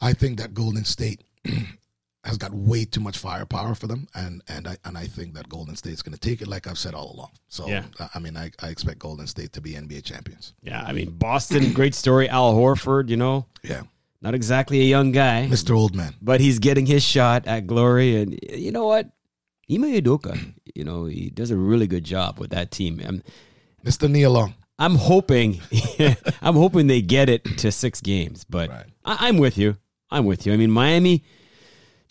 I 0.00 0.12
think 0.12 0.38
that 0.38 0.54
Golden 0.54 0.84
State 0.84 1.24
has 2.24 2.38
got 2.38 2.54
way 2.54 2.84
too 2.84 3.00
much 3.00 3.18
firepower 3.18 3.74
for 3.74 3.86
them, 3.88 4.06
and 4.14 4.42
and 4.48 4.68
I 4.68 4.76
and 4.84 4.96
I 4.96 5.06
think 5.06 5.34
that 5.34 5.48
Golden 5.48 5.74
State's 5.76 6.02
going 6.02 6.12
to 6.14 6.20
take 6.20 6.40
it, 6.42 6.48
like 6.48 6.66
I've 6.66 6.78
said 6.78 6.94
all 6.94 7.12
along. 7.14 7.30
So, 7.48 7.66
Yeah. 7.66 7.84
I- 8.14 8.18
mean, 8.20 8.36
I, 8.36 8.50
I 8.60 8.68
expect 8.68 8.98
Golden 9.00 9.26
State 9.26 9.52
to 9.54 9.60
be 9.60 9.72
NBA 9.74 10.04
champions. 10.04 10.54
Yeah, 10.62 10.82
I 10.86 10.92
mean 10.92 11.10
Boston, 11.10 11.72
great 11.72 11.94
story. 11.94 12.28
Al 12.28 12.54
Horford, 12.54 13.08
you 13.08 13.16
know, 13.16 13.46
Yeah, 13.64 13.82
not 14.20 14.34
exactly 14.34 14.80
a 14.80 14.84
young 14.84 15.10
guy, 15.12 15.48
Mr. 15.50 15.74
Old 15.76 15.94
Man. 15.96 16.14
but 16.22 16.40
he's 16.40 16.58
getting 16.60 16.86
his 16.86 17.02
shot 17.02 17.46
at 17.48 17.66
glory. 17.66 18.16
And 18.16 18.38
you 18.52 18.70
know 18.70 18.86
what, 18.86 19.10
Ime 19.70 19.82
Udoka, 20.00 20.38
you 20.74 20.84
know, 20.84 21.06
he 21.06 21.30
does 21.30 21.50
a 21.50 21.56
really 21.56 21.86
good 21.88 22.04
job 22.04 22.38
with 22.38 22.50
that 22.50 22.70
team. 22.70 23.00
I'm, 23.04 23.22
Mr. 23.84 24.08
Neil 24.08 24.30
Long. 24.30 24.54
I'm 24.78 24.94
hoping, 24.94 25.60
I'm 26.40 26.54
hoping 26.54 26.86
they 26.86 27.02
get 27.02 27.28
it 27.28 27.44
to 27.58 27.70
six 27.72 28.00
games. 28.00 28.44
But 28.44 28.68
Right. 28.70 28.86
I, 29.04 29.28
I'm 29.28 29.38
with 29.38 29.58
you. 29.58 29.76
I'm 30.10 30.24
with 30.24 30.46
you. 30.46 30.52
I 30.52 30.56
mean, 30.56 30.70
Miami, 30.70 31.24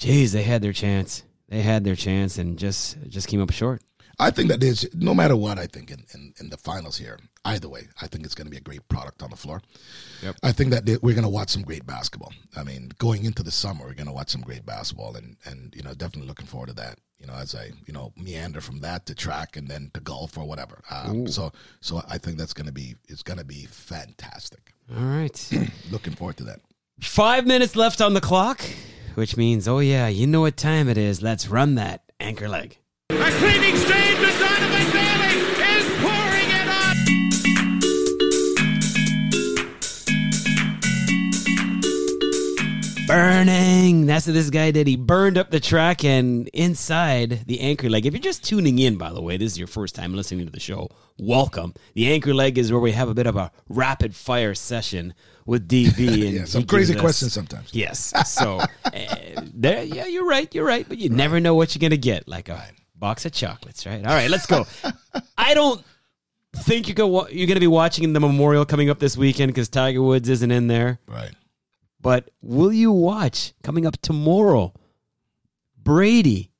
geez, 0.01 0.33
they 0.33 0.43
had 0.43 0.61
their 0.61 0.73
chance. 0.73 1.23
They 1.47 1.61
had 1.61 1.83
their 1.83 1.95
chance 1.95 2.37
and 2.37 2.57
just 2.57 2.97
just 3.07 3.27
came 3.27 3.41
up 3.41 3.51
short. 3.51 3.81
I 4.19 4.29
think 4.29 4.49
that 4.49 4.59
there's 4.59 4.85
no 4.93 5.13
matter 5.15 5.35
what 5.35 5.57
I 5.57 5.65
think 5.65 5.89
in, 5.89 6.05
in, 6.13 6.33
in 6.39 6.49
the 6.49 6.57
finals 6.57 6.97
here, 6.97 7.17
either 7.45 7.67
way, 7.67 7.87
I 8.01 8.07
think 8.07 8.23
it's 8.23 8.35
going 8.35 8.45
to 8.45 8.51
be 8.51 8.57
a 8.57 8.61
great 8.61 8.87
product 8.87 9.23
on 9.23 9.31
the 9.31 9.35
floor. 9.35 9.61
Yep. 10.21 10.35
I 10.43 10.51
think 10.51 10.71
that 10.71 10.85
we're 11.01 11.15
going 11.15 11.23
to 11.23 11.29
watch 11.29 11.49
some 11.49 11.63
great 11.63 11.87
basketball. 11.87 12.31
I 12.55 12.63
mean, 12.63 12.91
going 12.99 13.25
into 13.25 13.41
the 13.41 13.51
summer, 13.51 13.85
we're 13.85 13.95
going 13.95 14.07
to 14.07 14.13
watch 14.13 14.29
some 14.29 14.41
great 14.41 14.65
basketball, 14.65 15.15
and 15.15 15.37
and 15.45 15.73
you 15.75 15.83
know, 15.83 15.93
definitely 15.93 16.27
looking 16.27 16.45
forward 16.45 16.67
to 16.67 16.75
that. 16.75 16.99
You 17.19 17.27
know, 17.27 17.33
as 17.33 17.55
I 17.55 17.71
you 17.85 17.93
know 17.93 18.13
meander 18.17 18.61
from 18.61 18.79
that 18.81 19.05
to 19.07 19.15
track 19.15 19.57
and 19.57 19.67
then 19.67 19.91
to 19.93 19.99
golf 19.99 20.37
or 20.37 20.45
whatever. 20.45 20.81
Um, 20.89 21.27
so 21.27 21.51
so 21.79 22.01
I 22.09 22.17
think 22.17 22.37
that's 22.37 22.53
going 22.53 22.67
to 22.67 22.73
be 22.73 22.95
it's 23.07 23.23
going 23.23 23.39
to 23.39 23.45
be 23.45 23.65
fantastic. 23.65 24.73
All 24.95 25.03
right. 25.03 25.49
Looking 25.91 26.13
forward 26.13 26.37
to 26.37 26.43
that. 26.45 26.59
Five 26.99 27.47
minutes 27.47 27.75
left 27.75 28.01
on 28.01 28.13
the 28.13 28.21
clock, 28.21 28.61
which 29.15 29.37
means, 29.37 29.67
oh 29.67 29.79
yeah, 29.79 30.07
you 30.07 30.27
know 30.27 30.41
what 30.41 30.57
time 30.57 30.87
it 30.89 30.97
is. 30.97 31.21
Let's 31.21 31.47
run 31.47 31.75
that 31.75 32.03
anchor 32.19 32.49
leg. 32.49 32.77
A 33.09 33.13
cleaning 33.13 33.75
save 33.75 34.17
to 34.17 34.31
Donovan 34.39 34.91
Bailey 34.91 35.37
is 35.77 35.85
pouring 36.01 36.49
it 36.49 36.67
on. 36.67 36.95
Burning. 43.07 44.05
That's 44.05 44.27
what 44.27 44.33
this 44.33 44.49
guy 44.49 44.71
did. 44.71 44.87
He 44.87 44.95
burned 44.95 45.37
up 45.37 45.51
the 45.51 45.59
track 45.59 46.05
and 46.05 46.47
inside 46.49 47.45
the 47.47 47.59
anchor 47.59 47.89
leg. 47.89 48.05
If 48.05 48.13
you're 48.13 48.21
just 48.21 48.45
tuning 48.45 48.79
in, 48.79 48.97
by 48.97 49.11
the 49.11 49.21
way, 49.21 49.35
this 49.37 49.51
is 49.51 49.57
your 49.57 49.67
first 49.67 49.95
time 49.95 50.15
listening 50.15 50.45
to 50.45 50.51
the 50.51 50.59
show. 50.59 50.89
Welcome. 51.19 51.73
The 51.93 52.11
anchor 52.13 52.33
leg 52.33 52.57
is 52.57 52.71
where 52.71 52.79
we 52.79 52.93
have 52.93 53.09
a 53.09 53.13
bit 53.13 53.27
of 53.27 53.35
a 53.35 53.51
rapid 53.67 54.15
fire 54.15 54.55
session 54.55 55.13
with 55.45 55.67
DB. 55.67 55.97
And 56.21 56.33
Yeah, 56.33 56.45
some 56.45 56.63
crazy 56.65 56.95
questions 56.95 57.33
sometimes. 57.33 57.69
Yes. 57.73 58.13
So 58.29 58.59
uh, 58.59 58.91
there, 59.53 59.83
yeah, 59.83 60.05
you're 60.05 60.27
right. 60.27 60.53
You're 60.53 60.65
right. 60.65 60.87
But 60.87 60.97
you 60.97 61.09
never 61.09 61.39
know 61.39 61.55
what 61.55 61.75
you're 61.75 61.81
gonna 61.81 61.97
get, 61.97 62.27
like 62.27 62.49
a 62.49 62.63
box 62.95 63.25
of 63.25 63.31
chocolates, 63.31 63.85
right? 63.85 64.05
All 64.05 64.13
right, 64.13 64.29
let's 64.29 64.45
go. 64.45 64.65
I 65.37 65.53
don't 65.53 65.83
think 66.55 66.87
you're 66.87 66.95
go 66.95 67.27
you're 67.29 67.47
gonna 67.47 67.59
be 67.59 67.67
watching 67.67 68.11
the 68.13 68.19
memorial 68.19 68.65
coming 68.65 68.89
up 68.89 68.99
this 68.99 69.17
weekend 69.17 69.51
because 69.53 69.69
Tiger 69.69 70.01
Woods 70.01 70.29
isn't 70.29 70.51
in 70.51 70.67
there. 70.67 70.99
Right. 71.07 71.31
But 71.99 72.31
will 72.41 72.73
you 72.73 72.91
watch 72.91 73.53
coming 73.63 73.85
up 73.85 73.99
tomorrow? 74.01 74.73
Brady, 75.77 76.51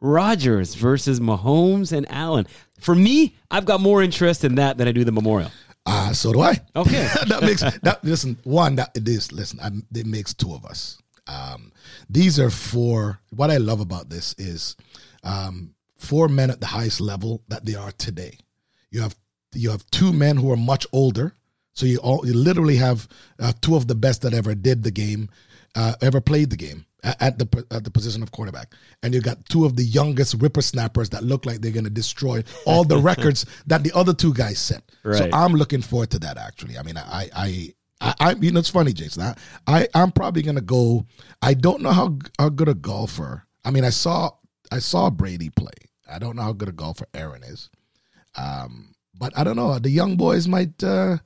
Rodgers 0.00 0.74
versus 0.74 1.20
Mahomes 1.20 1.92
and 1.92 2.10
Allen. 2.10 2.46
For 2.80 2.94
me, 2.94 3.36
I've 3.50 3.64
got 3.64 3.80
more 3.80 4.02
interest 4.02 4.44
in 4.44 4.56
that 4.56 4.76
than 4.76 4.88
I 4.88 4.92
do 4.92 5.04
the 5.04 5.12
memorial. 5.12 5.50
Uh, 5.84 6.12
so 6.12 6.32
do 6.32 6.40
I. 6.40 6.60
Okay. 6.76 7.08
that 7.28 7.42
makes 7.42 7.60
that 7.60 8.04
listen 8.04 8.38
one 8.44 8.76
that 8.76 8.90
it 8.94 9.08
is 9.08 9.32
listen 9.32 9.58
I, 9.60 9.70
it 9.98 10.06
makes 10.06 10.32
two 10.34 10.54
of 10.54 10.64
us 10.64 10.98
um 11.26 11.72
these 12.10 12.38
are 12.38 12.50
four 12.50 13.20
what 13.30 13.50
i 13.50 13.56
love 13.56 13.80
about 13.80 14.10
this 14.10 14.34
is 14.38 14.76
um 15.22 15.74
four 15.96 16.28
men 16.28 16.50
at 16.50 16.60
the 16.60 16.66
highest 16.66 17.00
level 17.00 17.42
that 17.48 17.64
they 17.64 17.74
are 17.74 17.92
today 17.92 18.36
you 18.90 19.00
have 19.00 19.14
you 19.54 19.70
have 19.70 19.88
two 19.90 20.12
men 20.12 20.36
who 20.36 20.50
are 20.50 20.56
much 20.56 20.86
older 20.92 21.34
so 21.74 21.86
you 21.86 21.98
all 21.98 22.26
you 22.26 22.34
literally 22.34 22.76
have 22.76 23.06
uh, 23.38 23.52
two 23.60 23.76
of 23.76 23.86
the 23.86 23.94
best 23.94 24.22
that 24.22 24.34
ever 24.34 24.54
did 24.54 24.82
the 24.82 24.90
game 24.90 25.28
uh, 25.74 25.94
ever 26.00 26.20
played 26.20 26.50
the 26.50 26.56
game 26.56 26.86
at 27.02 27.38
the 27.38 27.66
at 27.70 27.84
the 27.84 27.90
position 27.90 28.22
of 28.22 28.30
quarterback, 28.30 28.72
and 29.02 29.12
you 29.12 29.20
got 29.20 29.44
two 29.48 29.64
of 29.64 29.76
the 29.76 29.82
youngest 29.82 30.34
whippersnappers 30.34 31.10
that 31.10 31.24
look 31.24 31.44
like 31.46 31.60
they're 31.60 31.72
going 31.72 31.84
to 31.84 31.90
destroy 31.90 32.42
all 32.64 32.84
the 32.84 32.98
records 33.10 33.44
that 33.66 33.82
the 33.82 33.92
other 33.94 34.14
two 34.14 34.32
guys 34.32 34.58
set. 34.58 34.82
So 35.02 35.28
I'm 35.32 35.52
looking 35.52 35.82
forward 35.82 36.10
to 36.10 36.18
that. 36.20 36.38
Actually, 36.38 36.78
I 36.78 36.82
mean, 36.82 36.96
I, 36.96 37.28
I, 37.34 37.74
I, 38.00 38.14
I 38.20 38.34
you 38.40 38.52
know, 38.52 38.60
it's 38.60 38.68
funny, 38.68 38.92
Jason. 38.92 39.22
I, 39.22 39.34
I 39.66 39.88
I'm 39.94 40.12
probably 40.12 40.42
gonna 40.42 40.60
go. 40.60 41.06
I 41.40 41.54
don't 41.54 41.82
know 41.82 41.92
how 41.92 42.18
how 42.38 42.48
good 42.50 42.68
a 42.68 42.74
golfer. 42.74 43.46
I 43.64 43.70
mean, 43.70 43.84
I 43.84 43.90
saw 43.90 44.30
I 44.70 44.78
saw 44.78 45.10
Brady 45.10 45.50
play. 45.50 45.72
I 46.08 46.18
don't 46.18 46.36
know 46.36 46.42
how 46.42 46.52
good 46.52 46.68
a 46.68 46.72
golfer 46.72 47.06
Aaron 47.14 47.42
is. 47.42 47.68
Um, 48.36 48.94
but 49.18 49.36
I 49.36 49.44
don't 49.44 49.56
know. 49.56 49.78
The 49.78 49.90
young 49.90 50.16
boys 50.16 50.46
might. 50.46 50.82
Uh, 50.82 51.18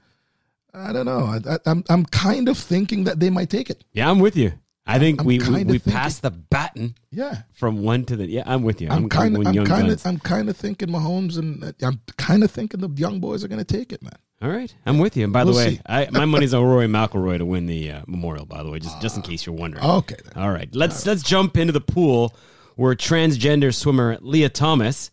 I 0.76 0.92
don't 0.92 1.06
know. 1.06 1.20
I, 1.24 1.54
I, 1.54 1.58
I'm 1.66 1.82
I'm 1.88 2.04
kind 2.06 2.48
of 2.48 2.58
thinking 2.58 3.04
that 3.04 3.18
they 3.18 3.30
might 3.30 3.50
take 3.50 3.70
it. 3.70 3.84
Yeah, 3.92 4.10
I'm 4.10 4.18
with 4.18 4.36
you. 4.36 4.52
I 4.88 5.00
think 5.00 5.20
I'm 5.20 5.26
we 5.26 5.38
we, 5.40 5.64
we 5.64 5.78
passed 5.80 6.22
the 6.22 6.30
baton 6.30 6.94
Yeah. 7.10 7.42
from 7.54 7.82
one 7.82 8.04
to 8.04 8.14
the. 8.14 8.26
Yeah, 8.26 8.44
I'm 8.46 8.62
with 8.62 8.80
you. 8.80 8.88
I'm 8.88 9.08
kind 9.08 9.36
of, 9.36 9.44
I'm 9.46 9.64
kind 9.64 9.88
of, 9.90 10.06
I'm 10.06 10.18
kind 10.20 10.48
of 10.48 10.56
thinking 10.56 10.88
Mahomes, 10.88 11.38
and 11.38 11.64
uh, 11.64 11.72
I'm 11.82 12.00
kind 12.18 12.44
of 12.44 12.52
thinking 12.52 12.80
the 12.80 12.90
young 12.90 13.18
boys 13.18 13.42
are 13.42 13.48
going 13.48 13.58
to 13.58 13.64
take 13.64 13.92
it, 13.92 14.00
man. 14.02 14.12
All 14.42 14.50
right, 14.50 14.72
I'm 14.84 14.98
with 14.98 15.16
you. 15.16 15.24
And 15.24 15.32
by 15.32 15.42
We'll 15.44 15.54
the 15.54 15.58
way. 15.58 15.80
I, 15.86 16.08
my 16.12 16.24
money's 16.26 16.52
on 16.54 16.62
Rory 16.62 16.86
McIlroy 16.86 17.38
to 17.38 17.46
win 17.46 17.66
the 17.66 17.90
uh, 17.90 18.02
memorial. 18.06 18.44
By 18.46 18.62
the 18.62 18.70
way, 18.70 18.78
just 18.78 19.00
just 19.00 19.16
in 19.16 19.22
case 19.22 19.44
you're 19.46 19.56
wondering. 19.56 19.82
Okay, 19.82 20.16
then. 20.22 20.40
All 20.40 20.50
right, 20.52 20.68
let's 20.72 21.04
let's 21.06 21.22
jump 21.22 21.56
into 21.56 21.72
the 21.72 21.80
pool 21.80 22.36
where 22.76 22.94
transgender 22.94 23.74
swimmer 23.74 24.18
Lia 24.20 24.50
Thomas 24.50 25.10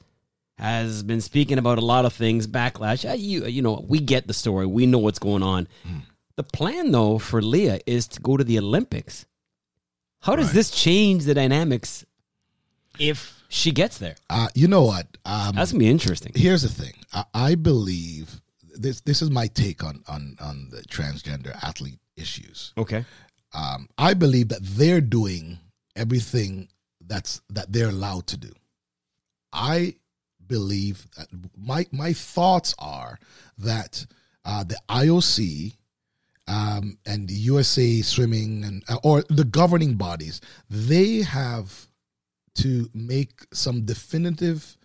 has 0.57 1.03
been 1.03 1.21
speaking 1.21 1.57
about 1.57 1.77
a 1.77 1.85
lot 1.85 2.05
of 2.05 2.13
things. 2.13 2.47
Backlash. 2.47 3.09
Uh, 3.09 3.13
you 3.13 3.45
you 3.45 3.61
know 3.61 3.83
we 3.87 3.99
get 3.99 4.27
the 4.27 4.33
story. 4.33 4.65
We 4.65 4.85
know 4.85 4.99
what's 4.99 5.19
going 5.19 5.43
on. 5.43 5.67
Hmm. 5.85 5.99
The 6.35 6.43
plan 6.43 6.91
though 6.91 7.17
for 7.19 7.41
Lia 7.41 7.79
is 7.85 8.07
to 8.09 8.19
go 8.21 8.37
to 8.37 8.43
the 8.43 8.57
Olympics. 8.57 9.25
How 10.21 10.35
does 10.35 10.53
this 10.53 10.71
change 10.71 11.25
the 11.25 11.33
dynamics 11.33 12.05
if 12.97 13.43
she 13.49 13.71
gets 13.71 13.97
there? 13.97 14.15
Uh, 14.29 14.47
you 14.55 14.67
know 14.67 14.83
what? 14.83 15.05
Um, 15.25 15.55
That's 15.55 15.71
gonna 15.71 15.79
be 15.79 15.89
interesting. 15.89 16.31
here's 16.35 16.61
the 16.61 16.69
thing. 16.69 16.93
I, 17.11 17.25
I 17.33 17.55
believe 17.55 18.41
this. 18.73 19.01
This 19.01 19.21
is 19.21 19.29
my 19.29 19.47
take 19.47 19.83
on 19.83 20.03
on 20.07 20.37
on 20.39 20.69
the 20.71 20.81
transgender 20.83 21.53
athlete 21.63 21.99
issues. 22.15 22.73
Okay. 22.77 23.05
Um, 23.53 23.87
I 23.97 24.13
believe 24.15 24.49
that 24.49 24.61
they're 24.63 25.01
doing 25.01 25.59
everything 25.95 26.69
that's 27.05 27.41
that 27.49 27.71
they're 27.71 27.89
allowed 27.89 28.27
to 28.27 28.37
do. 28.37 28.51
I 29.51 29.95
believe 30.47 31.07
that 31.17 31.27
my 31.57 31.85
my 31.91 32.13
thoughts 32.13 32.75
are 32.79 33.19
that 33.57 34.05
uh, 34.45 34.63
the 34.63 34.77
IOC 34.89 35.75
um, 36.47 36.97
and 37.05 37.27
the 37.27 37.33
USA 37.33 38.01
Swimming 38.01 38.63
and 38.63 38.83
uh, 38.89 38.97
or 39.03 39.23
the 39.29 39.45
governing 39.45 39.95
bodies 39.95 40.41
they 40.69 41.21
have 41.21 41.87
to 42.55 42.89
make 42.93 43.45
some 43.53 43.85
definitive 43.85 44.77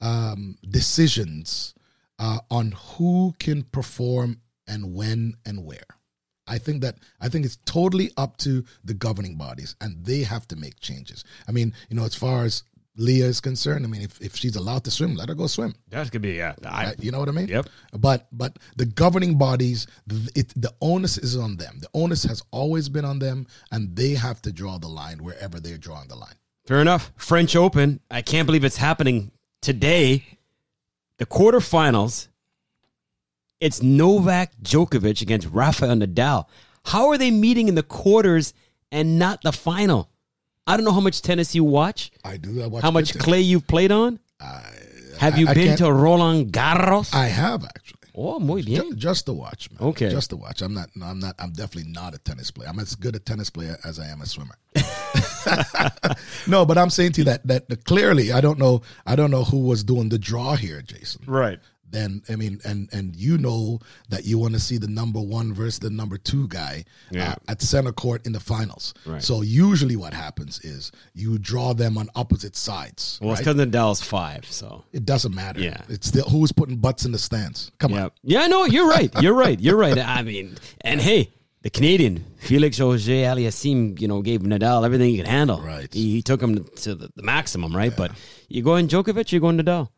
um, 0.00 0.56
decisions 0.68 1.74
uh, 2.18 2.38
on 2.50 2.72
who 2.72 3.34
can 3.38 3.62
perform 3.62 4.40
and 4.66 4.94
when 4.94 5.34
and 5.44 5.64
where. 5.64 5.86
I 6.46 6.58
think 6.58 6.82
that 6.82 6.96
I 7.20 7.28
think 7.28 7.46
it's 7.46 7.58
totally 7.64 8.10
up 8.16 8.36
to 8.38 8.64
the 8.84 8.94
governing 8.94 9.36
bodies, 9.36 9.76
and 9.80 10.04
they 10.04 10.20
have 10.24 10.46
to 10.48 10.56
make 10.56 10.78
changes. 10.78 11.24
I 11.48 11.52
mean, 11.52 11.72
you 11.88 11.96
know, 11.96 12.04
as 12.04 12.14
far 12.14 12.44
as 12.44 12.64
Lia 12.96 13.26
is 13.26 13.40
concerned, 13.40 13.84
I 13.84 13.88
mean, 13.88 14.02
if, 14.02 14.20
if 14.20 14.36
she's 14.36 14.54
allowed 14.54 14.84
to 14.84 14.90
swim, 14.90 15.16
let 15.16 15.28
her 15.28 15.34
go 15.34 15.48
swim. 15.48 15.74
That's 15.88 16.10
gonna 16.10 16.20
be 16.20 16.34
yeah. 16.34 16.54
I, 16.64 16.86
Right? 16.86 16.96
You 17.02 17.10
know 17.10 17.18
what 17.18 17.28
I 17.28 17.32
mean? 17.32 17.48
Yep. 17.48 17.66
But 17.98 18.28
but 18.30 18.58
the 18.76 18.86
governing 18.86 19.36
bodies, 19.36 19.86
th- 20.08 20.30
it, 20.36 20.52
the 20.56 20.72
onus 20.80 21.18
is 21.18 21.36
on 21.36 21.56
them. 21.56 21.78
The 21.80 21.88
onus 21.92 22.22
has 22.24 22.42
always 22.52 22.88
been 22.88 23.04
on 23.04 23.18
them, 23.18 23.46
and 23.72 23.96
they 23.96 24.14
have 24.14 24.40
to 24.42 24.52
draw 24.52 24.78
the 24.78 24.88
line 24.88 25.24
wherever 25.24 25.58
they're 25.58 25.78
drawing 25.78 26.08
the 26.08 26.14
line. 26.14 26.34
Fair 26.66 26.80
enough. 26.80 27.12
French 27.16 27.56
Open. 27.56 28.00
I 28.10 28.22
can't 28.22 28.46
believe 28.46 28.64
it's 28.64 28.76
happening 28.76 29.32
today. 29.60 30.38
The 31.18 31.26
quarterfinals. 31.26 32.28
It's 33.60 33.82
Novak 33.82 34.52
Djokovic 34.62 35.22
against 35.22 35.48
Rafael 35.48 35.96
Nadal. 35.96 36.46
How 36.84 37.08
are 37.08 37.18
they 37.18 37.30
meeting 37.30 37.68
in 37.68 37.74
the 37.74 37.82
quarters 37.82 38.52
and 38.92 39.18
not 39.18 39.42
the 39.42 39.52
final? 39.52 40.10
I 40.66 40.76
don't 40.76 40.84
know 40.84 40.92
how 40.92 41.00
much 41.00 41.20
tennis 41.22 41.54
you 41.54 41.64
watch. 41.64 42.10
I 42.24 42.36
do. 42.38 42.62
I 42.62 42.66
watch 42.66 42.82
How 42.82 42.90
much 42.90 43.12
good 43.12 43.22
clay 43.22 43.40
you've 43.40 43.66
played 43.66 43.92
on? 43.92 44.18
Have 45.18 45.38
you 45.38 45.46
I 45.48 45.54
been 45.54 45.76
to 45.78 45.92
Roland 45.92 46.52
Garros? 46.52 47.14
I 47.14 47.26
have 47.26 47.64
actually. 47.64 48.00
oh, 48.16 48.38
muy 48.40 48.62
bien. 48.62 48.90
Ju- 48.90 48.96
just 48.96 49.26
to 49.26 49.32
watch, 49.32 49.70
man. 49.70 49.88
Okay. 49.90 50.08
Just 50.10 50.30
to 50.30 50.36
watch. 50.36 50.62
I'm 50.62 50.74
not. 50.74 50.88
No, 50.96 51.06
I'm 51.06 51.18
not. 51.18 51.34
I'm 51.38 51.52
definitely 51.52 51.92
not 51.92 52.14
a 52.14 52.18
tennis 52.18 52.50
player. 52.50 52.68
I'm 52.68 52.78
as 52.80 52.94
good 52.94 53.14
a 53.14 53.18
tennis 53.18 53.50
player 53.50 53.76
as 53.84 53.98
I 53.98 54.06
am 54.06 54.20
a 54.22 54.26
swimmer. 54.26 54.56
no, 56.46 56.64
but 56.64 56.78
I'm 56.78 56.90
saying 56.90 57.12
to 57.12 57.20
you 57.20 57.24
that 57.24 57.46
that 57.46 57.84
clearly, 57.84 58.32
I 58.32 58.40
don't 58.40 58.58
know. 58.58 58.82
I 59.06 59.16
don't 59.16 59.30
know 59.30 59.44
who 59.44 59.58
was 59.60 59.84
doing 59.84 60.08
the 60.08 60.18
draw 60.18 60.56
here, 60.56 60.82
Jason. 60.82 61.22
Right. 61.26 61.60
Then 61.94 62.22
I 62.28 62.36
mean, 62.36 62.60
and 62.64 62.88
and 62.92 63.14
you 63.16 63.38
know 63.38 63.78
that 64.08 64.24
you 64.24 64.36
want 64.38 64.54
to 64.54 64.60
see 64.60 64.76
the 64.78 64.88
number 64.88 65.20
one 65.20 65.54
versus 65.54 65.78
the 65.78 65.90
number 65.90 66.18
two 66.18 66.48
guy 66.48 66.84
Yeah. 67.10 67.30
uh, 67.32 67.52
at 67.52 67.62
center 67.62 67.92
court 67.92 68.26
in 68.26 68.32
the 68.32 68.40
finals. 68.40 68.92
Right. 69.06 69.22
So 69.22 69.42
usually, 69.42 69.96
what 69.96 70.12
happens 70.12 70.60
is 70.64 70.92
you 71.14 71.38
draw 71.38 71.72
them 71.74 71.96
on 71.96 72.08
opposite 72.14 72.56
sides. 72.56 73.18
Well, 73.22 73.32
it's 73.32 73.46
right? 73.46 73.54
because 73.56 73.66
Nadal's 73.66 74.02
five, 74.02 74.44
so. 74.46 74.84
It 74.92 75.04
doesn't 75.06 75.34
matter. 75.34 75.60
Yeah. 75.60 75.80
It's 75.88 76.08
still 76.08 76.24
who's 76.28 76.52
putting 76.52 76.76
butts 76.76 77.04
in 77.04 77.12
the 77.12 77.18
stands. 77.18 77.70
Come 77.78 77.92
Yeah. 77.92 78.04
on. 78.04 78.10
Yeah, 78.22 78.46
no, 78.48 78.64
you're 78.66 78.88
right. 78.88 79.10
You're 79.22 79.34
right. 79.34 79.58
You're 79.60 79.76
right. 79.76 79.96
I 79.98 80.22
mean, 80.22 80.56
and 80.82 81.00
hey, 81.00 81.30
the 81.62 81.70
Canadian, 81.70 82.24
Felix 82.38 82.78
Auger 82.80 83.12
Aliassime, 83.30 83.98
you 84.00 84.08
know, 84.08 84.20
gave 84.22 84.40
Nadal 84.42 84.84
everything 84.84 85.10
he 85.10 85.16
could 85.16 85.26
handle. 85.28 85.60
Right. 85.62 85.92
He, 85.92 86.12
he 86.16 86.22
took 86.22 86.42
him 86.42 86.64
to 86.84 86.94
the, 86.94 87.10
the 87.16 87.22
maximum, 87.22 87.74
right? 87.74 87.94
But 87.96 88.10
you 88.48 88.62
going 88.62 88.88
Djokovic, 88.88 89.32
you're 89.32 89.40
going 89.40 89.58
Nadal. 89.58 89.88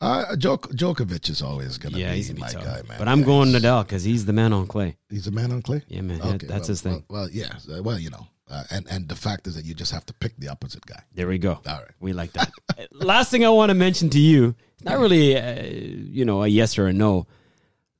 Uh, 0.00 0.36
Djok- 0.36 0.72
Djokovic 0.76 1.28
is 1.28 1.42
always 1.42 1.76
going 1.78 1.92
to 1.92 1.98
Yeah, 1.98 2.10
be 2.12 2.16
he's 2.18 2.28
gonna 2.28 2.40
my 2.40 2.46
be 2.48 2.52
tough. 2.54 2.64
guy, 2.64 2.82
man. 2.88 2.98
But 2.98 3.08
I'm 3.08 3.20
Yeah, 3.20 3.26
going 3.26 3.48
he's- 3.48 3.62
Nadal 3.62 3.82
because 3.84 4.04
he's 4.04 4.26
the 4.26 4.32
man 4.32 4.52
on 4.52 4.66
clay. 4.66 4.96
He's 5.10 5.26
a 5.26 5.32
man 5.32 5.50
on 5.50 5.60
clay. 5.62 5.82
Yeah, 5.88 6.02
man. 6.02 6.18
That- 6.20 6.40
that's 6.46 6.50
well, 6.50 6.68
his 6.68 6.80
thing. 6.82 6.92
Well, 7.08 7.22
well, 7.22 7.30
yeah. 7.30 7.52
uh, 7.76 7.82
Well, 7.82 7.98
you 7.98 8.10
know, 8.10 8.28
uh, 8.48 8.62
and 8.70 8.86
and 8.88 9.08
the 9.08 9.16
fact 9.16 9.46
is 9.48 9.56
that 9.56 9.64
you 9.64 9.74
just 9.74 9.90
have 9.92 10.06
to 10.06 10.14
pick 10.14 10.36
the 10.38 10.48
opposite 10.48 10.86
guy. 10.86 11.02
There 11.14 11.26
we 11.26 11.38
go. 11.38 11.54
All 11.66 11.74
right. 11.74 11.90
We 12.00 12.12
like 12.12 12.32
that. 12.34 12.52
Last 12.92 13.30
thing 13.32 13.44
I 13.44 13.48
want 13.48 13.70
to 13.70 13.74
mention 13.74 14.08
to 14.10 14.20
you, 14.20 14.54
not 14.84 14.98
really, 15.00 15.36
uh, 15.36 15.64
you 15.64 16.24
know, 16.24 16.44
a 16.44 16.48
yes 16.48 16.78
or 16.78 16.86
a 16.86 16.92
no. 16.92 17.26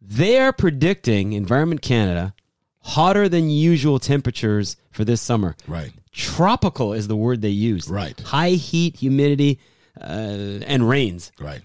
They 0.00 0.38
are 0.38 0.52
predicting 0.52 1.32
Environment 1.32 1.82
Canada 1.82 2.32
hotter 2.82 3.28
than 3.28 3.50
usual 3.50 3.98
temperatures 3.98 4.76
for 4.92 5.04
this 5.04 5.20
summer. 5.20 5.56
Right. 5.66 5.92
Tropical 6.12 6.92
is 6.92 7.08
the 7.08 7.16
word 7.16 7.42
they 7.42 7.50
use. 7.50 7.88
Right. 7.88 8.18
High 8.20 8.50
heat, 8.52 8.96
humidity, 8.96 9.58
uh, 10.00 10.62
and 10.64 10.88
rains. 10.88 11.32
Right. 11.40 11.60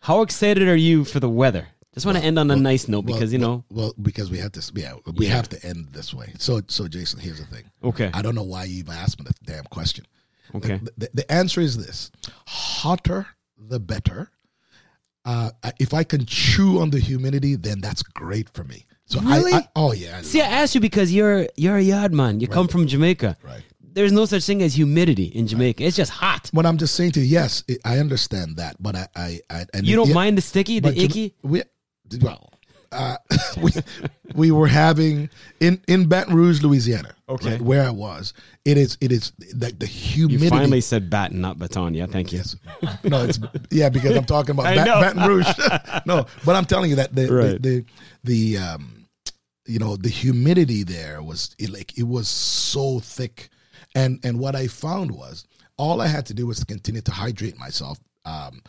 How 0.00 0.22
excited 0.22 0.66
are 0.68 0.76
you 0.76 1.04
for 1.04 1.20
the 1.20 1.28
weather? 1.28 1.68
Just 1.94 2.06
want 2.06 2.16
to 2.18 2.24
end 2.24 2.38
on 2.38 2.50
a 2.50 2.56
nice 2.56 2.88
note 2.88 3.04
Well, 3.04 3.14
because 3.14 3.32
you 3.32 3.38
know. 3.38 3.64
Well, 3.70 3.92
because 4.00 4.30
we 4.30 4.38
have 4.38 4.52
to. 4.52 4.72
Yeah, 4.74 4.94
we 5.16 5.26
Yeah. 5.26 5.32
have 5.34 5.48
to 5.50 5.66
end 5.66 5.88
this 5.92 6.14
way. 6.14 6.32
So, 6.38 6.60
so 6.68 6.86
Jason, 6.88 7.18
here's 7.20 7.38
the 7.40 7.46
thing. 7.46 7.64
Okay. 7.82 8.10
I 8.14 8.22
don't 8.22 8.34
know 8.34 8.44
why 8.44 8.64
you 8.64 8.78
even 8.78 8.94
asked 8.94 9.18
me 9.18 9.26
the 9.26 9.34
damn 9.52 9.64
question. 9.64 10.06
Okay. 10.54 10.78
The, 10.82 10.92
the, 10.96 11.10
the 11.14 11.32
answer 11.32 11.60
is 11.60 11.76
this: 11.76 12.10
hotter 12.46 13.26
the 13.58 13.80
better. 13.80 14.30
Uh, 15.24 15.50
if 15.78 15.92
I 15.92 16.02
can 16.04 16.24
chew 16.24 16.80
on 16.80 16.90
the 16.90 16.98
humidity, 16.98 17.54
then 17.56 17.80
that's 17.80 18.02
great 18.02 18.48
for 18.54 18.64
me. 18.64 18.86
So 19.04 19.20
Really? 19.20 19.52
I, 19.52 19.58
I 19.58 19.68
oh 19.76 19.92
yeah. 19.92 20.18
I 20.18 20.22
See, 20.22 20.40
I 20.40 20.46
asked 20.46 20.74
you 20.74 20.80
because 20.80 21.12
you're 21.12 21.46
you're 21.56 21.76
a 21.76 21.82
yard 21.82 22.14
man. 22.14 22.40
You 22.40 22.46
come 22.46 22.68
from 22.68 22.86
Jamaica. 22.86 23.36
Right. 23.42 23.62
There's 23.92 24.12
no 24.12 24.24
such 24.24 24.44
thing 24.44 24.62
as 24.62 24.74
humidity 24.74 25.24
in 25.24 25.46
Jamaica. 25.46 25.82
It's 25.84 25.96
just 25.96 26.10
hot. 26.12 26.48
What 26.52 26.66
I'm 26.66 26.78
just 26.78 26.94
saying 26.94 27.12
to 27.12 27.20
you, 27.20 27.26
yes, 27.26 27.64
it, 27.68 27.78
I 27.84 27.98
understand 27.98 28.56
that, 28.56 28.76
but 28.80 28.94
I, 28.96 29.08
I, 29.16 29.40
I 29.50 29.66
and 29.74 29.86
You 29.86 29.96
don't 29.96 30.08
yeah, 30.08 30.14
mind 30.14 30.38
the 30.38 30.42
sticky, 30.42 30.80
the 30.80 30.98
icky? 30.98 31.34
We, 31.42 31.62
well, 32.20 32.50
uh, 32.92 33.16
we, 33.62 33.70
we 34.34 34.50
were 34.50 34.66
having 34.66 35.30
in 35.60 35.80
in 35.86 36.06
Baton 36.08 36.34
Rouge, 36.34 36.62
Louisiana, 36.62 37.14
Okay. 37.28 37.52
right, 37.52 37.60
where 37.62 37.86
I 37.86 37.90
was. 37.90 38.32
It 38.64 38.76
is 38.76 38.98
it 39.00 39.12
is 39.12 39.32
like 39.56 39.78
the 39.78 39.86
humidity. 39.86 40.44
You 40.44 40.50
finally 40.50 40.80
said 40.80 41.08
baton, 41.08 41.40
not 41.40 41.58
baton. 41.58 41.94
Yeah, 41.94 42.06
thank 42.06 42.32
you. 42.32 42.38
Yes. 42.38 42.56
No, 43.04 43.24
it's 43.24 43.38
yeah 43.70 43.88
because 43.90 44.16
I'm 44.16 44.24
talking 44.24 44.52
about 44.52 44.64
Bat- 44.76 45.14
Baton 45.16 45.28
Rouge. 45.28 45.46
no, 46.06 46.26
but 46.44 46.56
I'm 46.56 46.64
telling 46.64 46.90
you 46.90 46.96
that 46.96 47.14
the 47.14 47.32
Right. 47.32 47.62
the, 47.62 47.84
the 48.24 48.56
the 48.56 48.58
um 48.58 49.06
you 49.66 49.78
know 49.78 49.96
the 49.96 50.08
humidity 50.08 50.82
there 50.82 51.22
was 51.22 51.54
it, 51.58 51.70
like 51.70 51.96
it 51.96 52.02
was 52.08 52.28
so 52.28 52.98
thick, 52.98 53.50
and 53.94 54.20
and 54.24 54.38
what 54.38 54.54
I 54.56 54.66
found 54.66 55.10
was 55.10 55.46
all 55.76 56.00
I 56.00 56.06
had 56.06 56.26
to 56.26 56.34
do 56.34 56.46
was 56.46 56.62
continue 56.64 57.00
to 57.02 57.12
hydrate 57.12 57.58
myself. 57.58 57.98
Um, 58.24 58.62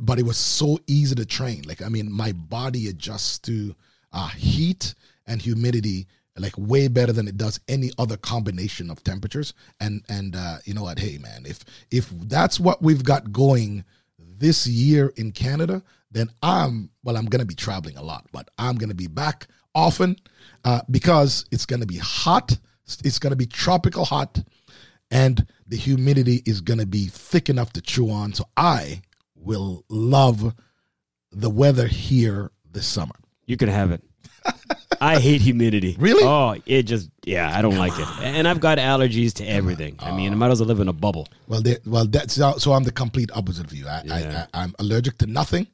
but 0.00 0.18
it 0.18 0.24
was 0.24 0.36
so 0.36 0.78
easy 0.86 1.14
to 1.14 1.24
train. 1.24 1.62
Like 1.66 1.82
I 1.82 1.88
mean, 1.88 2.10
my 2.10 2.32
body 2.32 2.88
adjusts 2.88 3.38
to 3.40 3.74
uh, 4.12 4.28
heat 4.28 4.94
and 5.26 5.40
humidity 5.40 6.06
like 6.38 6.54
way 6.56 6.88
better 6.88 7.12
than 7.12 7.28
it 7.28 7.36
does 7.36 7.60
any 7.68 7.90
other 7.98 8.16
combination 8.16 8.90
of 8.90 9.02
temperatures. 9.04 9.54
And 9.80 10.02
and 10.08 10.36
uh, 10.36 10.58
you 10.64 10.74
know 10.74 10.82
what? 10.82 10.98
Hey 10.98 11.18
man, 11.18 11.44
if 11.46 11.64
if 11.90 12.08
that's 12.10 12.60
what 12.60 12.82
we've 12.82 13.04
got 13.04 13.32
going 13.32 13.84
this 14.18 14.66
year 14.66 15.12
in 15.16 15.32
Canada, 15.32 15.82
then 16.10 16.30
I'm 16.42 16.90
well. 17.02 17.16
I'm 17.16 17.26
gonna 17.26 17.44
be 17.44 17.54
traveling 17.54 17.96
a 17.96 18.02
lot, 18.02 18.26
but 18.32 18.50
I'm 18.58 18.76
gonna 18.76 18.94
be 18.94 19.06
back 19.06 19.48
often 19.74 20.16
uh, 20.64 20.80
because 20.90 21.44
it's 21.50 21.66
gonna 21.66 21.86
be 21.86 21.98
hot. 21.98 22.56
It's 23.04 23.18
gonna 23.18 23.36
be 23.36 23.46
tropical 23.46 24.04
hot, 24.04 24.42
and 25.10 25.46
the 25.66 25.76
humidity 25.76 26.42
is 26.46 26.60
gonna 26.60 26.86
be 26.86 27.06
thick 27.06 27.48
enough 27.48 27.72
to 27.74 27.80
chew 27.80 28.10
on. 28.10 28.32
So 28.32 28.44
I 28.56 29.02
will 29.36 29.84
love 29.88 30.54
the 31.32 31.50
weather 31.50 31.86
here 31.86 32.50
this 32.70 32.86
summer. 32.86 33.14
You 33.46 33.56
can 33.56 33.68
have 33.68 33.90
it. 33.92 34.02
I 35.00 35.18
hate 35.20 35.40
humidity. 35.42 35.96
Really? 36.00 36.24
Oh, 36.24 36.56
it 36.66 36.82
just 36.84 37.10
yeah, 37.24 37.56
I 37.56 37.62
don't 37.62 37.76
like 37.76 37.92
it. 37.98 38.06
And 38.20 38.48
I've 38.48 38.60
got 38.60 38.78
allergies 38.78 39.32
to 39.34 39.44
everything. 39.44 39.96
I 40.00 40.12
mean, 40.12 40.32
I 40.32 40.34
might 40.36 40.50
as 40.50 40.60
well 40.60 40.68
live 40.68 40.80
in 40.80 40.88
a 40.88 40.92
bubble. 40.92 41.28
Well, 41.46 41.60
they, 41.62 41.76
well, 41.86 42.06
that's 42.06 42.34
so. 42.34 42.72
I'm 42.72 42.84
the 42.84 42.92
complete 42.92 43.30
opposite 43.34 43.66
of 43.66 43.72
you. 43.72 43.86
I, 43.86 44.02
Yeah. 44.04 44.46
I, 44.52 44.58
I, 44.60 44.62
I'm 44.64 44.74
allergic 44.78 45.18
to 45.18 45.26
nothing. 45.26 45.66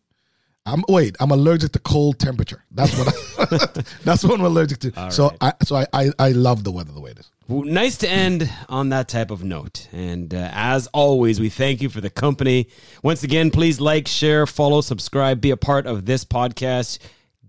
I'm 0.67 0.83
wait. 0.89 1.17
I'm 1.21 1.31
allergic 1.31 1.73
to 1.73 1.79
cold 1.79 2.19
temperature. 2.19 2.65
That's 2.71 2.97
what. 2.99 3.09
I, 3.09 3.83
that's 4.05 4.25
what 4.25 4.41
I'm 4.41 4.47
allergic 4.47 4.79
to. 4.81 5.11
so 5.11 5.29
right. 5.29 5.39
I, 5.41 5.53
so 5.65 5.77
I, 5.77 5.87
I, 5.93 6.11
I 6.19 6.29
love 6.33 6.65
the 6.65 6.73
weather 6.73 6.93
the 6.93 7.01
way 7.01 7.11
it 7.13 7.19
is. 7.19 7.31
Nice 7.47 7.99
to 7.99 8.09
end 8.09 8.51
on 8.69 8.89
that 8.89 9.09
type 9.09 9.31
of 9.31 9.45
note. 9.45 9.89
And 9.93 10.33
uh, 10.33 10.51
as 10.53 10.87
always, 10.89 11.41
we 11.41 11.51
thank 11.51 11.83
you 11.83 11.91
for 11.91 12.01
the 12.01 12.11
company. 12.11 12.69
Once 13.03 13.23
again, 13.23 13.51
please 13.51 13.81
like, 13.81 14.09
share, 14.09 14.47
follow, 14.47 14.81
subscribe, 14.81 15.41
be 15.41 15.51
a 15.51 15.57
part 15.57 15.87
of 15.87 16.07
this 16.07 16.25
podcast. 16.25 16.99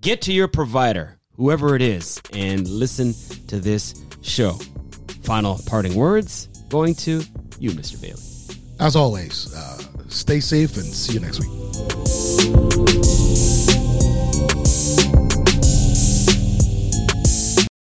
Get 0.01 0.21
to 0.23 0.33
your 0.33 0.47
provider, 0.47 1.17
whoever 1.35 1.75
it 1.75 1.81
is, 1.81 2.21
and 2.33 2.67
listen 2.67 3.13
to 3.47 3.59
this 3.59 4.03
show. 4.21 4.59
Final 5.23 5.59
parting 5.65 5.95
words 5.95 6.47
going 6.69 6.93
to 6.95 7.23
you, 7.59 7.71
Mr. 7.71 8.01
Bailey. 8.01 8.21
As 8.79 8.95
always, 8.95 9.53
uh, 9.55 9.81
stay 10.09 10.41
safe 10.41 10.75
and 10.75 10.85
see 10.85 11.13
you 11.13 11.19
next 11.21 11.39
week. 11.39 12.84